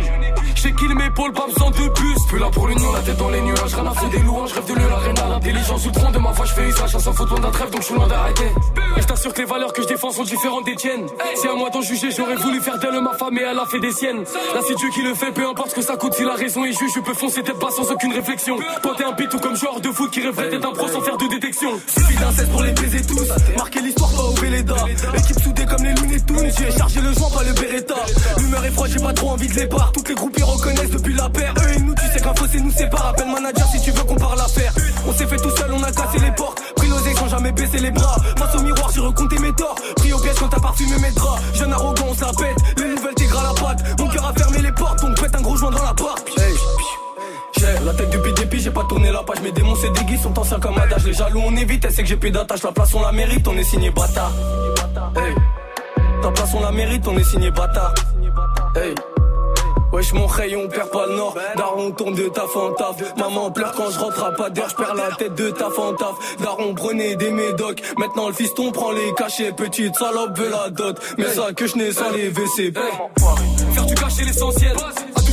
j'ai 0.55 0.73
kill 0.73 0.95
mes 0.95 1.05
épaules, 1.05 1.33
pas 1.33 1.47
besoin 1.47 1.71
de 1.71 1.89
plus. 1.89 2.15
Plus 2.29 2.39
là 2.39 2.49
pour 2.51 2.67
l'union, 2.67 2.91
la 2.91 2.99
tête 2.99 3.17
dans 3.17 3.29
les 3.29 3.41
nuages, 3.41 3.73
rien 3.73 3.85
à 3.85 3.93
faire 3.93 4.09
des 4.09 4.19
louanges, 4.19 4.53
rêve 4.53 4.65
de 4.65 4.73
le 4.73 4.87
l'arena. 4.87 5.27
L'intelligence 5.29 5.91
tronc 5.91 6.11
de 6.11 6.19
ma 6.19 6.31
voix, 6.31 6.45
je 6.45 6.53
fais 6.53 6.67
usage, 6.67 6.91
sans 6.91 7.13
faute 7.13 7.41
d'un 7.41 7.51
trêve, 7.51 7.71
donc 7.71 7.81
je 7.81 7.85
suis 7.87 7.95
loin 7.95 8.07
d'arrêter. 8.07 8.51
Et 8.97 9.01
je 9.01 9.07
t'assure 9.07 9.33
que 9.33 9.39
les 9.41 9.47
valeurs 9.47 9.73
que 9.73 9.81
je 9.81 9.87
défends 9.87 10.11
sont 10.11 10.23
différentes 10.23 10.65
des 10.65 10.75
tiennes. 10.75 11.05
C'est 11.35 11.49
à 11.49 11.55
moi 11.55 11.69
d'en 11.69 11.81
juger, 11.81 12.11
j'aurais 12.11 12.35
voulu 12.35 12.61
faire 12.61 12.77
d'elle 12.79 12.99
ma 13.01 13.13
femme 13.13 13.37
et 13.37 13.41
elle 13.41 13.59
a 13.59 13.65
fait 13.65 13.79
des 13.79 13.91
siennes. 13.91 14.23
Là, 14.53 14.61
c'est 14.67 14.75
Dieu 14.75 14.89
qui 14.93 15.01
le 15.03 15.13
fait, 15.13 15.31
peu 15.31 15.47
importe 15.47 15.73
que 15.77 15.83
ça 15.83 15.95
coûte, 15.95 16.15
si 16.15 16.23
la 16.23 16.33
raison 16.33 16.65
est 16.65 16.71
juge, 16.71 16.91
je 16.95 16.99
peux 17.01 17.13
foncer 17.13 17.43
tête 17.43 17.59
bas 17.59 17.69
sans 17.69 17.91
aucune 17.91 18.11
réflexion. 18.11 18.57
Toi, 18.81 18.95
t'es 18.97 19.03
un 19.03 19.13
tout 19.13 19.37
comme 19.37 19.55
joueur 19.55 19.79
de 19.79 19.89
foot 19.89 20.09
qui 20.09 20.21
rêverait 20.21 20.49
d'être 20.49 20.65
un 20.65 20.73
pro 20.73 20.87
sans 20.87 21.01
faire 21.01 21.17
de 21.17 21.27
détection. 21.27 21.69
Suffit 21.85 22.15
d'un 22.15 22.31
cesse 22.31 22.49
pour 22.49 22.63
les 22.63 22.71
baiser 22.71 23.01
tous. 23.05 23.27
Marquer 23.55 23.81
l'histoire, 23.81 24.09
pas 24.11 24.23
au 24.23 24.33
Véleda. 24.33 24.75
Équipe 25.15 25.39
soudée 25.39 25.65
comme 25.65 25.83
les 25.83 25.93
Looney 25.93 26.19
Tunes. 26.25 26.51
J'ai 26.57 26.71
chargé 26.75 27.01
le 27.01 27.13
joint, 27.13 27.29
pas 27.29 27.43
le 27.43 27.53
Beretta. 27.53 27.95
L'humeur 28.39 28.65
est 28.65 28.71
froide, 28.71 28.91
j'ai 28.91 28.99
pas 28.99 29.13
trop 29.13 29.29
envie 29.29 29.47
de 29.47 29.53
les 29.53 29.67
part. 29.67 29.91
Toutes 29.91 30.09
les 30.09 30.15
groupes 30.15 30.35
ils 30.35 30.43
reconnaissent 30.43 30.89
depuis 30.89 31.13
la 31.13 31.29
paire. 31.29 31.53
Eux 31.59 31.73
et 31.75 31.79
nous, 31.79 31.93
tu 31.93 32.05
sais 32.11 32.21
qu'un 32.21 32.33
fossé 32.33 32.59
nous 32.59 32.71
sépare. 32.71 33.07
Appelle 33.09 33.29
manager 33.31 33.67
si 33.71 33.81
tu 33.81 33.91
veux 33.91 34.03
qu'on 34.03 34.15
parle 34.15 34.37
l'affaire. 34.37 34.73
On 35.07 35.13
s'est 35.13 35.27
fait 35.27 35.37
tout 35.37 35.55
seul, 35.55 35.71
on 35.71 35.83
a 35.83 35.91
cassé 35.91 36.17
les 36.19 36.31
portes 36.31 36.59
explosé 36.97 37.15
sans 37.15 37.27
jamais 37.27 37.51
baisser 37.51 37.79
les 37.79 37.91
bras. 37.91 38.17
Face 38.37 38.55
au 38.55 38.61
miroir, 38.61 38.89
j'ai 38.93 39.01
recompté 39.01 39.37
mes 39.39 39.53
torts. 39.53 39.75
Pris 39.95 40.13
au 40.13 40.19
piège 40.19 40.35
quand 40.39 40.49
t'as 40.49 40.59
parfumé 40.59 40.97
mes 40.99 41.11
draps. 41.11 41.41
Jeune 41.53 41.73
arrogant, 41.73 42.05
on 42.09 42.13
se 42.13 42.21
la 42.21 42.31
pète. 42.33 42.57
Les 42.77 42.95
nouvelles 42.95 43.15
tigres 43.15 43.39
à 43.39 43.43
la 43.43 43.53
patte. 43.53 43.99
Mon 43.99 44.07
cœur 44.07 44.25
a 44.25 44.33
fermé 44.33 44.59
les 44.59 44.71
portes, 44.71 45.01
donc 45.01 45.19
pète 45.19 45.35
un 45.35 45.41
gros 45.41 45.55
joint 45.55 45.71
dans 45.71 45.83
la 45.83 45.93
part. 45.93 46.15
J'ai 47.57 47.85
la 47.85 47.93
tête 47.93 48.09
du 48.09 48.31
dépit, 48.33 48.59
j'ai 48.59 48.71
pas 48.71 48.83
tourné 48.83 49.11
la 49.11 49.23
page. 49.23 49.41
Mes 49.41 49.51
démons 49.51 49.75
se 49.75 49.87
déguisent, 49.87 50.21
sont 50.21 50.37
anciens 50.37 50.59
comme 50.59 50.77
adage. 50.77 51.05
Les 51.05 51.13
jaloux, 51.13 51.41
on 51.43 51.55
évite, 51.55 51.85
elle 51.85 51.91
sait 51.91 52.03
que 52.03 52.09
j'ai 52.09 52.17
plus 52.17 52.31
d'attache. 52.31 52.63
La 52.63 52.71
place, 52.71 52.93
on 52.93 53.01
la 53.01 53.11
mérite, 53.11 53.47
on 53.47 53.57
est 53.57 53.63
signé 53.63 53.89
bâtard. 53.89 54.31
Hey. 55.15 55.33
Ta 56.21 56.31
place, 56.31 56.53
on 56.53 56.61
la 56.61 56.71
mérite, 56.71 57.07
on 57.07 57.17
est 57.17 57.23
signé 57.23 57.51
bâtard. 57.51 57.93
Hey. 58.75 58.93
Wesh 59.91 60.13
mon 60.13 60.27
rayon, 60.27 60.63
on 60.65 60.67
perd 60.67 60.89
pas 60.91 61.07
le 61.07 61.15
nord. 61.15 61.35
Daron 61.55 61.91
tourne 61.91 62.13
de 62.13 62.27
taf 62.27 62.55
en 62.55 62.73
taf 62.73 63.15
Maman 63.17 63.51
pleure 63.51 63.71
quand 63.71 63.89
je 63.89 63.99
rentre 63.99 64.23
à 64.23 64.31
pas 64.31 64.49
d'air 64.49 64.67
Je 64.69 64.75
perds 64.75 64.95
la 64.95 65.15
tête 65.15 65.35
de 65.35 65.49
taf 65.49 65.79
en 65.79 65.93
taf 65.93 66.15
Daron 66.39 66.73
prenait 66.73 67.15
des 67.15 67.31
médocs. 67.31 67.81
Maintenant 67.97 68.27
le 68.27 68.33
fiston 68.33 68.71
prend 68.71 68.91
les 68.91 69.13
cachets. 69.15 69.53
Petite 69.53 69.95
salope 69.95 70.37
veut 70.37 70.49
la 70.49 70.69
dot. 70.69 70.99
Mais 71.17 71.27
ça 71.27 71.53
que 71.53 71.67
je 71.67 71.77
n'ai 71.77 71.91
sans 71.91 72.11
les 72.11 72.29
WC. 72.29 72.73
Faire 73.73 73.85
du 73.85 73.95
cacher 73.95 74.25
l'essentiel 74.25 74.75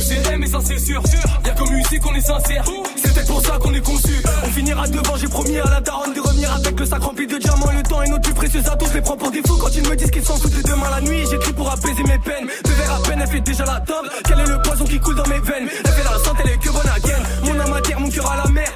À 0.05 0.07
tous 0.07 0.23
ces 0.23 0.33
M 0.33 0.43
et 0.43 0.47
ça 0.47 0.59
c'est 0.63 0.77
sûr. 0.77 1.01
Y'a 1.45 1.53
comme 1.53 1.75
ici 1.77 1.99
qu'on 1.99 2.13
est 2.13 2.21
sincère. 2.21 2.63
C'est 2.95 3.13
peut-être 3.13 3.27
pour 3.27 3.41
ça 3.41 3.57
qu'on 3.59 3.73
est 3.73 3.81
conçu. 3.81 4.21
On 4.43 4.49
finira 4.49 4.87
devant 4.87 5.15
j'ai 5.15 5.27
promis 5.27 5.57
à 5.57 5.69
la 5.69 5.81
daronne 5.81 6.13
De 6.13 6.21
revenir 6.21 6.53
avec 6.53 6.79
le 6.79 6.85
sac 6.85 7.01
rempli 7.01 7.25
de 7.25 7.37
diamants 7.37 7.71
Le 7.75 7.81
temps 7.81 8.01
est 8.03 8.09
notre 8.09 8.21
plus 8.21 8.33
précieux 8.33 8.61
atout 8.71 8.85
Je 8.89 8.93
les 8.93 9.01
prends 9.01 9.17
pour 9.17 9.31
des 9.31 9.41
fous. 9.45 9.57
Quand 9.57 9.73
ils 9.73 9.87
me 9.87 9.95
disent 9.95 10.11
qu'ils 10.11 10.25
s'en 10.25 10.37
foutent 10.37 10.55
de 10.55 10.61
demain 10.61 10.89
la 10.91 11.01
nuit 11.01 11.25
J'écris 11.29 11.53
pour 11.53 11.71
apaiser 11.71 12.03
mes 12.03 12.19
peines. 12.19 12.47
Deux 12.63 12.73
verres 12.73 12.95
à 12.95 13.07
peine 13.07 13.19
elle 13.21 13.29
fait 13.29 13.41
déjà 13.41 13.65
la 13.65 13.79
table 13.79 14.09
Quel 14.27 14.39
est 14.39 14.47
le 14.47 14.61
poison 14.61 14.85
qui 14.85 14.99
coule 14.99 15.15
dans 15.15 15.27
mes 15.27 15.39
veines? 15.39 15.69
Elle 15.83 15.91
fait 15.91 16.03
la 16.03 16.19
santé 16.19 16.43
elle 16.45 16.51
est 16.51 16.57
que 16.57 16.69
bonne 16.69 16.89
à 16.93 16.99
gaine 16.99 17.23
Mon 17.43 17.59
âme 17.59 17.73
à 17.73 17.81
terre, 17.81 17.99
mon 17.99 18.09
cœur 18.09 18.31
à 18.31 18.37
la 18.37 18.49
mer 18.51 18.67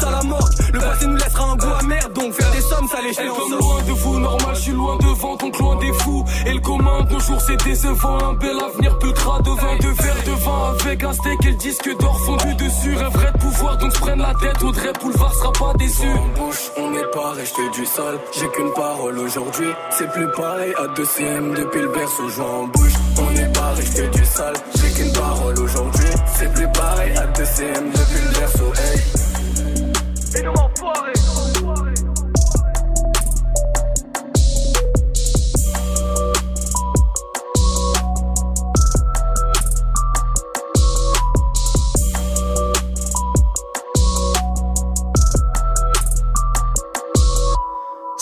Tous 0.00 0.06
nos 0.06 0.06
espoirs 0.06 0.06
finissent 0.06 0.06
à 0.06 0.10
la 0.10 0.22
mort. 0.22 0.48
Le 0.72 0.78
passé 0.80 1.06
nous 1.06 1.16
laissera 1.16 1.44
un 1.44 1.56
goût 1.56 1.74
amer 1.80 2.08
Donc 2.14 2.32
faire 2.32 2.50
des 2.52 2.60
sommes 2.60 2.88
ça 2.88 2.98
les 3.02 3.14
Elle 3.18 3.28
comme 3.28 3.58
loin 3.58 3.82
de 3.82 3.92
vous, 3.92 4.18
normal 4.18 4.54
je 4.54 4.60
suis 4.60 4.72
loin 4.72 4.96
devant 4.96 5.36
donc 5.36 5.58
loin 5.58 5.76
des 5.76 5.92
fous. 5.92 6.24
Et 6.46 6.52
le 6.54 6.60
commun 6.60 7.06
jours 7.18 7.40
c'est 7.40 7.64
décevant. 7.64 8.18
Un 8.30 8.34
bel 8.34 8.56
avenir 8.60 8.98
peu 8.98 9.12
crade 9.12 9.42
de 9.42 9.50
vin, 9.50 9.76
de 9.76 10.02
verre 10.02 10.22
de 10.26 10.44
vin 10.44 10.76
Avec 10.80 11.04
un 11.04 11.12
steak 11.12 11.44
et 11.44 11.50
le 11.50 11.56
disque 11.56 11.96
d'or 11.98 12.18
fondu 12.20 12.54
dessus. 12.54 12.94
Rêverait 12.96 13.32
de 13.32 13.38
pouvoir 13.38 13.76
donc 13.78 13.92
se 13.92 14.00
prenne 14.00 14.18
la 14.20 14.34
tête. 14.34 14.62
Audrey 14.62 14.92
Boulevard 15.00 15.34
sera 15.34 15.52
pas 15.52 15.72
déçu 15.78 16.06
En 16.06 16.28
bouche, 16.38 16.70
on 16.76 16.90
n'est 16.90 17.10
pas 17.12 17.32
resté 17.32 17.62
du 17.70 17.86
sale 17.86 18.18
J'ai 18.32 18.48
qu'une 18.48 18.72
parole 18.72 19.18
aujourd'hui 19.18 19.68
C'est 19.90 20.10
plus 20.12 20.30
pareil 20.32 20.72
à 20.78 20.86
2 20.88 21.04
CM 21.04 21.54
depuis 21.54 21.80
le 21.80 21.88
berceau 21.88 22.28
Joint 22.28 22.46
en 22.46 22.66
bouche, 22.66 22.92
on 23.18 23.30
n'est 23.32 23.52
pas 23.52 23.72
resté 23.72 24.08
du 24.08 24.24
sale 24.24 24.54
J'ai 24.76 24.90
qu'une 24.90 25.12
parole 25.12 25.58
aujourd'hui 25.58 26.08
C'est 26.36 26.52
plus 26.52 26.68
pareil 26.72 27.12
à 27.16 27.26
2 27.26 27.44
CM 27.44 27.90
depuis 27.90 28.24
le 28.24 28.38
berceau 28.38 28.72
Hey 28.74 29.19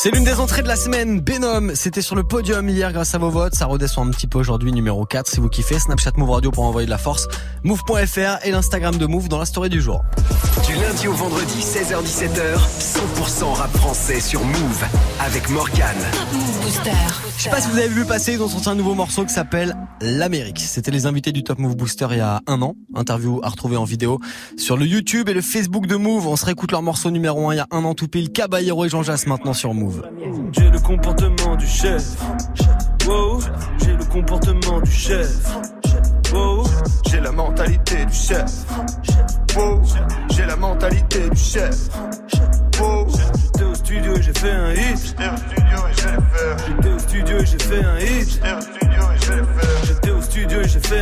C'est 0.00 0.12
l'une 0.12 0.22
des 0.22 0.40
entrées 0.40 0.62
de 0.62 0.68
la 0.68 0.76
semaine. 0.76 1.20
Benom, 1.20 1.74
c'était 1.74 2.02
sur 2.02 2.14
le 2.14 2.22
podium 2.22 2.68
hier 2.68 2.92
grâce 2.92 3.16
à 3.16 3.18
vos 3.18 3.30
votes. 3.30 3.56
Ça 3.56 3.66
redescend 3.66 4.06
un 4.06 4.10
petit 4.12 4.28
peu 4.28 4.38
aujourd'hui, 4.38 4.72
numéro 4.72 5.04
4. 5.04 5.28
Si 5.28 5.40
vous 5.40 5.48
kiffez, 5.48 5.80
Snapchat 5.80 6.12
Move 6.16 6.30
Radio 6.30 6.50
pour 6.50 6.64
envoyer 6.64 6.86
de 6.86 6.90
la 6.90 6.98
force. 6.98 7.26
Move.fr 7.64 8.44
et 8.44 8.50
l'Instagram 8.50 8.96
de 8.96 9.06
Move 9.06 9.28
dans 9.28 9.38
la 9.38 9.44
story 9.44 9.68
du 9.68 9.80
jour. 9.80 10.02
Du 10.66 10.74
lundi 10.74 11.08
au 11.08 11.12
vendredi, 11.12 11.60
16h-17h, 11.60 12.58
100% 12.80 13.52
rap 13.54 13.70
français 13.76 14.20
sur 14.20 14.44
Move 14.44 14.84
avec 15.20 15.48
Morgan. 15.50 15.96
Move 16.32 16.60
Booster. 16.62 16.90
Je 17.36 17.42
sais 17.44 17.50
pas 17.50 17.60
si 17.60 17.68
vous 17.70 17.78
avez 17.78 17.88
vu 17.88 18.04
passer, 18.04 18.34
ils 18.34 18.42
ont 18.42 18.48
sorti 18.48 18.68
un 18.68 18.74
nouveau 18.74 18.94
morceau 18.94 19.24
qui 19.24 19.32
s'appelle 19.32 19.76
L'Amérique. 20.00 20.60
C'était 20.60 20.90
les 20.90 21.06
invités 21.06 21.32
du 21.32 21.42
Top 21.42 21.58
Move 21.58 21.76
Booster 21.76 22.06
il 22.10 22.18
y 22.18 22.20
a 22.20 22.40
un 22.46 22.62
an. 22.62 22.74
Interview 22.94 23.40
à 23.42 23.48
retrouver 23.48 23.76
en 23.76 23.84
vidéo 23.84 24.20
sur 24.56 24.76
le 24.76 24.86
YouTube 24.86 25.28
et 25.28 25.34
le 25.34 25.42
Facebook 25.42 25.86
de 25.86 25.96
Move. 25.96 26.26
On 26.26 26.36
se 26.36 26.44
réécoute 26.44 26.72
leur 26.72 26.82
morceau 26.82 27.10
numéro 27.10 27.48
1 27.48 27.54
il 27.54 27.56
y 27.56 27.60
a 27.60 27.66
un 27.70 27.84
an 27.84 27.94
tout 27.94 28.08
pile. 28.08 28.30
Caballero 28.30 28.84
et 28.84 28.88
Jean 28.88 29.02
Jass 29.02 29.26
maintenant 29.26 29.52
sur 29.52 29.74
Move. 29.74 30.08
J'ai 30.52 30.70
le 30.70 30.78
comportement 30.80 31.56
du 31.56 31.66
chef. 31.66 32.04
Wow, 33.06 33.40
j'ai 33.82 33.94
le 33.94 34.04
comportement 34.04 34.80
du 34.80 34.90
chef. 34.90 35.28
Wow, 36.32 36.64
J'ai 37.10 37.20
la 37.20 37.32
mentalité 37.32 38.04
du 38.04 38.12
chef. 38.14 38.50
Wow, 39.56 39.80
j'ai 40.30 40.44
la 40.44 40.56
mentalité 40.56 41.30
du 41.30 41.36
chef. 41.40 41.88
Wow, 42.80 43.06
j'étais 43.08 43.64
au 43.64 43.74
studio 43.74 44.14
et 44.16 44.22
j'ai 44.22 44.32
fait 44.34 44.50
un 44.50 44.72
hit. 44.72 45.16
J'étais 45.16 45.28
au 45.30 45.38
studio 45.38 45.78
et 45.88 45.96
j'ai 45.96 45.98
fait 46.08 46.24
un 46.44 46.58
hit. 46.58 46.68
J'étais 46.68 46.88
au 46.88 46.98
studio 46.98 47.38
et 47.38 47.46
j'ai 47.46 47.58
fait 47.58 47.84
un 47.84 47.98
hit. 47.98 48.28
J'étais 48.30 48.52
au 48.52 48.60
studio 48.60 49.02
et 49.02 49.18
j'ai 49.20 49.26
fait 49.26 49.40
un 49.40 49.42
hit. 49.42 49.77
J'étais 50.08 50.16
au 50.16 50.22
studio 50.22 50.60
et 50.60 50.68
j'ai 50.68 50.80
fait 50.80 51.00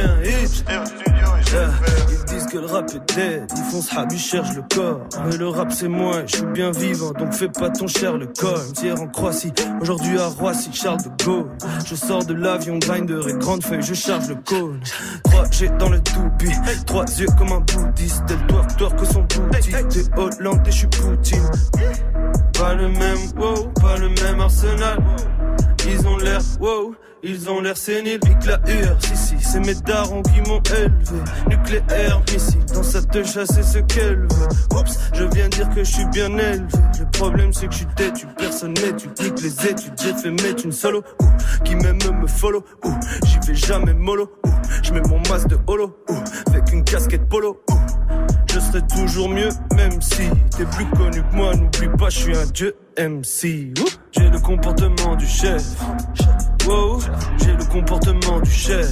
un 0.00 0.22
hit. 0.22 0.64
Yeah. 1.54 1.70
Ils 2.08 2.24
disent 2.24 2.46
que 2.46 2.58
le 2.58 2.66
rap 2.66 2.90
est 2.90 3.14
dead, 3.14 3.52
ils 3.54 3.62
font 3.64 3.82
ce 3.82 3.94
rap, 3.94 4.08
ils 4.10 4.18
cherchent 4.18 4.54
le 4.54 4.62
corps. 4.62 5.00
Mais 5.26 5.36
le 5.36 5.48
rap 5.48 5.72
c'est 5.72 5.88
moi, 5.88 6.22
je 6.26 6.36
suis 6.36 6.46
bien 6.46 6.70
vivant, 6.70 7.12
donc 7.12 7.32
fais 7.32 7.48
pas 7.48 7.70
ton 7.70 7.86
cher 7.86 8.16
le 8.16 8.26
corps. 8.26 8.62
Hier 8.82 9.00
en 9.00 9.06
Croatie, 9.06 9.52
aujourd'hui 9.80 10.18
à 10.18 10.28
Roissy, 10.28 10.72
Charles 10.72 11.02
de 11.02 11.24
Gaulle. 11.24 11.50
Je 11.86 11.94
sors 11.94 12.24
de 12.24 12.34
l'avion, 12.34 12.78
grinder 12.78 13.20
et 13.28 13.34
grande 13.34 13.62
feuille, 13.62 13.82
je 13.82 13.94
charge 13.94 14.28
le 14.28 14.36
cône. 14.36 14.80
3 15.24 15.50
G 15.50 15.70
dans 15.78 15.90
le 15.90 16.00
toupie, 16.00 16.52
trois 16.86 17.04
yeux 17.18 17.28
comme 17.38 17.52
un 17.52 17.60
bouddhiste. 17.60 18.24
Elle 18.30 18.46
twerk, 18.46 18.76
twerk 18.76 18.98
que 18.98 19.06
son 19.06 19.22
boutique. 19.22 19.88
T'es 19.88 20.04
Hollande 20.16 20.60
et 20.66 20.70
je 20.70 20.78
suis 20.78 20.86
Poutine. 20.88 21.50
Pas 22.58 22.74
le 22.74 22.88
même, 22.88 23.18
wow, 23.36 23.68
pas 23.80 23.98
le 23.98 24.08
même 24.08 24.40
arsenal. 24.40 24.98
Ils 25.86 26.06
ont 26.06 26.16
l'air, 26.16 26.40
wow, 26.60 26.94
ils 27.22 27.48
ont 27.50 27.60
l'air 27.60 27.76
séniles, 27.76 28.20
pique 28.20 28.44
la 28.46 28.58
hur, 28.68 28.96
si 29.00 29.16
si, 29.16 29.34
c'est 29.40 29.60
mes 29.60 29.74
darons 29.74 30.22
qui 30.22 30.40
m'ont 30.48 30.62
élevé. 30.76 31.22
Nucléaire, 31.48 32.20
missile, 32.32 32.64
dans 32.74 32.82
sa 32.82 33.02
te 33.02 33.22
chasser 33.22 33.62
ce 33.62 33.78
qu'elle 33.78 34.20
veut. 34.20 34.48
Oups, 34.78 34.98
je 35.14 35.24
viens 35.24 35.48
dire 35.48 35.68
que 35.70 35.84
je 35.84 35.92
suis 35.92 36.06
bien 36.06 36.36
élevé. 36.38 36.66
Le 36.98 37.10
problème 37.18 37.52
c'est 37.52 37.66
que 37.66 37.72
je 37.72 37.78
suis 37.78 37.94
têtu, 37.96 38.26
personne 38.38 38.74
tu 38.74 39.08
cliques 39.08 39.40
les 39.42 39.66
études, 39.68 39.94
j'ai 40.00 40.14
fait 40.14 40.30
mettre 40.30 40.64
une 40.64 40.72
solo, 40.72 41.02
ouh, 41.20 41.62
qui 41.64 41.76
m'aime 41.76 41.98
me 42.20 42.26
follow, 42.26 42.64
ouh, 42.84 42.94
j'y 43.24 43.38
vais 43.46 43.54
jamais 43.54 43.94
mollo, 43.94 44.30
ouh, 44.44 44.50
je 44.82 44.92
mets 44.92 45.02
mon 45.08 45.20
masque 45.28 45.48
de 45.48 45.58
holo, 45.66 45.96
ouh, 46.08 46.14
avec 46.48 46.72
une 46.72 46.84
casquette 46.84 47.28
polo, 47.28 47.62
ouh. 47.70 47.74
Je 48.52 48.60
serai 48.60 48.82
toujours 48.86 49.28
mieux, 49.28 49.48
même 49.74 50.00
si 50.00 50.30
t'es 50.56 50.64
plus 50.64 50.86
connu 50.96 51.22
que 51.22 51.34
moi. 51.34 51.56
N'oublie 51.56 51.88
pas, 51.98 52.08
je 52.08 52.18
suis 52.18 52.36
un 52.36 52.46
dieu 52.46 52.76
MC. 52.98 53.74
J'ai 54.12 54.30
le 54.30 54.38
comportement 54.38 55.16
du 55.16 55.26
chef. 55.26 55.62
Wow. 56.66 57.00
J'ai 57.38 57.52
le 57.52 57.64
comportement 57.64 58.40
du 58.40 58.50
chef. 58.50 58.88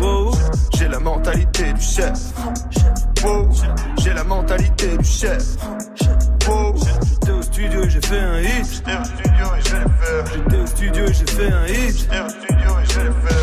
Wow. 0.00 0.32
J'ai 0.76 0.88
la 0.88 1.00
mentalité 1.00 1.72
du 1.72 1.80
chef. 1.80 2.18
Wow. 3.24 3.48
J'ai 3.98 4.12
la 4.12 4.24
mentalité 4.24 4.96
du 4.96 5.04
chef. 5.04 5.42
Wow. 6.48 6.74
J'étais 7.08 7.32
au 7.32 7.42
studio 7.42 7.82
et 7.82 7.90
j'ai 7.90 8.00
fait 8.00 8.20
un 8.20 8.40
hit. 8.40 8.82
J'étais 10.32 10.56
au 10.56 10.66
studio 10.66 11.04
et 11.04 11.12
j'ai 11.12 11.26
fait 11.26 11.52
un 11.52 11.66
hit. 11.66 12.08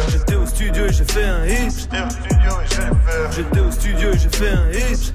J'étais 0.09 0.35
au 0.35 0.45
studio 0.45 0.85
et 0.85 0.93
j'ai 0.93 1.05
fait 1.05 1.25
un 1.25 1.45
hit. 1.45 1.89
J'étais 3.35 3.59
au 3.59 3.71
studio 3.71 4.09
et 4.11 4.17
j'ai 4.17 4.29
fait 4.29 4.49
un 4.49 4.71
hit. 4.71 5.13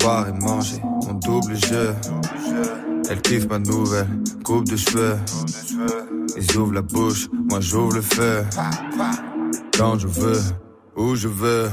Boire 0.00 0.28
et 0.28 0.32
manger, 0.32 0.80
mon 0.82 1.14
double 1.14 1.54
jeu. 1.54 1.94
Elle 3.08 3.22
kiffe 3.22 3.46
ma 3.48 3.58
nouvelle 3.58 4.06
coupe 4.44 4.66
de 4.68 4.76
cheveux. 4.76 5.16
Ils 6.36 6.56
ouvrent 6.56 6.74
la 6.74 6.82
bouche, 6.82 7.28
moi 7.50 7.60
j'ouvre 7.60 7.94
le 7.94 8.02
feu. 8.02 8.44
Quand 9.76 9.98
je 9.98 10.08
veux, 10.08 10.40
où 10.96 11.14
je 11.14 11.28
veux. 11.28 11.70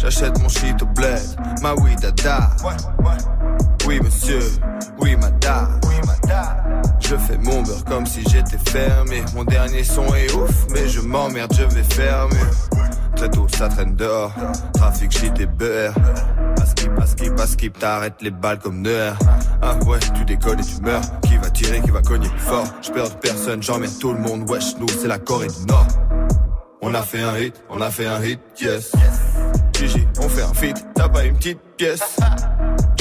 J'achète 0.00 0.40
mon 0.40 0.48
shit 0.48 0.82
au 0.82 0.86
bled, 0.86 1.20
ma 1.62 1.74
oui 1.74 1.94
dada. 1.96 2.50
Oui 3.86 4.00
monsieur, 4.00 4.40
oui 4.98 5.16
madame. 5.16 5.80
Je 7.10 7.16
fais 7.16 7.38
mon 7.38 7.62
beurre 7.62 7.84
comme 7.86 8.06
si 8.06 8.22
j'étais 8.30 8.70
fermé. 8.70 9.24
Mon 9.34 9.42
dernier 9.42 9.82
son 9.82 10.06
est 10.14 10.32
ouf, 10.32 10.66
mais 10.72 10.86
je 10.86 11.00
m'emmerde, 11.00 11.52
je 11.58 11.64
vais 11.64 11.82
fermer. 11.82 12.36
Très 13.16 13.28
tôt, 13.28 13.48
ça 13.48 13.66
traîne 13.66 13.96
dehors. 13.96 14.32
Trafic, 14.74 15.10
shit 15.10 15.40
et 15.40 15.46
beurre. 15.46 15.92
Pas 16.54 16.66
skip, 16.66 16.94
pas 16.94 17.06
skip, 17.06 17.34
pas 17.34 17.46
skip, 17.48 17.78
t'arrêtes 17.80 18.22
les 18.22 18.30
balles 18.30 18.60
comme 18.60 18.80
Neuer. 18.80 19.10
Ah 19.60 19.74
ouais, 19.86 19.98
tu 20.14 20.24
décolles 20.24 20.60
et 20.60 20.64
tu 20.64 20.80
meurs. 20.82 21.00
Qui 21.22 21.36
va 21.36 21.50
tirer, 21.50 21.80
qui 21.80 21.90
va 21.90 22.00
cogner 22.00 22.28
fort? 22.36 22.66
Je 22.80 22.92
perds 22.92 23.18
personne, 23.18 23.60
j'emmerde 23.60 23.98
tout 23.98 24.12
le 24.12 24.20
monde. 24.20 24.48
Wesh, 24.48 24.76
nous, 24.78 24.88
c'est 24.88 25.08
la 25.08 25.18
Corée 25.18 25.48
du 25.48 25.66
Nord. 25.66 25.88
On 26.80 26.94
a 26.94 27.02
fait 27.02 27.22
un 27.22 27.36
hit, 27.36 27.60
on 27.70 27.80
a 27.80 27.90
fait 27.90 28.06
un 28.06 28.22
hit, 28.22 28.38
yes. 28.60 28.92
Gigi, 29.72 30.06
on 30.20 30.28
fait 30.28 30.42
un 30.42 30.54
feat, 30.54 30.76
t'as 30.94 31.08
pas 31.08 31.24
une 31.24 31.36
petite 31.36 31.58
pièce. 31.76 32.18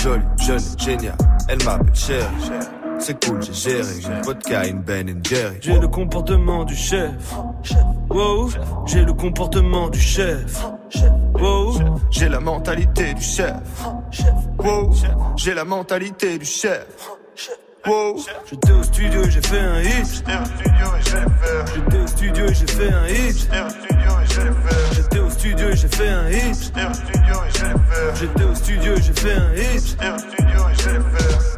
Jolie, 0.02 0.24
jeune, 0.40 0.60
génial, 0.80 1.16
elle 1.48 1.64
m'appelle 1.64 1.94
chérie. 1.94 2.26
C'est 3.00 3.26
cool, 3.26 3.42
j'ai 3.42 3.54
géré, 3.54 4.02
j'ai 4.02 4.22
vodka, 4.22 4.68
une 4.68 4.82
Ben 4.82 5.22
Jerry. 5.24 5.58
J'ai 5.62 5.80
le 5.80 5.88
comportement 5.88 6.66
du 6.66 6.76
chef. 6.76 7.34
Wow, 8.10 8.50
j'ai 8.86 9.06
le 9.06 9.14
comportement 9.14 9.90
du 9.90 10.00
chef. 10.00 10.64
Wow, 11.36 11.80
j'ai 12.12 12.28
la 12.30 12.40
mentalité 12.40 13.14
du 13.14 13.22
chef. 13.22 13.56
Wow, 14.58 14.92
j'ai 15.38 15.54
la 15.54 15.64
mentalité 15.64 16.38
du 16.38 16.46
chef. 16.46 16.86
J'étais 18.50 18.72
au 18.74 18.84
studio 18.84 19.24
et 19.24 19.32
j'ai 19.32 19.42
fait 19.42 19.60
un 19.60 19.82
hit. 19.82 20.24
J'étais 21.74 21.98
au 21.98 22.08
studio 22.08 22.46
et 22.46 22.54
j'ai 22.54 22.68
fait 22.68 22.92
un 22.92 23.08
hit. 23.08 23.50
J'étais 24.94 25.20
au 25.20 25.30
studio 25.30 25.70
et 25.70 25.76
j'ai 25.76 25.88
fait 25.88 26.10
un 26.10 26.30
hit. 26.30 26.74
J'étais 28.16 28.44
au 28.44 28.56
studio 28.56 28.94
et 28.96 29.02
j'ai 29.02 29.14
fait 29.14 29.34
un 29.34 29.54
hit. 29.56 29.98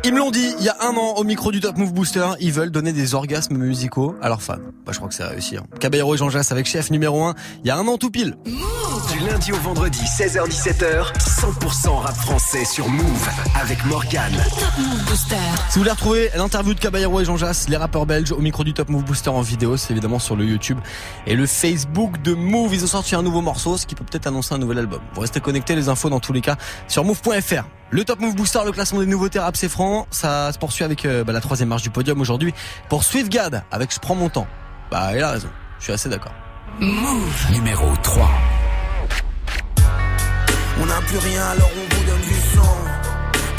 Ils 0.04 0.14
me 0.14 0.18
l'ont 0.18 0.32
dit 0.32 0.56
il 0.58 0.66
y 0.66 0.70
a 0.70 0.78
un 0.82 0.96
an 0.96 1.14
au 1.18 1.24
micro 1.24 1.52
du 1.52 1.60
Top 1.60 1.78
Move 1.78 1.94
Booster, 1.94 2.26
ils 2.40 2.52
veulent 2.52 2.72
donner 2.72 2.92
des 2.92 3.14
orgasmes 3.14 3.58
musicaux 3.58 4.16
à 4.20 4.30
leurs 4.30 4.42
fans. 4.42 4.56
Bah, 4.84 4.92
je 4.92 4.98
crois 4.98 5.10
que 5.10 5.14
c'est 5.14 5.24
réussi. 5.24 5.58
Hein. 5.58 5.64
Caballero 5.80 6.16
et 6.16 6.18
Jean 6.18 6.30
Jass 6.30 6.52
avec 6.52 6.66
chef 6.66 6.90
numéro 6.90 7.24
1, 7.24 7.36
il 7.64 7.68
y 7.68 7.70
a 7.70 7.78
un 7.78 7.88
an 7.88 7.98
tout 7.98 8.10
pile. 8.10 8.36
Du 8.46 9.20
lundi 9.20 9.52
au 9.52 9.58
vendredi, 9.58 10.00
16h-17h, 10.00 11.14
100% 11.20 11.90
rap 12.00 12.16
français 12.16 12.66
sur 12.66 12.90
Move 12.90 13.30
avec 13.62 13.86
Morgane. 13.86 14.34
Top 14.34 14.78
Move 14.80 15.06
Booster. 15.06 15.36
Si 15.70 15.76
vous 15.76 15.82
voulez 15.82 15.92
retrouver 15.92 16.30
l'interview 16.36 16.74
de 16.74 16.80
Caballero 16.80 17.22
et 17.22 17.26
Jean 17.26 17.38
Jass, 17.38 17.70
les 17.70 17.78
rappeurs 17.78 18.08
belges, 18.08 18.32
au 18.32 18.40
micro 18.40 18.64
du 18.64 18.74
Top 18.74 18.90
Move 18.90 19.04
Booster 19.04 19.30
en 19.30 19.42
vidéo, 19.42 19.78
c'est 19.78 19.92
évidemment 19.92 20.20
sur 20.20 20.36
le 20.36 20.46
YouTube 20.46 20.80
et 21.28 21.36
le 21.36 21.46
Facebook 21.46 22.20
de 22.24 22.34
Move. 22.34 22.74
Ils 22.74 22.84
ont 22.84 22.88
sorti 22.88 23.14
un 23.14 23.22
nouveau 23.22 23.42
morceau, 23.42 23.78
ce 23.78 23.86
qui 23.86 23.94
peut 23.94 24.06
peut-être 24.06 24.26
annoncer 24.26 24.56
un 24.56 24.60
nouvel 24.60 24.80
album. 24.80 25.02
Vous 25.14 25.22
restez 25.22 25.42
connectés, 25.42 25.76
les 25.76 25.90
infos 25.90 26.10
dans 26.10 26.20
tous 26.20 26.34
les 26.34 26.42
cas 26.42 26.56
sur 26.88 27.04
move.fr. 27.04 27.66
Le 27.94 28.06
Top 28.06 28.22
Move 28.22 28.36
Booster, 28.36 28.60
le 28.64 28.72
classement 28.72 29.02
des 29.02 29.06
nouveautés 29.06 29.40
rap, 29.40 29.58
c'est 29.58 29.68
franc. 29.68 30.08
Ça 30.12 30.54
se 30.54 30.58
poursuit 30.58 30.86
avec 30.86 31.06
euh, 31.06 31.26
bah, 31.26 31.34
la 31.34 31.42
troisième 31.42 31.68
marche 31.68 31.82
du 31.82 31.90
podium 31.90 32.22
aujourd'hui 32.22 32.54
pour 32.88 33.04
Swiftgad 33.04 33.64
avec 33.70 33.92
Je 33.92 34.00
prends 34.00 34.16
mon 34.16 34.30
temps. 34.30 34.48
Bah, 34.90 35.12
il 35.14 35.22
a 35.22 35.32
raison. 35.32 35.50
Je 35.78 35.84
suis 35.84 35.94
assez 35.94 36.08
d'accord. 36.08 36.32
Move. 36.80 37.52
Numéro 37.52 37.86
3. 38.02 38.30
On 40.82 40.86
n'a 40.86 41.02
plus 41.02 41.18
rien 41.18 41.46
alors 41.48 41.70
on 41.76 41.96
vous 41.96 42.04
sang 42.12 42.21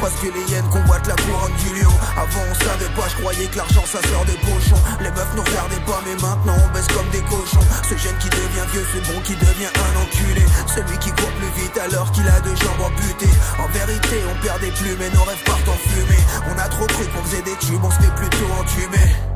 parce 0.03 0.19
que 0.19 0.27
les 0.27 0.43
hyènes 0.51 0.69
convoitent 0.69 1.07
la 1.07 1.15
couronne 1.15 1.55
du 1.63 1.81
lion. 1.81 1.95
Avant 2.19 2.43
on 2.51 2.55
savait 2.59 2.91
pas, 2.99 3.07
je 3.09 3.17
croyais 3.23 3.47
que 3.47 3.57
l'argent 3.57 3.87
ça 3.87 4.03
sort 4.11 4.27
des 4.27 4.37
pochons. 4.43 4.83
Les 5.01 5.11
meufs 5.15 5.35
nous 5.37 5.47
regardaient 5.47 5.87
pas 5.87 6.03
mais 6.05 6.19
maintenant 6.21 6.59
on 6.59 6.69
baisse 6.75 6.89
comme 6.89 7.09
des 7.15 7.23
cochons. 7.31 7.63
Ce 7.89 7.97
jeune 7.97 8.19
qui 8.19 8.29
devient 8.29 8.67
vieux, 8.75 8.85
ce 8.93 8.99
bon 9.07 9.21
qui 9.23 9.39
devient 9.39 9.71
un 9.71 9.93
enculé. 10.03 10.45
Celui 10.67 10.99
qui 10.99 11.11
court 11.15 11.31
plus 11.39 11.63
vite 11.63 11.79
alors 11.79 12.11
qu'il 12.11 12.27
a 12.27 12.41
deux 12.41 12.57
jambes 12.59 12.83
amputées. 12.83 13.33
En 13.63 13.69
vérité 13.71 14.19
on 14.27 14.35
perd 14.43 14.61
des 14.61 14.73
plumes 14.75 15.01
et 15.01 15.11
nos 15.15 15.23
rêves 15.23 15.45
partent 15.47 15.71
en 15.71 15.79
fumée. 15.79 16.23
On 16.51 16.59
a 16.59 16.69
trop 16.69 16.87
cru 16.87 17.07
qu'on 17.07 17.23
faisait 17.23 17.43
des 17.43 17.57
tubes, 17.63 17.81
on 17.83 17.91
se 17.91 18.03
plutôt 18.19 18.51
entumer 18.59 19.32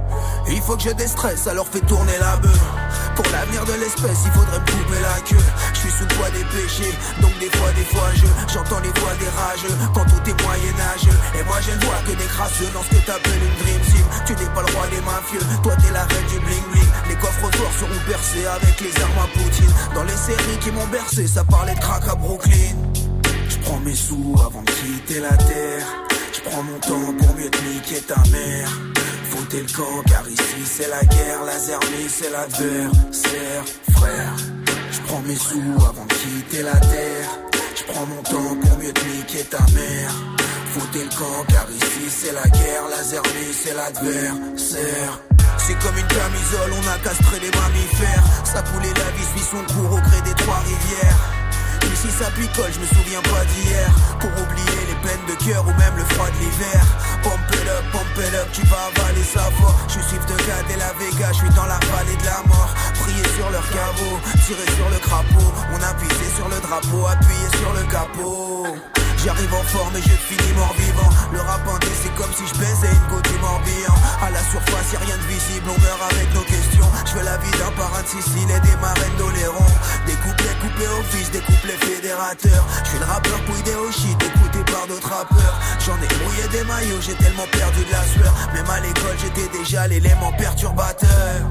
il 0.48 0.60
faut 0.60 0.76
que 0.76 0.82
je 0.82 0.90
déstresse, 0.90 1.46
alors 1.46 1.66
fais 1.66 1.80
tourner 1.80 2.16
la 2.20 2.36
bœuf. 2.36 2.60
Pour 3.16 3.24
l'avenir 3.32 3.64
de 3.64 3.72
l'espèce, 3.80 4.24
il 4.24 4.32
faudrait 4.32 4.60
me 4.60 4.66
couper 4.66 5.00
la 5.00 5.20
queue. 5.22 5.44
Je 5.72 5.78
suis 5.80 5.90
sous 5.90 6.04
le 6.04 6.14
poids 6.14 6.30
des 6.30 6.44
péchés, 6.44 6.94
donc 7.20 7.32
des 7.38 7.50
fois, 7.56 7.72
des 7.72 7.84
fois, 7.84 8.10
je 8.14 8.26
j'entends 8.52 8.80
les 8.80 8.92
voix 9.00 9.14
des 9.18 9.30
rageux 9.32 9.76
quand 9.94 10.04
tout 10.04 10.22
est 10.28 10.42
moyenâgeux. 10.42 11.18
Et 11.38 11.42
moi, 11.44 11.56
je 11.64 11.72
ne 11.72 11.80
vois 11.84 12.00
que 12.06 12.12
des 12.12 12.28
crasseux 12.28 12.68
dans 12.74 12.82
ce 12.82 12.90
que 12.90 13.00
t'appelles 13.06 13.42
une 13.42 13.56
dream 13.64 13.80
team. 13.88 14.06
Tu 14.26 14.32
n'es 14.36 14.50
pas 14.52 14.62
le 14.62 14.72
roi 14.76 14.86
des 14.88 15.00
mafieux, 15.00 15.44
toi 15.62 15.72
t'es 15.80 15.92
la 15.92 16.04
reine 16.04 16.26
du 16.28 16.38
bling 16.40 16.66
bling. 16.72 16.90
Les 17.08 17.16
coffres 17.16 17.50
forts 17.56 17.76
seront 17.80 18.02
percés 18.06 18.46
avec 18.46 18.80
les 18.80 18.94
armes 19.00 19.20
à 19.24 19.28
Poutine. 19.32 19.74
Dans 19.94 20.04
les 20.04 20.16
séries 20.16 20.58
qui 20.60 20.70
m'ont 20.70 20.86
bercé, 20.88 21.26
ça 21.26 21.44
parlait 21.44 21.74
de 21.74 21.80
crack 21.80 22.06
à 22.08 22.14
Brooklyn. 22.14 22.76
Je 23.48 23.56
prends 23.64 23.80
mes 23.80 23.94
sous 23.94 24.34
avant 24.44 24.62
de 24.62 24.70
quitter 24.70 25.20
la 25.20 25.36
terre. 25.36 25.86
Prends 26.50 26.62
mon 26.62 26.78
temps 26.78 27.12
pour 27.18 27.34
mieux 27.36 27.50
te 27.50 27.62
niquer 27.64 28.00
ta 28.02 28.16
mère. 28.30 28.70
Foutez 29.30 29.60
le 29.62 29.76
camp 29.76 30.02
car 30.08 30.28
ici 30.28 30.62
c'est 30.64 30.88
la 30.88 31.02
guerre, 31.04 31.44
la 31.44 31.58
zermie 31.58 32.08
c'est 32.08 32.30
l'adversaire, 32.30 33.64
frère. 33.92 34.36
Je 34.92 35.00
prends 35.06 35.20
mes 35.22 35.34
sous 35.34 35.74
avant 35.76 36.06
de 36.06 36.14
quitter 36.14 36.62
la 36.62 36.76
terre. 36.76 37.30
Je 37.74 37.84
prends 37.92 38.06
mon 38.06 38.22
temps 38.22 38.56
pour 38.60 38.78
mieux 38.78 38.92
te 38.92 39.04
niquer 39.06 39.44
ta 39.44 39.60
mère. 39.74 40.12
Foutez 40.72 41.04
le 41.04 41.18
camp 41.18 41.44
car 41.48 41.66
ici 41.70 42.08
c'est 42.08 42.32
la 42.32 42.48
guerre, 42.48 42.88
la 42.90 43.02
zermie 43.02 43.52
c'est 43.52 43.74
l'adversaire. 43.74 45.20
C'est 45.58 45.78
comme 45.80 45.98
une 45.98 46.06
camisole, 46.06 46.72
on 46.72 46.88
a 46.88 46.98
castré 47.02 47.40
les 47.40 47.50
mammifères. 47.50 48.22
Ça 48.44 48.62
coulait 48.62 48.94
la 48.94 49.10
vie, 49.10 49.42
son 49.50 49.74
cours 49.74 49.92
au 49.92 50.00
gré 50.00 50.20
des 50.24 50.34
trois 50.34 50.60
rivières. 50.60 51.35
Ici 51.92 52.10
ça 52.10 52.30
picole, 52.30 52.72
je 52.72 52.80
me 52.80 52.86
souviens 52.86 53.22
pas 53.22 53.44
d'hier. 53.44 53.88
Pour 54.20 54.30
oublier 54.30 54.80
les 54.88 54.98
peines 55.04 55.26
de 55.28 55.36
cœur 55.44 55.62
ou 55.64 55.72
même 55.74 55.96
le 55.96 56.04
froid 56.14 56.28
de 56.30 56.38
l'hiver. 56.38 56.82
Pump 57.22 57.40
it 57.52 57.68
up, 57.68 57.84
pump 57.92 58.16
it 58.18 58.34
up, 58.34 58.48
tu 58.52 58.62
vas 58.66 58.90
avaler 58.90 59.24
sa 59.24 59.48
voix. 59.58 59.74
Je 59.88 60.00
suis 60.00 60.18
de 60.18 60.36
Gad 60.46 60.66
et 60.70 60.78
la 60.78 60.92
Vega, 60.98 61.32
je 61.32 61.38
suis 61.38 61.54
dans 61.54 61.66
la 61.66 61.78
vallée 61.92 62.16
de 62.16 62.24
la 62.24 62.42
mort. 62.46 62.72
Prier 63.00 63.26
sur 63.36 63.50
leur 63.50 63.66
caveau, 63.70 64.20
tirer 64.46 64.68
sur 64.76 64.88
le 64.90 64.98
crapaud. 64.98 65.50
On 65.72 65.80
a 65.82 65.94
pissé 65.94 66.26
sur 66.36 66.48
le 66.48 66.58
drapeau, 66.60 67.06
appuyé 67.06 67.48
sur 67.60 67.72
le 67.72 67.82
capot 67.90 68.95
J'arrive 69.26 69.54
en 69.54 69.62
forme 69.74 69.96
et 69.96 70.02
je 70.02 70.14
finis 70.30 70.54
mort 70.54 70.72
vivant 70.78 71.10
Le 71.32 71.40
rap 71.40 71.66
indé 71.66 71.90
c'est 72.00 72.14
comme 72.14 72.30
si 72.30 72.46
je 72.46 72.54
baisais 72.62 72.94
une 72.94 73.22
du 73.26 73.36
Morbihan. 73.42 73.98
À 74.22 74.30
la 74.30 74.38
surface 74.38 74.92
y'a 74.92 75.00
rien 75.00 75.18
de 75.18 75.26
visible, 75.26 75.66
on 75.66 75.80
meurt 75.82 76.02
avec 76.14 76.30
nos 76.32 76.46
questions. 76.46 76.86
Je 77.10 77.18
veux 77.18 77.24
la 77.24 77.36
vie 77.38 77.50
d'un 77.58 77.74
parrain 77.74 78.02
de 78.02 78.06
Sicile 78.06 78.46
et 78.46 78.60
des 78.62 78.76
marraines 78.78 79.16
d'Oléron. 79.18 79.66
Des 80.06 80.14
couplets 80.22 80.54
coupés 80.62 80.90
au 80.94 81.02
fils, 81.10 81.28
des 81.32 81.42
couplets 81.42 81.74
fédérateurs. 81.74 82.64
Je 82.84 82.88
suis 82.88 82.98
le 83.02 83.04
rappeur 83.04 83.40
pouillé 83.50 83.74
au 83.74 83.90
shit, 83.90 84.14
écouté 84.14 84.62
par 84.70 84.86
d'autres 84.86 85.10
rappeurs. 85.10 85.58
J'en 85.82 85.98
ai 85.98 86.10
mouillé 86.22 86.46
des 86.54 86.62
maillots, 86.62 87.02
j'ai 87.02 87.18
tellement 87.18 87.50
perdu 87.50 87.82
de 87.82 87.90
la 87.90 88.04
sueur. 88.06 88.32
Même 88.54 88.70
à 88.70 88.78
l'école 88.78 89.18
j'étais 89.18 89.50
déjà 89.58 89.88
l'élément 89.88 90.30
perturbateur. 90.38 91.50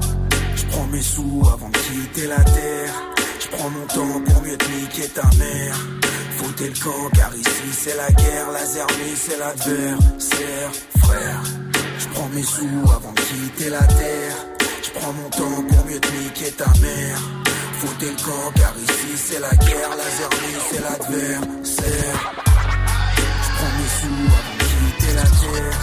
Je 0.56 0.64
prends 0.72 0.88
mes 0.88 1.02
sous 1.04 1.44
avant 1.52 1.68
de 1.68 1.76
quitter 1.76 2.26
la 2.26 2.40
terre. 2.40 2.94
Je 3.36 3.48
prends 3.54 3.68
mon 3.68 3.84
temps 3.84 4.20
pour 4.24 4.40
mieux 4.40 4.56
te 4.56 4.70
niquer 4.72 5.08
ta 5.12 5.28
mère 5.36 5.76
Foutez 6.36 6.68
le 6.68 6.74
camp 6.84 7.10
car 7.14 7.34
ici 7.34 7.68
c'est 7.72 7.96
la 7.96 8.10
guerre, 8.10 8.50
la 8.52 8.64
zermie 8.66 9.16
c'est 9.16 9.38
l'adversaire, 9.38 10.70
frère. 11.02 11.42
Je 11.98 12.08
prends 12.08 12.28
mes 12.28 12.42
sous 12.42 12.92
avant 12.96 13.12
de 13.12 13.20
quitter 13.20 13.70
la 13.70 13.82
terre. 13.82 14.36
Je 14.82 14.90
prends 14.90 15.12
mon 15.12 15.28
temps 15.30 15.62
pour 15.68 15.86
mieux 15.86 16.00
te 16.00 16.12
niquer 16.12 16.52
ta 16.52 16.66
mère. 16.80 17.20
Foutez 17.78 18.10
le 18.10 18.16
camp 18.16 18.52
car 18.54 18.74
ici 18.76 19.16
c'est 19.16 19.40
la 19.40 19.50
guerre, 19.50 19.90
la 19.96 20.08
zermie 20.18 20.58
c'est 20.70 20.82
l'adversaire. 20.82 22.34
Je 23.44 23.50
prends 23.56 23.72
mes 23.78 23.90
sous 23.98 24.26
avant 24.38 24.56
de 24.58 24.64
quitter 24.72 25.12
la 25.14 25.26
terre. 25.40 25.78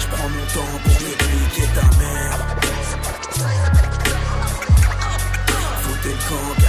Je 0.00 0.06
prends 0.08 0.28
mon 0.28 0.46
temps 0.54 0.74
pour 0.82 0.92
mieux 0.92 1.16
te 1.16 1.26
niquer 1.34 1.68
ta 1.74 1.86
mère. 1.98 2.38
Foutez 5.82 6.08
le 6.10 6.28
camp 6.28 6.63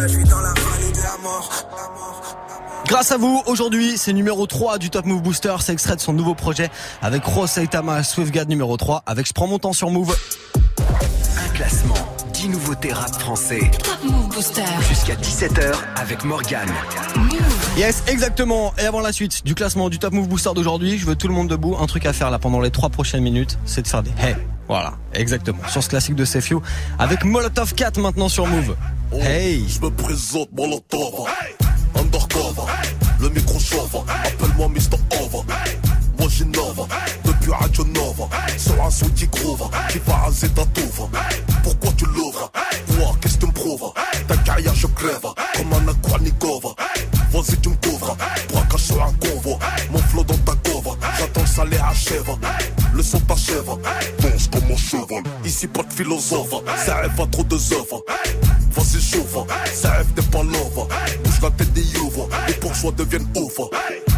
Je 0.00 0.06
suis 0.06 0.24
dans 0.24 0.40
la 0.40 0.52
vallée 0.54 0.92
de 0.92 1.02
la 1.02 1.16
mort. 1.22 1.50
Grâce 2.86 3.10
à 3.10 3.16
vous, 3.16 3.42
aujourd'hui, 3.46 3.98
c'est 3.98 4.12
numéro 4.12 4.46
3 4.46 4.78
du 4.78 4.90
Top 4.90 5.04
Move 5.06 5.22
Booster. 5.22 5.56
C'est 5.60 5.72
extrait 5.72 5.96
de 5.96 6.00
son 6.00 6.12
nouveau 6.12 6.34
projet 6.34 6.70
avec 7.02 7.24
Rose 7.24 7.50
Saitama, 7.50 8.04
Swiftgad 8.04 8.48
numéro 8.48 8.76
3, 8.76 9.02
avec 9.06 9.26
Je 9.26 9.32
prends 9.32 9.48
mon 9.48 9.58
temps 9.58 9.72
sur 9.72 9.90
Move. 9.90 10.16
Un 10.78 11.48
classement, 11.54 11.96
10 12.32 12.50
nouveautés 12.50 12.92
rap 12.92 13.12
français. 13.18 13.70
Top 13.82 13.98
Move 14.04 14.28
Booster. 14.28 14.62
Jusqu'à 14.88 15.14
17h 15.14 15.74
avec 15.96 16.24
Morgane. 16.24 16.72
Yes, 17.76 18.04
exactement. 18.06 18.72
Et 18.78 18.86
avant 18.86 19.00
la 19.00 19.12
suite 19.12 19.44
du 19.44 19.56
classement 19.56 19.88
du 19.88 19.98
Top 19.98 20.12
Move 20.12 20.28
Booster 20.28 20.50
d'aujourd'hui, 20.54 20.96
je 20.96 21.06
veux 21.06 21.16
tout 21.16 21.28
le 21.28 21.34
monde 21.34 21.48
debout. 21.48 21.76
Un 21.80 21.86
truc 21.86 22.06
à 22.06 22.12
faire 22.12 22.30
là 22.30 22.38
pendant 22.38 22.60
les 22.60 22.70
3 22.70 22.90
prochaines 22.90 23.22
minutes, 23.22 23.58
c'est 23.64 23.82
de 23.82 23.88
faire 23.88 24.04
des 24.04 24.12
hey. 24.22 24.36
Voilà, 24.68 24.92
exactement. 25.14 25.58
Sur 25.68 25.82
ce 25.82 25.88
classique 25.88 26.14
de 26.14 26.26
Sefio, 26.26 26.62
avec 26.98 27.24
Molotov 27.24 27.74
4 27.74 27.98
maintenant 27.98 28.28
sur 28.28 28.46
Move. 28.46 28.76
Hey. 29.12 29.64
Je 29.68 29.80
me 29.80 29.90
présente 29.90 30.50
Molotov. 30.52 31.26
Undercover. 31.94 32.70
Le 33.20 33.28
micro 33.30 33.58
chauve. 33.58 34.04
Appelle-moi 34.24 34.68
Mr. 34.68 34.98
Over. 35.20 35.44
Moi 36.18 36.28
j'innove. 36.28 36.86
Depuis 37.24 37.50
Radio 37.52 37.84
Nova. 37.84 38.28
Sur 38.56 38.82
un 38.82 38.90
son 38.90 39.08
qui 39.10 39.26
groove. 39.26 39.68
Qui 39.90 39.98
va 40.06 40.26
à 40.26 40.30
Zetatova. 40.30 41.08
Pourquoi 41.62 41.92
tu 41.96 42.04
l'ouvres? 42.06 42.50
Quoi 42.88 43.16
Qu'est-ce 43.20 43.36
que 43.36 43.40
tu 43.40 43.46
me 43.46 43.52
prouves? 43.52 43.92
Ta 44.26 44.36
carrière 44.38 44.74
je 44.74 44.86
crève. 44.88 45.26
Comme 45.56 45.72
un 45.72 45.88
Aquanikova. 45.88 46.70
Vas-y 47.32 47.56
tu 47.60 47.70
me 47.70 47.76
couvres. 47.76 48.16
Braquage 48.52 48.80
sur 48.80 49.02
un 49.02 49.12
convoi. 49.14 49.58
Mon 49.90 49.98
flow 49.98 50.24
dans 50.24 50.38
ta 50.38 50.54
cova. 50.68 50.90
J'attends 51.18 51.42
que 51.42 51.48
ça 51.48 51.64
les 51.64 51.78
achève 51.78 52.30
le 52.98 53.04
son 53.04 53.20
comme 54.50 54.68
mon 54.68 54.76
cheval, 54.76 55.22
ici 55.44 55.68
pas 55.68 55.84
de 55.84 55.92
philosophe. 55.92 56.54
Ça 56.84 56.96
rêve 56.96 57.20
à 57.20 57.26
trop 57.26 57.44
de 57.44 57.54
œuvres. 57.54 58.02
Voici 58.72 59.00
chauffe, 59.00 59.38
ça 59.72 59.90
rêve 59.92 60.12
des 60.14 60.22
palovres. 60.22 60.88
Bouge 61.22 61.40
la 61.42 61.50
tête 61.50 61.72
des 61.74 61.96
ouvres, 61.98 62.28
les 62.48 62.54
bourgeois 62.54 62.90
deviennent 62.92 63.28
ouvres. 63.36 63.70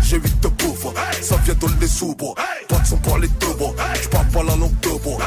J'ai 0.03 0.16
huit 0.16 0.41
de 0.41 0.49
pauvres, 0.49 0.95
ça 1.20 1.37
vient 1.45 1.55
dans 1.55 1.68
les 1.78 1.89
soubres. 1.89 2.35
Pas 2.68 2.78
de 2.78 2.87
son 2.87 2.97
par 2.97 3.18
les 3.18 3.28
deux 3.28 3.53
bois, 3.59 3.74
j'parle 4.03 4.28
pas 4.28 4.43
la 4.43 4.57
langue 4.57 4.81
de 4.81 4.99
bois. 5.03 5.18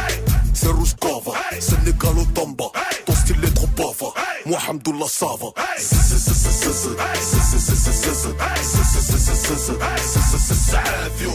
C'est 0.53 0.69
rouge 0.69 0.95
cova, 0.99 1.37
c'est 1.59 1.83
négalotamba. 1.83 2.65
Ton 3.05 3.13
style 3.13 3.43
est 3.43 3.53
trop 3.53 3.67
pauvre, 3.67 4.13
moi 4.47 4.57
Hamdoullah 4.67 5.07
ça 5.07 5.27
va. 5.39 5.49
Sadio. 10.73 11.31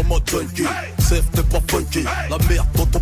Comme 0.00 0.12
un 0.12 0.20
junkie 0.30 0.64
Safe 0.98 1.24
t'es 1.32 1.42
pas 1.42 1.60
funky. 1.68 2.04
La 2.30 2.38
merde 2.48 2.66
dans 2.74 2.86
ton 2.86 3.00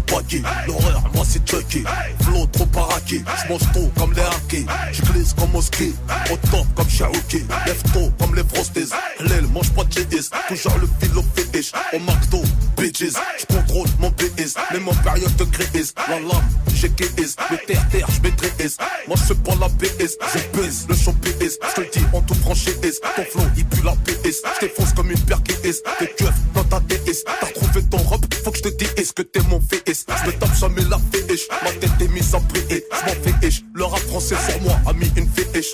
L'horreur 0.66 1.02
moi 1.14 1.24
c'est 1.28 1.46
Chucky 1.48 1.84
Flow 2.22 2.46
trop 2.52 2.66
paraqué 2.66 3.22
J'mange 3.46 3.72
tôt 3.72 3.90
comme 3.96 4.12
les 4.14 4.22
hackers 4.22 4.66
J'glisse 4.92 5.34
comme 5.34 5.54
au 5.54 5.62
ski 5.62 5.94
Au 6.32 6.36
top 6.50 6.66
comme 6.74 6.88
Cherokee 6.88 7.44
Lève 7.66 7.82
tôt 7.92 8.10
comme 8.18 8.34
les 8.34 8.42
frosties. 8.44 8.90
L'aile 9.20 9.46
mange 9.48 9.70
pas 9.72 9.84
de 9.84 9.90
GS 9.90 10.30
Toujours 10.48 10.78
le 10.78 10.88
fil 11.00 11.16
au 11.18 11.22
fétiche. 11.34 11.72
Au 11.92 11.98
McDo 11.98 12.42
bitches. 12.76 13.14
J'contrôle 13.38 13.88
mon 13.98 14.10
PS 14.12 14.54
Même 14.72 14.88
en 14.88 14.94
période 14.94 15.34
de 15.36 15.44
crise. 15.44 15.94
La 16.08 16.18
lame 16.20 16.48
j'ai 16.74 16.90
KS 16.90 17.34
Le 17.50 17.56
terre-terre 17.66 18.06
j'maîtrise 18.16 18.76
Moi 19.06 19.16
j'fais 19.16 19.34
pas 19.34 19.54
la 19.60 19.68
PS 19.68 20.16
Je 20.34 20.38
pèse 20.58 20.86
le 20.88 20.94
champ 20.96 21.12
PS 21.14 21.58
J'te 21.70 21.78
le 21.78 21.88
dis 21.92 22.04
en 22.12 22.20
toute 22.22 22.38
franchise. 22.38 23.00
Ton 23.16 23.24
flow 23.24 23.42
il 23.56 23.64
pue 23.66 23.84
la 23.84 23.92
PS 24.04 24.42
J't'effonce 24.56 24.92
comme 24.94 25.10
une 25.10 25.20
paire 25.20 25.42
KS 25.42 25.82
T'es 25.98 26.06
keufs 26.16 26.32
dans 26.54 26.64
ta 26.64 26.80
DS 26.80 27.24
T'as 27.40 27.46
retrouvé 27.46 27.82
ton 27.90 27.98
robe 27.98 28.24
Faut 28.44 28.50
que 28.50 28.58
j'te 28.58 28.96
dise 28.96 29.12
que 29.12 29.22
t'es 29.22 29.40
mon 29.48 29.58
VS 29.58 29.97
J'me 30.06 30.32
tape 30.32 30.54
jamais 30.54 30.82
la 30.90 30.98
féiche 31.12 31.48
Ma 31.62 31.70
tête 31.72 31.90
est 32.00 32.08
mise 32.08 32.34
en 32.34 32.40
prier 32.40 32.84
J'm'en 32.92 33.14
fais 33.22 33.46
ish 33.46 33.62
Le 33.74 33.84
rap 33.84 34.00
français 34.00 34.36
sur 34.48 34.60
moi 34.62 34.78
a 34.86 34.92
mis 34.92 35.10
une 35.16 35.28
féiche 35.28 35.72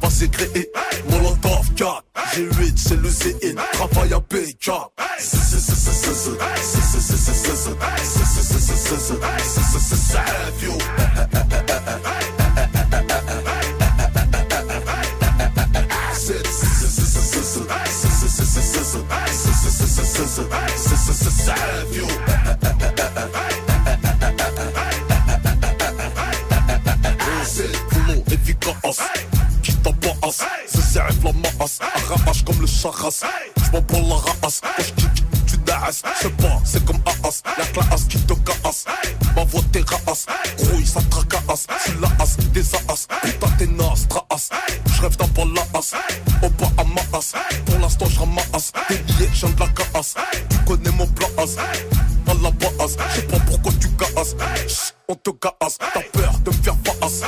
Passé 0.00 0.28
créé 0.28 0.70
Molotov 1.10 1.72
4 1.76 2.04
G8 2.34 2.72
c'est 2.76 3.00
le 3.00 3.08
ZN 3.08 3.56
Travail 3.72 4.12
à 4.12 4.20
PK 4.20 4.70
Flow 10.58 10.78
tabasse 30.28 30.44
Se 30.66 30.80
serre 30.80 31.08
la 31.24 31.32
masse. 31.32 31.78
Arrache 31.80 32.44
comme 32.44 32.60
le 32.60 32.66
charras 32.66 33.24
J'm'en 33.64 33.82
prends 33.82 34.00
la 34.00 34.48
j'kick 34.78 35.24
tu 35.46 35.56
dasses 35.58 36.02
J'sais 36.20 36.30
pas 36.30 36.60
c'est 36.64 36.84
comme 36.84 37.00
Aas. 37.06 37.42
La 37.56 37.64
classe 37.66 38.04
qui 38.04 38.18
te 38.18 38.34
casse. 38.34 38.84
Ma 39.34 39.44
voix 39.44 39.62
terrasse 39.72 40.26
Grouille 40.58 40.86
ça 40.86 41.00
tracasse. 41.10 41.66
Tu 41.84 41.92
la 42.00 42.08
as 42.22 42.36
des 42.52 42.74
as. 42.74 43.06
Putain 43.22 43.48
t'es 43.58 43.66
naze 43.66 44.06
traas 44.08 44.50
J'rêve 44.96 45.16
d'un 45.16 45.28
pas 45.28 45.44
la 45.44 45.78
as 45.78 45.94
Au 46.42 46.50
bas 46.50 46.70
à 46.78 46.84
ma 46.84 47.18
as 47.18 47.32
Pour 47.66 47.78
l'instant 47.78 48.06
j'ramasse 48.06 48.72
Des 48.88 48.98
billets 48.98 49.30
j'en 49.32 49.48
de 49.50 49.60
la 49.60 49.68
casse. 49.68 50.14
Tu 50.50 50.56
connais 50.66 50.90
mon 50.90 51.06
place. 51.06 51.56
À 52.26 52.34
la 52.34 52.50
base. 52.50 52.96
J'sais 53.14 53.22
pas 53.22 53.38
pourquoi 53.46 53.72
tu 53.80 53.88
casses. 53.90 54.36
On 55.08 55.14
te 55.14 55.30
casse. 55.30 55.78
T'as 55.78 56.02
peur 56.12 56.38
de 56.44 56.50
me 56.50 56.62
faire 56.62 56.76
face. 56.84 57.22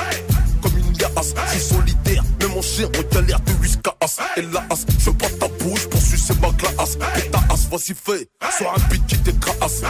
Comme 0.61 0.77
une 0.77 0.93
liasse. 0.93 1.33
Je 1.53 1.59
solitaire 1.59 2.00
Mais 2.00 2.00
mon 2.61 2.67
chien 2.67 2.89
on 2.97 3.13
galère 3.13 3.39
de 3.41 3.53
whiskas 3.53 4.19
Et 4.37 4.41
la 4.41 4.63
as 4.69 4.85
Je 4.99 5.09
pas 5.09 5.29
ta 5.39 5.47
bouche 5.63 5.87
pour 5.87 6.01
sucer 6.01 6.33
ma 6.41 6.49
glace 6.51 6.97
Et 7.17 7.29
ta 7.29 7.39
as 7.49 7.67
vas-y 7.69 7.93
fais 7.95 8.27
Sois 8.57 8.73
un 8.75 8.89
beat 8.89 9.05
qui 9.07 9.17
t'écrase 9.17 9.83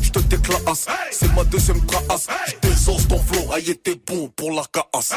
Je 0.00 0.10
te 0.10 0.18
déclasse 0.20 0.86
C'est 1.10 1.32
ma 1.34 1.44
deuxième 1.44 1.84
trace 1.86 2.26
Je 2.46 2.68
désose 2.68 3.06
ton 3.08 3.18
flow 3.18 3.52
Aïe 3.52 3.76
t'es 3.76 4.00
bon 4.06 4.28
pour 4.36 4.52
la 4.52 4.62
casse 4.72 5.12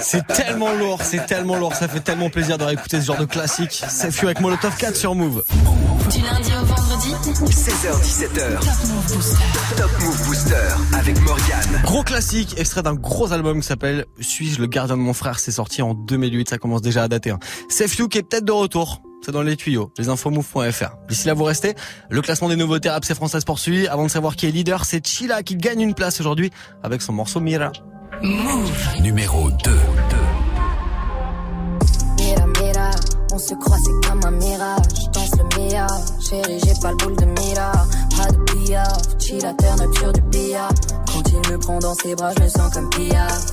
C'est 0.00 0.26
tellement 0.26 0.72
lourd, 0.72 1.00
c'est 1.02 1.26
tellement 1.26 1.56
lourd, 1.56 1.74
ça 1.74 1.88
fait 1.88 2.00
tellement 2.00 2.30
plaisir 2.30 2.58
de 2.58 2.64
réécouter 2.64 3.00
ce 3.00 3.06
genre 3.06 3.18
de 3.18 3.24
classique. 3.24 3.82
C'est 3.88 4.10
Few 4.10 4.26
avec 4.26 4.40
Molotov 4.40 4.76
4 4.76 4.96
sur 4.96 5.14
Move. 5.14 5.42
16h17h. 7.34 8.60
Top 9.76 9.90
Move 10.00 10.26
Booster 10.26 10.54
avec 10.92 11.20
Morgane. 11.22 11.82
Gros 11.82 12.04
classique, 12.04 12.54
extrait 12.58 12.82
d'un 12.82 12.94
gros 12.94 13.32
album 13.32 13.60
qui 13.60 13.66
s'appelle 13.66 14.06
Suis-je 14.20 14.60
le 14.60 14.68
gardien 14.68 14.96
de 14.96 15.02
mon 15.02 15.14
frère? 15.14 15.40
C'est 15.40 15.50
sorti 15.50 15.82
en 15.82 15.94
2008, 15.94 16.50
ça 16.50 16.58
commence 16.58 16.80
déjà 16.80 17.02
à 17.02 17.08
dater. 17.08 17.30
Hein. 17.30 17.40
C'est 17.68 17.88
Few 17.88 18.08
qui 18.08 18.18
est 18.18 18.22
peut-être 18.22 18.44
de 18.44 18.52
retour. 18.52 19.02
C'est 19.24 19.32
dans 19.32 19.42
les 19.42 19.56
tuyaux, 19.56 19.90
les 19.98 20.08
infomove.fr. 20.08 20.96
D'ici 21.08 21.26
là, 21.26 21.34
vous 21.34 21.42
restez. 21.42 21.74
Le 22.08 22.22
classement 22.22 22.48
des 22.48 22.56
nouveautés 22.56 22.88
rap 22.88 23.04
c'est 23.04 23.16
français 23.16 23.38
poursuit. 23.44 23.88
Avant 23.88 24.04
de 24.04 24.10
savoir 24.10 24.36
qui 24.36 24.46
est 24.46 24.52
leader, 24.52 24.84
c'est 24.84 25.04
Chila 25.04 25.42
qui 25.42 25.56
gagne 25.56 25.80
une 25.80 25.94
place 25.94 26.20
aujourd'hui 26.20 26.52
avec 26.84 27.02
son 27.02 27.14
morceau 27.14 27.40
Mira. 27.40 27.72
Numéro 29.00 29.50
2. 29.50 29.70
Mira, 32.20 32.46
mira, 32.60 32.90
on 33.32 33.38
se 33.38 33.54
croit, 33.54 33.78
c'est 33.78 34.08
comme 34.08 34.20
un 34.24 34.30
mirage. 34.30 34.83
Mia, 35.84 36.00
chérie, 36.20 36.58
j'ai 36.64 36.74
pas 36.80 36.90
le 36.90 36.96
boule 36.96 37.16
de 37.16 37.24
mira. 37.26 37.72
Pas 38.16 38.30
de 38.30 38.38
piaf, 38.52 39.18
chilla, 39.18 39.52
turn 39.54 39.80
up 39.80 39.94
sur 39.98 40.12
du 40.12 40.20
billard. 40.22 40.70
Quand 41.06 41.22
il 41.30 41.52
me 41.52 41.58
prend 41.58 41.78
dans 41.78 41.94
ses 41.94 42.14
bras, 42.14 42.32
je 42.36 42.42
me 42.42 42.48
sens 42.48 42.72
comme 42.72 42.88
piaf. 42.90 43.46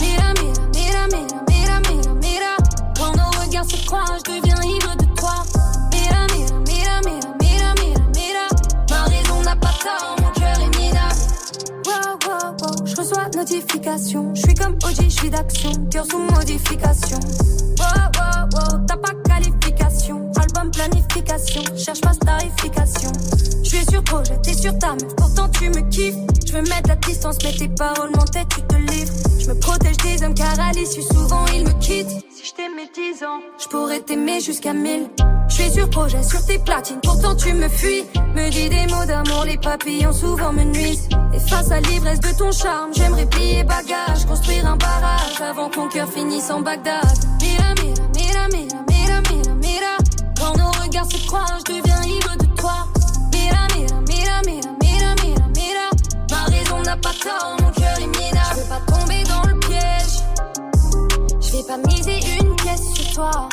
Mira, 0.00 0.32
mira, 0.40 0.62
mira, 0.74 1.06
mira, 1.08 1.40
mira, 1.48 1.80
mira, 1.88 2.14
mira. 2.20 2.56
Quand 2.96 3.16
nos 3.16 3.30
regards 3.40 3.70
se 3.70 3.86
croisent, 3.86 4.18
je 4.26 4.32
deviens 4.32 4.62
ivre 4.62 4.96
de 4.96 5.06
toi. 5.16 5.42
Mira, 5.92 6.26
mira, 6.34 6.58
mira, 6.66 7.00
mira, 7.04 7.34
mira, 7.40 7.74
mira, 7.80 8.02
mira. 8.14 8.46
Ma 8.90 9.02
raison 9.04 9.42
n'a 9.42 9.56
pas 9.56 9.74
tort, 9.82 10.16
mon 10.20 10.30
cœur 10.32 10.58
est 10.60 10.76
minable. 10.76 11.20
Wow, 11.86 12.18
wow, 12.26 12.56
wow, 12.60 12.86
je 12.86 12.96
reçois 12.96 13.28
notification. 13.34 14.34
Je 14.34 14.42
suis 14.42 14.54
comme 14.54 14.74
OG, 14.84 15.04
je 15.04 15.08
suis 15.08 15.30
d'action. 15.30 15.72
Cœur 15.90 16.04
sous 16.10 16.18
modification. 16.18 17.18
Wow, 17.78 18.10
wow, 18.18 18.48
wow, 18.52 18.80
t'as 18.86 18.96
pas 18.96 19.14
qualification. 19.24 19.59
Planification. 20.72 21.62
Cherche 21.76 22.00
pas 22.00 22.12
starification. 22.12 23.12
Je 23.62 23.68
suis 23.68 23.84
sur 23.90 24.02
projet, 24.04 24.36
t'es 24.42 24.54
sur 24.54 24.76
ta 24.78 24.92
meuf. 24.92 25.14
Pourtant 25.16 25.48
tu 25.48 25.68
me 25.68 25.80
kiffes. 25.90 26.16
Je 26.46 26.52
veux 26.52 26.62
mettre 26.62 26.88
la 26.88 26.96
distance, 26.96 27.36
mais 27.44 27.52
tes 27.52 27.68
paroles 27.68 28.10
m'entêtent, 28.16 28.48
tu 28.48 28.62
te 28.62 28.74
livres. 28.74 29.12
Je 29.38 29.46
me 29.48 29.54
protège 29.58 29.96
des 29.98 30.22
hommes 30.24 30.34
car 30.34 30.58
à 30.58 30.72
l'issue 30.72 31.02
souvent 31.02 31.44
ils 31.54 31.64
me 31.64 31.72
quittent. 31.80 32.10
Si 32.34 32.44
je 32.44 32.54
t'aimais 32.54 32.90
10 32.94 33.22
ans, 33.24 33.40
je 33.62 33.68
pourrais 33.68 34.00
t'aimer 34.00 34.40
jusqu'à 34.40 34.72
1000. 34.72 35.10
Je 35.48 35.54
suis 35.54 35.70
sur 35.70 35.88
projet, 35.90 36.22
sur 36.22 36.44
tes 36.46 36.58
platines, 36.58 37.00
pourtant 37.02 37.34
tu 37.36 37.52
me 37.52 37.68
fuis. 37.68 38.04
Me 38.34 38.50
dis 38.50 38.68
des 38.68 38.86
mots 38.92 39.04
d'amour, 39.06 39.44
les 39.44 39.58
papillons 39.58 40.12
souvent 40.12 40.52
me 40.52 40.64
nuisent. 40.64 41.08
Et 41.34 41.38
face 41.38 41.70
à 41.70 41.80
l'ivresse 41.80 42.20
de 42.20 42.36
ton 42.36 42.50
charme, 42.50 42.90
j'aimerais 42.94 43.26
plier 43.26 43.64
bagage, 43.64 44.24
construire 44.26 44.66
un 44.66 44.76
barrage 44.76 45.40
avant 45.40 45.68
que 45.68 45.78
mon 45.78 45.88
cœur 45.88 46.10
finisse 46.10 46.50
en 46.50 46.60
Bagdad. 46.60 47.02
Mira, 47.40 47.74
mira, 47.82 48.08
mira, 48.14 48.48
mira. 48.48 48.89
Se 51.02 51.16
je 51.16 51.72
deviens 51.72 52.02
ivre 52.02 52.36
de 52.36 52.46
toi. 52.60 52.86
Mira, 53.32 53.66
mira, 53.74 54.00
mira, 54.06 54.42
mira, 54.42 55.14
mira, 55.22 55.48
mira. 55.56 55.90
Ma 56.30 56.44
raison 56.44 56.82
n'a 56.82 56.96
pas 56.98 57.14
tort, 57.14 57.56
mon 57.58 57.70
cœur 57.70 57.98
est 57.98 58.06
minable. 58.06 58.50
Je 58.50 58.60
veux 58.60 58.68
pas 58.68 58.80
tomber 58.86 59.24
dans 59.24 59.42
le 59.48 59.58
piège. 59.60 60.20
Je 61.40 61.56
vais 61.56 61.62
pas 61.62 61.78
miser 61.78 62.20
une 62.38 62.54
pièce 62.56 62.92
sur 62.92 63.14
toi. 63.14 63.48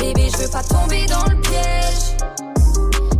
Bébé, 0.00 0.30
je 0.32 0.38
veux 0.38 0.50
pas 0.50 0.64
tomber 0.64 1.06
dans 1.06 1.24
le 1.30 1.40
piège. 1.40 2.16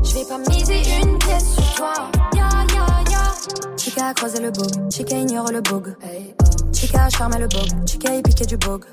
Je 0.03 0.15
vais 0.15 0.25
pas 0.25 0.39
miser 0.51 0.83
une 1.01 1.17
pièce 1.19 1.55
sur 1.55 1.75
toi. 1.75 1.95
Ya, 2.35 2.49
ya, 2.75 2.87
ya. 3.09 3.77
Chica 3.77 4.09
a 4.09 4.15
croisé 4.15 4.41
le 4.41 4.51
bug, 4.51 4.91
Chica 4.91 5.17
ignore 5.17 5.53
le 5.53 5.63
oh. 5.73 6.50
Chica 6.73 7.09
charmait 7.11 7.39
le 7.39 7.49
bog, 7.49 7.69
Chica 7.87 8.15
y 8.15 8.23
piquait 8.23 8.47
du 8.47 8.57
bog. 8.57 8.85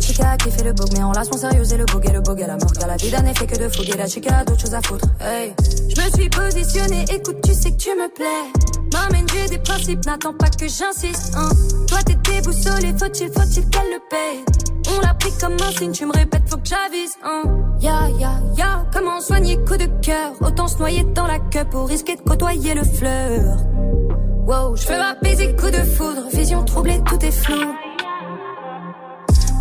Chica 0.00 0.36
qui 0.36 0.50
fait 0.50 0.64
le 0.64 0.72
bog, 0.72 0.88
mais 0.92 1.02
en 1.02 1.10
relation 1.10 1.36
sérieuse 1.36 1.72
et 1.72 1.76
le 1.76 1.84
bog 1.84 2.04
et 2.08 2.12
le 2.12 2.20
bog 2.20 2.42
à 2.42 2.46
la 2.46 2.56
mort. 2.56 2.72
Car 2.72 2.88
la 2.88 2.96
vie 2.96 3.10
d'un 3.10 3.24
effet 3.26 3.46
que 3.46 3.58
de 3.58 3.68
fouguer, 3.68 3.96
la 3.96 4.06
chica 4.06 4.38
a 4.38 4.44
d'autres 4.44 4.60
choses 4.60 4.74
à 4.74 4.82
foutre. 4.82 5.06
Hey. 5.20 5.54
Je 5.88 6.00
me 6.00 6.10
suis 6.10 6.28
positionnée, 6.28 7.04
écoute, 7.12 7.40
tu 7.42 7.54
sais 7.54 7.72
que 7.72 7.76
tu 7.76 7.90
me 7.90 8.12
plais. 8.14 8.52
M'amène, 8.92 9.26
j'ai 9.32 9.48
des 9.48 9.58
principes, 9.58 10.04
n'attends 10.06 10.34
pas 10.34 10.48
que 10.50 10.66
j'insiste. 10.66 11.34
Hein. 11.36 11.50
Toi 11.88 11.98
t'es 12.04 12.14
déboussolé, 12.14 12.94
faut-il, 12.98 13.30
faut-il 13.32 13.68
qu'elle 13.68 13.90
le 13.90 14.00
paye. 14.08 14.44
On 14.96 15.00
l'a 15.00 15.14
pris 15.14 15.32
comme 15.40 15.54
un 15.54 15.70
signe, 15.78 15.92
tu 15.92 16.06
me 16.06 16.12
répètes, 16.12 16.42
faut 16.48 16.56
que 16.56 16.68
j'avise. 16.68 17.12
Hein. 17.24 17.42
Ya, 17.80 18.08
ya, 18.18 18.40
ya, 18.56 18.86
comment 18.92 19.20
soigner 19.20 19.56
coup 19.64 19.76
de 19.76 19.86
cœur? 20.02 20.32
Autant 20.40 20.68
se 20.68 20.78
noyer 20.78 21.04
dans 21.14 21.26
la 21.26 21.38
queue 21.38 21.64
pour 21.70 21.88
risquer 21.88 22.16
de 22.16 22.22
côtoyer 22.22 22.74
le 22.74 22.84
fleur. 22.84 23.56
Wow, 24.46 24.74
je 24.76 24.86
veux 24.88 25.00
apaiser 25.00 25.54
coup 25.54 25.70
de 25.70 25.82
foudre, 25.82 26.28
vision 26.32 26.64
troublée, 26.64 27.00
tout 27.06 27.24
est 27.24 27.30
flou. 27.30 27.74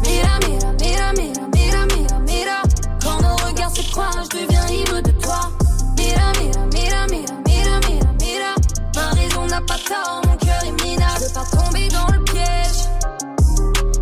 Mira, 0.03 0.39
mira, 0.47 0.73
mira, 0.79 1.13
mira, 1.13 1.45
mira, 1.53 1.85
mira, 1.85 2.19
mira. 2.25 2.61
Quand 3.03 3.21
nos 3.21 3.35
regards 3.47 3.75
se 3.75 3.91
croisent, 3.91 4.23
je 4.31 4.37
deviens 4.39 4.67
ivre 4.67 5.01
de 5.01 5.11
toi. 5.11 5.41
Mira, 5.97 6.31
mira, 6.41 6.65
mira, 6.73 7.07
mira, 7.07 7.33
mira, 7.45 7.79
mira, 7.87 8.13
mira. 8.19 8.55
Ma 8.95 9.09
raison 9.11 9.45
n'a 9.45 9.61
pas 9.61 9.77
tort, 9.87 10.21
mon 10.25 10.37
cœur 10.37 10.63
est 10.65 10.83
minable. 10.83 11.19
Je 11.19 11.25
veux 11.25 11.33
pas 11.33 11.45
tomber 11.57 11.87
dans 11.89 12.07
le 12.11 12.23
piège. 12.23 12.79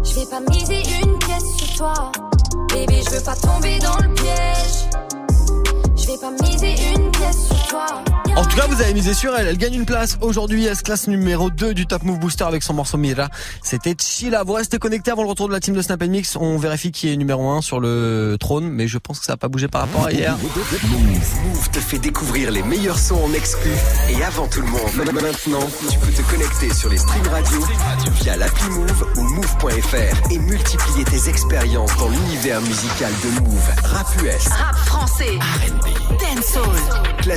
Je 0.04 0.20
vais 0.20 0.26
pas 0.26 0.40
miser 0.52 0.84
une 1.04 1.18
pièce 1.20 1.56
sur 1.58 1.76
toi. 1.76 2.12
Bébé, 2.70 3.02
je 3.06 3.16
veux 3.16 3.24
pas 3.24 3.36
tomber 3.36 3.80
dans 3.80 3.98
le 3.98 4.14
piège. 4.14 5.07
Je 6.18 6.26
vais 6.26 6.36
pas 6.36 6.44
miser 6.44 6.76
une 6.96 7.12
pièce 7.12 7.48
sur 7.48 7.68
toi. 7.68 7.86
En 8.36 8.44
tout 8.44 8.56
cas, 8.56 8.68
vous 8.68 8.82
avez 8.82 8.94
misé 8.94 9.14
sur 9.14 9.36
elle. 9.36 9.48
Elle 9.48 9.58
gagne 9.58 9.74
une 9.74 9.86
place 9.86 10.18
aujourd'hui. 10.22 10.66
Elle 10.66 10.76
se 10.76 10.84
classe 10.84 11.08
numéro 11.08 11.50
2 11.50 11.74
du 11.74 11.88
Top 11.88 12.04
Move 12.04 12.20
Booster 12.20 12.44
avec 12.44 12.64
son 12.64 12.74
morceau 12.74 12.98
Mira. 12.98 13.30
C'était 13.64 13.96
Chila. 14.00 14.44
Vous 14.44 14.54
restez 14.54 14.78
connectés 14.78 15.12
avant 15.12 15.24
le 15.24 15.30
retour 15.30 15.48
de 15.48 15.54
la 15.54 15.60
team 15.60 15.76
de 15.76 15.82
Snap 15.82 16.04
Mix. 16.04 16.36
On 16.36 16.58
vérifie 16.58 16.92
qui 16.92 17.12
est 17.12 17.18
numéro 17.18 17.50
1 17.50 17.62
sur 17.62 17.80
le 17.80 18.38
trône, 18.40 18.70
mais 18.70 18.88
je 18.88 18.98
pense 19.00 19.20
que 19.20 19.26
ça 19.26 19.34
n'a 19.34 19.38
pas 19.38 19.48
bougé 19.48 19.68
par 19.68 19.82
rapport 19.82 20.06
à 20.06 20.12
hier. 20.12 20.38
Move, 20.38 21.00
Move 21.46 21.70
te 21.72 21.80
fait 21.80 22.00
découvrir 22.00 22.52
les 22.52 22.64
meilleurs 22.64 23.00
sons 23.00 23.24
en 23.24 23.34
exclu 23.34 23.72
et 24.10 24.24
avant 24.24 24.48
tout 24.48 24.62
le 24.62 24.68
monde. 24.68 24.82
Maintenant, 24.96 25.68
tu 25.90 25.98
peux 25.98 26.12
te 26.12 26.22
connecter 26.30 26.74
sur 26.74 26.90
les 26.90 26.98
streams 26.98 27.28
radio 27.28 27.60
via 28.22 28.38
l'appli 28.38 28.70
Move 28.70 29.08
ou 29.18 29.22
move.fr 29.22 30.32
et 30.32 30.40
multiplier 30.40 31.04
tes 31.06 31.30
expériences 31.30 31.96
dans 31.98 32.10
l'univers 32.10 32.62
musical 32.62 33.12
de 33.24 33.42
Move. 33.42 33.70
Rap 33.84 34.08
US, 34.24 34.48
Rap 34.48 34.76
français. 34.78 35.38
R&B. 35.38 36.07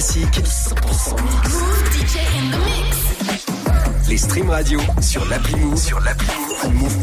Dancehall. 0.00 0.30
classique, 0.30 0.42
100% 0.44 1.16
mix. 1.22 1.54
Move 1.54 1.90
DJ 1.90 2.16
in 2.34 2.50
the 2.50 2.58
mix. 2.64 4.08
Les 4.08 4.16
streams 4.16 4.48
radio 4.48 4.80
sur 5.00 5.24
l'appli 5.26 5.56
Move, 5.56 5.76
sur 5.76 6.00
l'appli 6.00 6.49
Move 6.68 6.98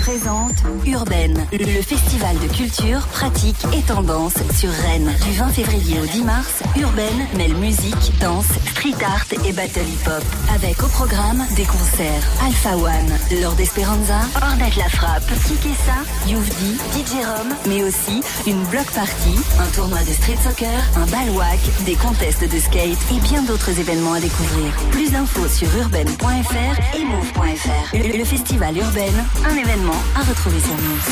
présente 0.00 0.64
Urbaine, 0.86 1.46
le 1.52 1.82
festival 1.82 2.36
de 2.38 2.52
culture, 2.52 3.00
pratique 3.12 3.64
et 3.72 3.82
tendance 3.82 4.34
sur 4.52 4.70
Rennes. 4.70 5.12
Du 5.24 5.32
20 5.32 5.48
février 5.48 6.00
au 6.00 6.06
10 6.06 6.24
mars, 6.24 6.62
Urbaine 6.76 7.26
mêle 7.36 7.54
musique, 7.54 8.18
danse, 8.20 8.46
street 8.72 9.02
art 9.04 9.24
et 9.46 9.52
battle 9.52 9.80
hip-hop. 9.80 10.22
Avec 10.54 10.82
au 10.82 10.88
programme 10.88 11.44
des 11.56 11.64
concerts 11.64 12.22
Alpha 12.44 12.76
One, 12.76 13.40
Lord 13.40 13.60
Esperanza, 13.60 14.20
Ornette 14.42 14.76
La 14.76 14.88
Frappe, 14.88 15.30
Kikessa, 15.46 16.00
Youvdi, 16.26 16.76
DJ 16.92 17.24
Rom, 17.24 17.54
mais 17.66 17.82
aussi 17.82 18.20
une 18.46 18.62
block 18.64 18.90
party, 18.90 19.36
un 19.58 19.66
tournoi 19.74 20.00
de 20.00 20.12
street 20.12 20.38
soccer, 20.42 20.82
un 20.96 21.06
balwak, 21.06 21.60
des 21.86 21.94
contests 21.94 22.42
de 22.42 22.58
skate 22.58 22.98
et 23.14 23.20
bien 23.20 23.42
d'autres 23.42 23.78
événements 23.78 24.14
à 24.14 24.20
découvrir. 24.20 24.72
Plus 24.90 25.12
d'infos 25.12 25.48
sur 25.48 25.68
urbaine.fr 25.76 26.96
et 26.96 27.04
move.fr. 27.04 27.69
Le, 27.92 28.18
le 28.18 28.24
festival 28.24 28.76
Urbaine, 28.76 29.24
un 29.44 29.56
événement 29.56 29.96
à 30.16 30.20
retrouver 30.20 30.60
sur 30.60 30.74
Move. 30.74 31.10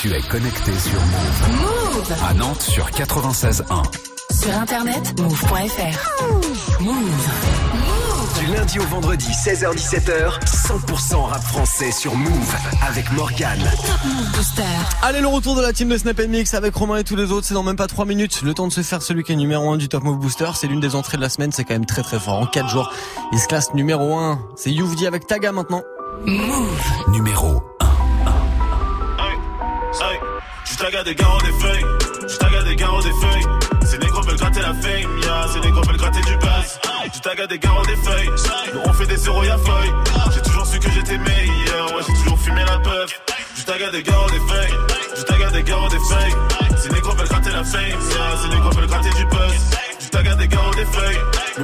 Tu 0.00 0.12
es 0.12 0.20
connecté 0.22 0.72
sur 0.78 1.00
Move. 1.00 1.60
Move. 1.60 2.14
À 2.28 2.34
Nantes 2.34 2.62
sur 2.62 2.88
96.1. 2.90 3.82
Sur 4.30 4.56
internet, 4.58 5.18
move.fr. 5.20 6.82
Move. 6.82 7.95
Du 8.46 8.52
lundi 8.52 8.78
au 8.78 8.84
vendredi, 8.84 9.26
16h-17h, 9.26 10.38
100% 10.44 11.16
rap 11.16 11.42
français 11.42 11.90
sur 11.90 12.14
Move 12.14 12.54
avec 12.86 13.10
Morgane. 13.10 13.58
Move 13.58 14.30
Booster. 14.36 14.62
Allez, 15.02 15.20
le 15.20 15.26
retour 15.26 15.56
de 15.56 15.62
la 15.62 15.72
team 15.72 15.88
de 15.88 15.98
Snap 15.98 16.20
Mix 16.28 16.54
avec 16.54 16.72
Romain 16.72 16.98
et 16.98 17.02
tous 17.02 17.16
les 17.16 17.32
autres, 17.32 17.44
c'est 17.44 17.54
dans 17.54 17.64
même 17.64 17.74
pas 17.74 17.88
3 17.88 18.04
minutes. 18.04 18.42
Le 18.42 18.54
temps 18.54 18.68
de 18.68 18.72
se 18.72 18.82
faire 18.82 19.02
celui 19.02 19.24
qui 19.24 19.32
est 19.32 19.36
numéro 19.36 19.68
1 19.72 19.78
du 19.78 19.88
Top 19.88 20.04
Move 20.04 20.18
Booster. 20.18 20.50
C'est 20.54 20.68
l'une 20.68 20.78
des 20.78 20.94
entrées 20.94 21.16
de 21.16 21.22
la 21.22 21.28
semaine, 21.28 21.50
c'est 21.50 21.64
quand 21.64 21.74
même 21.74 21.86
très 21.86 22.02
très 22.02 22.20
fort. 22.20 22.38
En 22.38 22.46
4 22.46 22.68
jours, 22.68 22.92
il 23.32 23.40
se 23.40 23.48
classe 23.48 23.74
numéro 23.74 24.16
1. 24.16 24.38
C'est 24.54 24.70
Youvdi 24.70 25.08
avec 25.08 25.26
Taga 25.26 25.50
maintenant. 25.50 25.82
Move. 26.24 26.80
Numéro 27.08 27.64
Hey, 29.18 30.20
je 30.64 30.76
taga 30.76 31.02
des 31.02 31.16
gars 31.16 31.26
des 31.42 31.66
feuilles, 31.66 31.84
je 32.28 32.36
taga 32.36 32.62
des 32.62 32.76
gars 32.76 32.86
des 33.02 33.26
feuilles. 33.26 33.65
La 34.66 34.74
fame, 34.74 35.18
ya, 35.22 35.46
ces 35.52 35.60
négros 35.60 35.82
veulent 35.82 35.96
gratter 35.96 36.20
du 36.22 36.36
buzz. 36.38 36.80
Je 37.14 37.20
taga 37.20 37.46
des 37.46 37.58
gars 37.58 37.70
des 37.86 37.96
feuilles, 37.96 38.30
on 38.84 38.92
fait 38.92 39.06
des 39.06 39.16
zéros 39.16 39.44
y'a 39.44 39.58
feuille. 39.58 39.92
J'ai 40.34 40.42
toujours 40.42 40.66
su 40.66 40.78
que 40.78 40.90
j'étais 40.90 41.18
meilleur, 41.18 41.86
ouais, 41.94 42.02
j'ai 42.06 42.14
toujours 42.14 42.38
fumé 42.38 42.62
la 42.64 42.78
puff. 42.78 43.22
Je 43.56 43.62
taga 43.62 43.90
des 43.90 44.02
gars 44.02 44.26
des 44.32 44.42
feuilles, 44.52 44.78
je 45.16 45.22
taga 45.22 45.50
des 45.50 45.62
gars 45.62 45.88
des 45.90 46.02
feuilles. 46.10 46.36
Ces 46.82 46.88
négros 46.90 47.14
veulent 47.14 47.28
gratter 47.28 47.50
la 47.50 47.64
fame, 47.64 48.00
ya, 48.10 48.36
ces 48.42 48.48
négros 48.48 48.70
veulent 48.70 48.86
gratter 48.86 49.10
du 49.10 49.24
buzz. 49.26 49.54
Je 50.00 50.08
taga 50.08 50.34
des 50.34 50.48
gars 50.48 50.70
des 50.74 50.86
feuilles, 50.86 51.20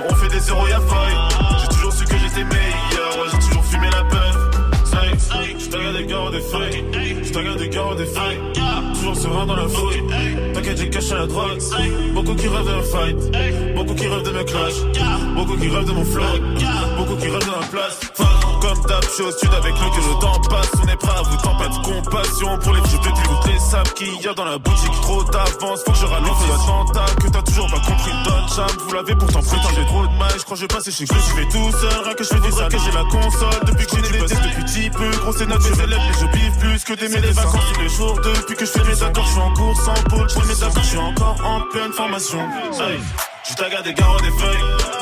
on 0.09 0.15
fait 0.15 0.29
des 0.29 0.41
zéros 0.41 0.69
y'a 0.69 0.81
feuille. 0.81 1.19
J'ai 1.61 1.69
toujours 1.75 1.93
su 1.93 2.05
que 2.05 2.19
j'étais 2.19 2.45
meilleur, 2.45 3.11
ouais, 3.19 3.29
j'ai 3.33 3.39
toujours 3.49 3.65
fumé 3.65 3.91
la 3.91 4.05
puff. 4.05 4.12
Je 5.59 5.99
des 5.99 6.07
gars 6.07 6.31
des 6.31 6.41
feuilles, 6.41 6.85
je 7.23 7.33
des 7.59 7.69
gars 7.69 7.95
des 7.97 8.07
feuilles. 8.07 8.39
Toujours 8.95 9.17
serein 9.17 9.47
dans 9.47 9.57
la 9.57 9.69
fouille. 9.69 10.03
T'inquiète, 10.53 10.79
j'ai 10.79 10.91
caché 10.91 11.15
la 11.15 11.27
drogue. 11.27 11.59
Beaucoup 12.15 12.35
qui 12.35 12.49
rêvent 12.49 12.67
d'un 12.67 12.83
fight. 12.83 13.75
Beaucoup 13.75 13.95
qui 13.95 14.07
rêvent 14.07 14.23
de 14.23 14.31
me 14.31 14.45
clash. 14.45 14.75
Beaucoup 15.35 15.57
qui 15.57 15.69
rêvent 15.69 15.87
de 15.87 15.93
mon 15.93 16.05
flow. 16.05 16.25
Beaucoup 16.97 17.17
qui 17.17 17.29
rêvent 17.29 17.47
de 17.47 17.51
ma 17.51 17.67
place. 17.67 18.01
Je 19.01 19.09
suis 19.09 19.23
au 19.23 19.31
sud 19.31 19.51
avec 19.55 19.73
le 19.73 19.91
que 19.91 20.03
le 20.07 20.21
temps 20.21 20.41
passe. 20.49 20.71
On 20.83 20.89
est 20.89 20.97
prêt 20.97 21.17
à 21.17 21.23
vous 21.23 21.37
tant 21.37 21.57
pas 21.57 21.69
de 21.69 21.77
compassion 21.83 22.59
pour 22.59 22.75
les 22.75 22.81
vieux 22.83 22.99
de 22.99 23.05
toutes 23.05 23.53
les 23.53 23.59
sables 23.59 23.91
qu'il 23.95 24.21
y 24.21 24.29
a 24.29 24.35
dans 24.35 24.45
la 24.45 24.59
boutique. 24.59 24.93
Trop 25.03 25.25
d'avance, 25.25 25.81
faut 25.85 25.93
que 25.93 25.99
je 25.99 26.07
ralentisse 26.07 26.49
l'attentat. 26.49 27.07
Que 27.23 27.29
t'as 27.29 27.43
toujours 27.43 27.71
pas 27.71 27.81
compris, 27.81 28.13
Don 28.25 28.49
Cham. 28.55 28.67
Vous 28.87 28.95
l'avez 28.95 29.15
pourtant 29.15 29.41
putain, 29.41 29.69
j'ai 29.75 29.87
trop 29.87 30.07
de 30.07 30.17
mal. 30.19 30.33
Je 30.37 30.45
crois 30.45 30.57
que 30.57 30.61
je 30.61 30.61
vais 30.63 30.75
passer 30.75 30.91
chez 30.93 31.07
que 31.07 31.15
je 31.15 31.21
suis 31.21 31.37
fait 31.37 31.49
tout 31.49 31.73
seul. 31.73 32.05
Rien 32.05 32.15
que 32.15 32.25
je 32.25 32.29
fais 32.29 32.41
des 32.41 32.51
que 32.51 32.79
j'ai 32.85 32.93
la 32.93 33.05
console. 33.05 33.61
Depuis 33.67 33.87
que 33.87 33.97
j'ai 33.97 34.03
des 34.03 34.19
tests 34.19 34.43
depuis 34.43 34.65
petit 34.65 34.91
peu. 34.91 35.11
Grosse 35.11 35.41
note, 35.41 35.71
mes 35.71 35.83
élèves, 35.83 36.01
mais 36.09 36.19
je 36.21 36.27
biffe 36.33 36.59
plus 36.59 36.85
que 36.85 36.93
des 36.95 37.09
mes 37.09 37.21
les 37.21 37.33
vacances 37.33 37.65
tous 37.73 37.81
les 37.81 37.89
jours. 37.89 38.21
Depuis 38.21 38.57
que 38.57 38.65
je 38.67 38.71
fais 38.71 38.85
mes 38.85 39.03
accords, 39.03 39.25
je 39.25 39.31
suis 39.31 39.41
en 39.41 39.55
cours 39.55 39.77
sans 39.77 40.03
pôle. 40.11 40.29
Je 40.29 40.35
fais 40.35 40.47
mes 40.47 40.63
accords, 40.63 40.83
je 40.83 40.89
suis 40.89 40.99
encore 40.99 41.37
en 41.45 41.61
pleine 41.73 41.93
formation. 41.93 42.41
Taga 43.63 43.81
des 43.83 43.95
garros 43.95 44.19
des 44.21 44.31
feuilles, 44.31 44.59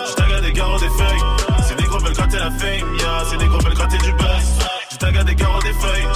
je 0.07 0.15
taga 0.17 0.41
des 0.43 0.53
garros 0.53 0.79
des 0.79 0.91
feuilles. 0.91 1.40
Veulent 2.11 2.17
gratter 2.17 2.39
la 2.39 2.51
fame, 2.51 2.97
ya, 2.99 3.25
ces 3.31 3.37
négros 3.37 3.61
veulent 3.61 3.75
gratter 3.75 3.99
du 3.99 4.13
buzz. 4.15 4.59
Je 4.91 4.97
taga 4.97 5.23
des 5.23 5.37
garros 5.37 5.63
des 5.63 5.73
feuilles, 5.73 6.07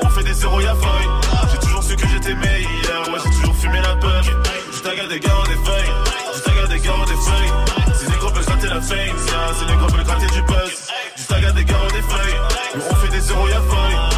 on 0.00 0.08
fait 0.10 0.22
des 0.22 0.34
zéros 0.34 0.60
y'a 0.60 0.74
feuille. 0.76 1.08
J'ai 1.50 1.58
toujours 1.58 1.82
su 1.82 1.96
que 1.96 2.06
j'étais 2.06 2.34
meilleur, 2.36 3.08
ouais, 3.08 3.18
j'ai 3.24 3.30
toujours 3.40 3.56
fumé 3.56 3.80
la 3.80 3.96
peur. 3.96 4.22
Je 4.22 4.80
taga 4.80 5.08
des 5.08 5.18
garros 5.18 5.46
des 5.48 5.54
feuilles, 5.54 5.92
je 6.36 6.40
taga 6.42 6.66
des 6.68 6.78
garros 6.78 7.04
des 7.04 7.16
feuilles. 7.16 7.96
Ces 7.98 8.08
négros 8.10 8.30
veulent 8.30 8.44
gratter 8.44 8.68
la 8.68 8.80
fame, 8.80 9.16
ya, 9.26 9.54
ces 9.58 9.66
négros 9.66 9.88
veulent 9.88 10.04
gratter 10.04 10.26
du 10.26 10.42
buzz. 10.42 10.88
Je 11.16 11.24
taga 11.24 11.50
des 11.50 11.64
garros 11.64 11.90
des 11.90 12.02
feuilles, 12.02 12.40
on 12.88 12.94
fait 12.94 13.08
des 13.08 13.20
zéros 13.20 13.48
y'a 13.48 13.60
feuille. 13.60 14.09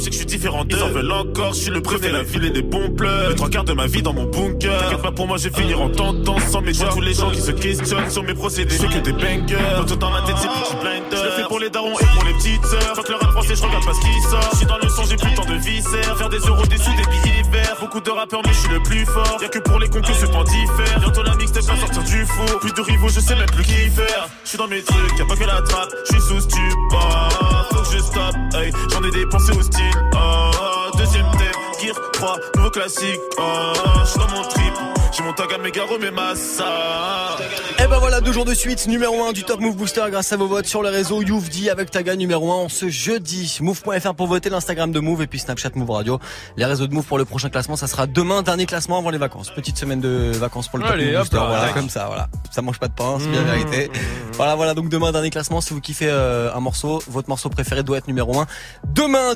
C'est 0.00 0.10
que 0.10 0.12
je 0.12 0.18
suis 0.18 0.26
différent 0.26 0.64
d'eux. 0.64 0.76
Ils 0.76 0.82
en 0.82 0.88
veulent 0.88 1.12
encore, 1.12 1.52
je 1.52 1.60
suis 1.60 1.70
le 1.70 1.82
préfet, 1.82 2.10
la 2.10 2.22
ville 2.22 2.44
et 2.44 2.50
des 2.50 2.62
bons 2.62 2.90
pleurs. 2.90 3.30
Les 3.30 3.34
trois 3.36 3.48
quarts 3.48 3.64
de 3.64 3.72
ma 3.72 3.86
vie 3.86 4.02
dans 4.02 4.12
mon 4.12 4.24
bunker. 4.24 4.80
T'inquiète 4.80 5.02
pas 5.02 5.12
pour 5.12 5.26
moi, 5.26 5.36
je 5.36 5.48
vais 5.48 5.60
finir 5.60 5.80
en 5.80 5.88
tentant 5.88 6.38
sans 6.50 6.60
mes 6.60 6.72
tous 6.72 7.00
les 7.00 7.14
gens 7.14 7.30
qui 7.30 7.40
se 7.40 7.50
questionnent 7.50 8.10
sur 8.10 8.22
mes 8.22 8.34
procédés. 8.34 8.76
C'est 8.76 8.88
que 8.88 8.98
des 8.98 9.12
bangers. 9.12 9.56
Tout 9.86 9.96
dans 9.96 10.10
ma 10.10 10.22
tête, 10.22 10.36
c'est 10.38 10.48
petit 10.48 10.76
blinder. 10.80 11.16
Je 11.16 11.24
le 11.24 11.30
fais 11.30 11.42
pour 11.48 11.58
les 11.58 11.70
darons 11.70 11.98
et 11.98 12.04
pour 12.14 12.24
les 12.24 12.34
petites 12.34 12.64
sœurs. 12.64 12.94
Faut 12.94 13.02
que 13.02 13.12
le 13.12 13.18
rap 13.18 13.30
français, 13.32 13.56
je 13.56 13.62
regarde 13.62 13.84
pas 13.84 13.94
ce 13.94 14.00
qui 14.00 14.30
sort. 14.30 14.48
Je 14.52 14.56
suis 14.58 14.66
dans 14.66 14.78
le 14.78 14.88
son, 14.88 15.04
j'ai 15.04 15.16
plus 15.16 15.34
temps 15.34 15.44
de 15.44 15.54
viscères. 15.54 16.16
Faire 16.16 16.28
des 16.28 16.38
euros, 16.38 16.66
des 16.66 16.78
sous, 16.78 16.90
des 16.90 17.02
billets 17.10 17.42
verts. 17.50 17.76
Beaucoup 17.80 18.00
de 18.00 18.10
rappeurs, 18.10 18.40
mais 18.44 18.52
je 18.52 18.58
suis 18.58 18.70
le 18.70 18.82
plus 18.82 19.04
fort. 19.06 19.38
Y'a 19.40 19.48
que 19.48 19.58
pour 19.58 19.78
les 19.78 19.88
concours, 19.88 20.14
ce 20.14 20.26
temps 20.26 20.44
diffère. 20.44 21.00
Bientôt 21.00 21.22
la 21.22 21.34
mixtape 21.36 21.64
va 21.64 21.76
sortir 21.76 22.04
du 22.04 22.26
four. 22.26 22.58
Plus 22.60 22.72
de 22.72 22.80
rivaux, 22.80 23.08
je 23.08 23.20
sais 23.20 23.34
même 23.34 23.50
plus 23.50 23.64
qui 23.64 23.88
faire. 23.90 24.28
Je 24.44 24.48
suis 24.48 24.58
dans 24.58 24.68
mes 24.68 24.82
trucs, 24.82 25.18
y'a 25.18 25.24
pas 25.24 25.36
que 25.36 25.44
la 25.44 25.62
trappe. 25.62 25.90
Je 26.06 26.12
suis 26.12 26.22
sous 26.22 26.40
stupor. 26.40 27.57
Je 27.92 27.98
stoppe, 27.98 28.36
hey. 28.54 28.70
J'en 28.90 29.02
ai 29.02 29.10
dépensé 29.10 29.52
au 29.52 29.62
style. 29.62 29.84
Oh, 30.14 30.96
deuxième 30.96 31.30
thème, 31.32 31.52
Gear 31.82 31.96
3, 32.12 32.36
nouveau 32.56 32.70
classique. 32.70 33.20
Ah, 33.38 33.72
je 34.04 34.18
dans 34.18 34.28
mon 34.28 34.42
trip. 34.42 34.97
À 35.20 35.58
Megaro, 35.58 35.98
mais 36.00 36.12
massa. 36.12 37.36
Et 37.80 37.86
ben 37.88 37.98
voilà, 37.98 38.20
deux 38.20 38.32
jours 38.32 38.44
de 38.44 38.54
suite, 38.54 38.86
numéro 38.86 39.24
1 39.24 39.32
du 39.32 39.42
Top 39.42 39.58
Move 39.58 39.74
Booster 39.74 40.04
grâce 40.10 40.32
à 40.32 40.36
vos 40.36 40.46
votes 40.46 40.66
sur 40.66 40.80
les 40.80 40.90
réseaux 40.90 41.22
Youvdi 41.22 41.70
avec 41.70 41.90
Taga 41.90 42.14
numéro 42.14 42.52
1 42.52 42.54
en 42.54 42.68
ce 42.68 42.88
jeudi. 42.88 43.58
Move.fr 43.60 44.14
pour 44.14 44.28
voter 44.28 44.48
l'Instagram 44.48 44.92
de 44.92 45.00
Move 45.00 45.22
et 45.22 45.26
puis 45.26 45.40
Snapchat 45.40 45.70
Move 45.74 45.90
Radio. 45.90 46.20
Les 46.56 46.64
réseaux 46.64 46.86
de 46.86 46.94
Move 46.94 47.04
pour 47.04 47.18
le 47.18 47.24
prochain 47.24 47.50
classement, 47.50 47.74
ça 47.74 47.88
sera 47.88 48.06
demain, 48.06 48.42
dernier 48.42 48.66
classement 48.66 48.98
avant 48.98 49.10
les 49.10 49.18
vacances. 49.18 49.50
Petite 49.50 49.76
semaine 49.76 50.00
de 50.00 50.30
vacances 50.36 50.68
pour 50.68 50.78
le 50.78 50.84
Top 50.84 50.92
Allez, 50.92 51.06
Move 51.06 51.14
hop 51.16 51.20
Booster. 51.22 51.36
là, 51.36 51.46
Voilà, 51.48 51.72
comme 51.72 51.90
ça, 51.90 52.06
voilà. 52.06 52.28
Ça 52.52 52.62
mange 52.62 52.78
pas 52.78 52.86
de 52.86 52.94
pain, 52.94 53.16
c'est 53.18 53.26
bien 53.28 53.42
Mmh, 53.42 53.46
la 53.46 53.52
vérité. 53.54 53.90
Voilà, 54.34 54.54
voilà, 54.54 54.74
donc 54.74 54.88
demain, 54.88 55.10
dernier 55.10 55.30
classement. 55.30 55.60
Si 55.60 55.74
vous 55.74 55.80
kiffez 55.80 56.08
euh, 56.08 56.54
un 56.54 56.60
morceau, 56.60 57.02
votre 57.08 57.28
morceau 57.28 57.48
préféré 57.48 57.82
doit 57.82 57.98
être 57.98 58.06
numéro 58.06 58.38
1. 58.38 58.46
Demain, 58.94 59.18